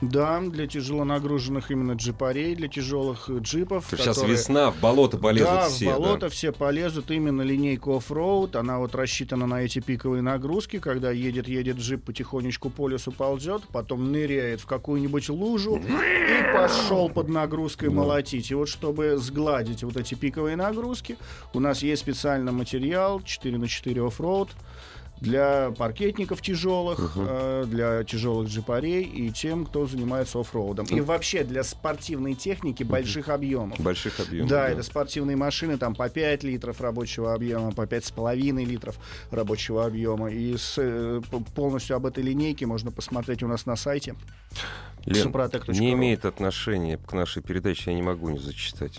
Да, 0.00 0.40
для 0.40 0.68
тяжело 0.68 1.04
нагруженных 1.04 1.70
именно 1.72 1.92
джипарей, 1.92 2.54
для 2.54 2.68
тяжелых 2.68 3.28
э, 3.28 3.38
джипов. 3.40 3.86
Сейчас 3.90 4.16
которые- 4.16 4.36
весна, 4.36 4.70
в 4.70 4.78
болото 4.80 5.18
полезут 5.18 5.48
да, 5.48 5.68
все. 5.68 5.90
в 5.90 5.98
болото 5.98 6.28
все 6.28 6.52
полезут. 6.52 7.10
Именно 7.10 7.42
линейка 7.42 7.96
оффроуд. 7.96 8.54
Она 8.54 8.78
вот 8.78 8.94
рассчитана 8.94 9.46
на 9.46 9.62
эти 9.62 9.80
пиковые 9.80 10.22
нагрузки, 10.22 10.78
когда 10.78 11.10
едет-едет 11.10 11.78
джип 11.78 12.04
потихонечку 12.04 12.70
по 12.70 12.88
лесу 12.88 13.10
ползет, 13.10 13.62
потом 13.72 14.12
ныряет 14.12 14.60
в 14.60 14.66
какую-нибудь 14.66 15.28
лужу 15.30 15.76
и 15.78 16.52
пошел 16.54 17.08
под 17.08 17.28
нагрузкой 17.28 17.90
молотить. 17.90 18.52
И 18.52 18.54
вот 18.54 18.68
чтобы 18.68 19.16
сгладить 19.16 19.82
вот 19.82 19.96
эти 19.96 20.14
пиковые 20.14 20.54
нагрузки, 20.54 21.16
у 21.54 21.60
нас 21.60 21.82
есть 21.82 22.02
специальный 22.02 22.52
материал 22.52 23.20
4 23.20 23.58
на 23.58 23.66
4 23.66 24.06
оффроуд 24.06 24.50
для 25.20 25.70
паркетников 25.72 26.42
тяжелых, 26.42 27.12
э, 27.16 27.64
для 27.66 28.04
тяжелых 28.04 28.48
джипарей 28.48 29.02
и 29.02 29.30
тем, 29.30 29.66
кто 29.66 29.86
занимается 29.86 30.40
оффроудом. 30.40 30.86
И 30.86 31.00
вообще 31.00 31.44
для 31.44 31.64
спортивной 31.64 32.34
техники 32.34 32.82
больших 32.82 33.28
объемов. 33.28 33.78
Больших 33.80 34.20
объемов. 34.20 34.50
Да, 34.50 34.68
это 34.68 34.82
спортивные 34.82 35.36
машины, 35.36 35.78
там 35.78 35.94
по 35.94 36.08
5 36.08 36.44
литров 36.44 36.80
рабочего 36.80 37.34
объема, 37.34 37.72
по 37.72 37.86
5,5 37.86 38.64
литров 38.64 38.98
рабочего 39.30 39.84
объема. 39.84 40.30
И 40.30 40.56
с, 40.56 40.74
э, 40.78 41.20
полностью 41.54 41.96
об 41.96 42.06
этой 42.06 42.22
линейке 42.22 42.66
можно 42.66 42.90
посмотреть 42.90 43.42
у 43.42 43.48
нас 43.48 43.66
на 43.66 43.76
сайте. 43.76 44.14
Лен, 45.04 45.32
не 45.68 45.92
имеет 45.92 46.24
отношения 46.24 46.98
к 46.98 47.12
нашей 47.12 47.42
передаче, 47.42 47.90
я 47.90 47.94
не 47.94 48.02
могу 48.02 48.28
не 48.28 48.38
зачитать. 48.38 48.98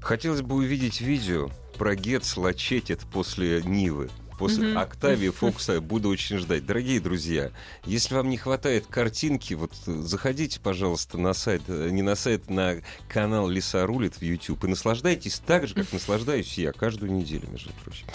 Хотелось 0.00 0.42
бы 0.42 0.54
увидеть 0.54 1.00
видео 1.00 1.50
про 1.76 1.94
Гетц 1.94 2.36
Лачетит 2.36 3.00
после 3.12 3.62
Нивы. 3.62 4.08
После 4.38 4.68
Мгм. 4.68 4.78
Октавии 4.78 5.28
Фокса 5.40 5.80
буду 5.80 6.08
очень 6.08 6.38
ждать. 6.38 6.64
Дорогие 6.64 7.00
друзья, 7.00 7.50
если 7.84 8.14
вам 8.14 8.30
не 8.30 8.36
хватает 8.36 8.86
картинки, 8.86 9.54
вот 9.54 9.72
э, 9.86 9.92
заходите, 10.02 10.60
пожалуйста, 10.60 11.18
на 11.18 11.34
сайт, 11.34 11.62
э, 11.68 11.88
не 11.90 12.02
на 12.02 12.14
сайт, 12.14 12.48
на 12.48 12.76
канал 13.08 13.48
Лиса 13.48 13.84
рулит 13.84 14.14
в 14.16 14.22
YouTube 14.22 14.64
и 14.64 14.68
наслаждайтесь 14.68 15.40
так 15.44 15.66
же, 15.66 15.74
как 15.74 15.92
наслаждаюсь 15.92 16.56
я 16.56 16.72
каждую 16.72 17.12
неделю, 17.12 17.48
между 17.50 17.70
прочим. 17.84 18.06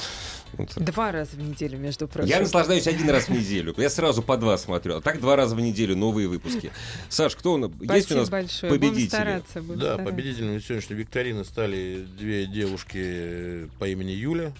Вот. 0.53 0.69
Два 0.75 1.11
раза 1.11 1.31
в 1.35 1.39
неделю, 1.39 1.77
между 1.79 2.07
прочим. 2.07 2.29
Я 2.29 2.39
наслаждаюсь 2.39 2.85
один 2.87 3.09
раз 3.09 3.25
в 3.25 3.29
неделю. 3.29 3.73
Я 3.77 3.89
сразу 3.89 4.21
по 4.21 4.37
два 4.37 4.57
смотрю. 4.57 4.97
А 4.97 5.01
так 5.01 5.19
два 5.19 5.35
раза 5.35 5.55
в 5.55 5.59
неделю 5.59 5.97
новые 5.97 6.27
выпуски. 6.27 6.71
Саш, 7.09 7.35
кто 7.35 7.55
у 7.55 7.57
нас? 7.57 7.71
Есть 7.71 7.81
у 7.81 7.85
Спасибо 7.87 8.19
нас 8.19 8.29
большое. 8.29 8.71
Будем 8.71 8.89
победители? 8.91 9.07
стараться. 9.09 9.61
будем 9.63 9.79
Да, 9.79 9.93
стараться. 9.95 10.11
победителями 10.13 10.59
сегодняшней 10.59 10.95
викторины 10.95 11.43
стали 11.43 12.05
две 12.17 12.45
девушки 12.45 12.99
э, 13.01 13.67
по 13.79 13.87
имени 13.89 14.11
Юля. 14.11 14.53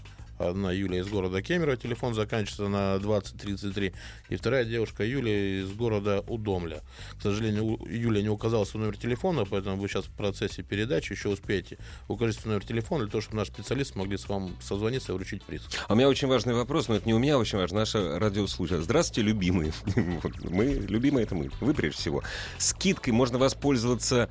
Одна 0.50 0.72
Юля 0.72 1.00
из 1.00 1.08
города 1.08 1.42
Кемерово, 1.42 1.78
телефон 1.78 2.14
заканчивается 2.14 2.68
на 2.68 3.00
2033. 3.00 3.94
И 4.30 4.36
вторая 4.36 4.66
девушка 4.66 5.06
Юля 5.06 5.62
из 5.62 5.72
города 5.72 6.24
Удомля. 6.28 6.82
К 7.18 7.22
сожалению, 7.22 7.80
Юля 7.90 8.22
не 8.22 8.30
указала 8.30 8.66
свой 8.66 8.84
номер 8.84 8.98
телефона, 8.98 9.46
поэтому 9.50 9.78
вы 9.78 9.88
сейчас 9.88 10.06
в 10.06 10.12
процессе 10.12 10.64
передачи 10.64 11.14
еще 11.14 11.30
успеете 11.30 11.78
укажите 12.08 12.42
свой 12.42 12.54
номер 12.54 12.66
телефона 12.66 13.04
для 13.04 13.12
того, 13.12 13.22
чтобы 13.22 13.38
наши 13.38 13.52
специалисты 13.52 13.98
могли 13.98 14.18
с 14.18 14.28
вам 14.28 14.56
созвониться 14.62 15.12
и 15.12 15.16
вручить 15.16 15.44
приз. 15.44 15.62
А 15.88 15.94
у 15.94 15.96
меня 15.96 16.10
очень 16.10 16.28
важный 16.28 16.54
вопрос, 16.54 16.88
но 16.88 16.96
это 16.96 17.06
не 17.06 17.14
у 17.14 17.20
меня, 17.20 17.38
очень 17.38 17.58
важно, 17.58 17.80
наша 17.80 18.20
радиослушатель. 18.20 18.84
Здравствуйте, 18.84 19.22
любимые. 19.22 19.74
Мы, 20.44 20.66
любимые 20.66 21.24
это 21.24 21.36
мы, 21.36 21.50
вы 21.62 21.74
прежде 21.74 21.98
всего. 21.98 22.24
Скидкой 22.58 23.14
можно 23.14 23.38
воспользоваться 23.38 24.30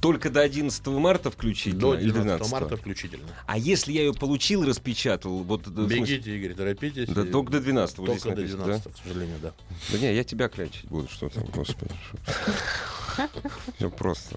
только 0.00 0.30
до 0.30 0.40
11 0.40 0.86
марта 0.86 1.30
включительно 1.30 1.80
До 1.80 1.94
или 1.94 2.10
12 2.10 2.36
12 2.38 2.52
марта 2.52 2.76
включительно. 2.76 3.28
А 3.46 3.58
если 3.58 3.92
я 3.92 4.02
ее 4.02 4.14
получил, 4.14 4.64
распечатал, 4.64 5.42
вот... 5.42 5.66
э, 5.66 5.70
в 5.70 5.72
смысле- 5.74 6.00
Бегите, 6.00 6.36
Игорь, 6.36 6.54
торопитесь. 6.54 7.08
Да 7.08 7.22
И- 7.22 7.30
только 7.30 7.52
до 7.52 7.60
12 7.60 7.98
вот 7.98 8.06
Только 8.06 8.20
здесь 8.20 8.32
до 8.32 8.40
написано, 8.40 8.64
12, 8.64 8.92
к 8.92 8.96
сожалению, 9.04 9.36
да. 9.42 9.48
да? 9.50 9.74
Да 9.92 9.98
не, 9.98 10.14
я 10.14 10.24
тебя 10.24 10.48
клячить 10.48 10.86
буду, 10.88 11.08
что 11.08 11.28
там, 11.28 11.44
господи. 11.46 11.94
Все 13.76 13.90
просто. 13.90 14.36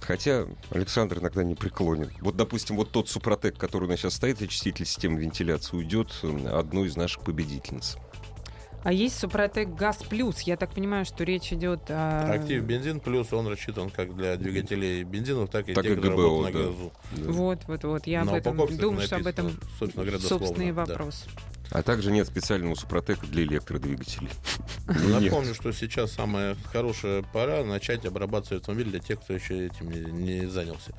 Хотя 0.00 0.46
Александр 0.70 1.18
иногда 1.18 1.42
не 1.42 1.56
преклонен. 1.56 2.12
Вот, 2.20 2.36
допустим, 2.36 2.76
вот 2.76 2.92
тот 2.92 3.08
Супротек, 3.08 3.58
который 3.58 3.86
у 3.86 3.88
нас 3.88 3.98
сейчас 3.98 4.14
стоит, 4.14 4.40
очиститель 4.40 4.86
системы 4.86 5.20
вентиляции, 5.20 5.76
уйдет 5.76 6.12
одной 6.52 6.86
из 6.86 6.96
наших 6.96 7.22
победительниц. 7.22 7.96
А 8.86 8.92
есть 8.92 9.18
Супротек 9.18 9.74
Газ 9.74 9.96
Плюс. 10.08 10.42
Я 10.42 10.56
так 10.56 10.70
понимаю, 10.70 11.04
что 11.04 11.24
речь 11.24 11.52
идет 11.52 11.90
о... 11.90 12.30
Актив 12.32 12.62
бензин 12.62 13.00
плюс 13.00 13.32
он 13.32 13.48
рассчитан 13.48 13.90
как 13.90 14.14
для 14.14 14.36
двигателей 14.36 15.02
бензинов, 15.02 15.50
так 15.50 15.68
и 15.68 15.74
Так 15.74 15.84
и 15.84 15.88
тех, 15.88 15.96
которые 15.96 16.16
ГБО, 16.16 16.22
работают 16.22 16.54
да. 16.54 16.60
на 16.60 16.66
газу. 16.66 16.92
Да. 17.16 17.32
Вот, 17.32 17.58
вот, 17.66 17.82
вот. 17.82 18.06
Я 18.06 18.22
На 18.24 18.30
об 18.30 18.36
этом 18.38 18.76
думаю, 18.76 19.04
что 19.04 19.16
об 19.16 19.26
этом 19.26 19.58
собственно 19.80 20.04
говоря, 20.04 20.22
дословно, 20.22 20.46
собственный 20.46 20.72
да. 20.72 20.84
А 21.70 21.82
также 21.82 22.10
нет 22.12 22.26
специального 22.26 22.74
Супротека 22.74 23.26
для 23.26 23.42
электродвигателей. 23.44 24.30
Нет. 24.88 25.32
Напомню, 25.32 25.54
что 25.54 25.72
сейчас 25.72 26.12
самая 26.12 26.56
хорошая 26.72 27.22
пора 27.22 27.64
начать 27.64 28.06
обрабатывать 28.06 28.60
автомобиль 28.62 28.90
для 28.90 29.00
тех, 29.00 29.20
кто 29.20 29.34
еще 29.34 29.66
этим 29.66 29.90
не, 29.90 30.46
занялся. 30.46 30.92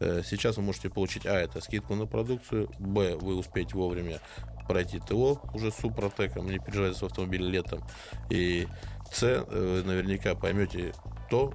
Э, 0.00 0.22
Сейчас 0.24 0.56
вы 0.56 0.62
можете 0.62 0.90
получить, 0.90 1.26
а, 1.26 1.34
это 1.38 1.60
скидку 1.60 1.94
на 1.94 2.06
продукцию, 2.06 2.70
б, 2.78 3.16
вы 3.16 3.36
успеете 3.36 3.74
вовремя 3.74 4.20
пройти 4.66 4.98
ТО 4.98 5.40
уже 5.52 5.70
с 5.70 5.76
Супротеком, 5.76 6.50
не 6.50 6.58
переживайте 6.58 6.98
с 6.98 7.02
автомобилем 7.02 7.50
летом, 7.50 7.82
и 8.30 8.66
с, 9.12 9.22
э, 9.22 9.44
вы 9.48 9.82
наверняка 9.86 10.34
поймете 10.34 10.94
то, 11.30 11.52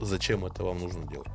зачем 0.00 0.44
это 0.44 0.62
вам 0.62 0.78
нужно 0.78 1.06
делать. 1.08 1.28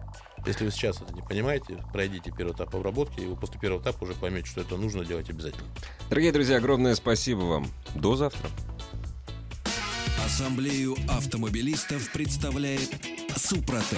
Если 0.48 0.64
вы 0.64 0.72
сейчас 0.72 1.02
это 1.02 1.14
не 1.14 1.22
понимаете, 1.22 1.84
пройдите 1.92 2.32
первый 2.36 2.54
этап 2.54 2.74
обработки, 2.74 3.20
и 3.20 3.26
вы 3.26 3.36
после 3.36 3.60
первого 3.60 3.82
этапа 3.82 4.06
уже 4.06 4.14
поймете, 4.14 4.48
что 4.48 4.62
это 4.62 4.78
нужно 4.78 5.04
делать 5.04 5.30
обязательно. 5.30 5.68
Дорогие 6.10 6.32
друзья, 6.32 6.56
огромное 6.56 6.96
спасибо 6.96 7.42
вам. 7.42 7.68
До 7.96 8.16
завтра. 8.16 8.50
Ассамблею 10.26 10.96
автомобилистов 11.10 12.12
представляет 12.14 12.90
Супротек. 13.36 13.98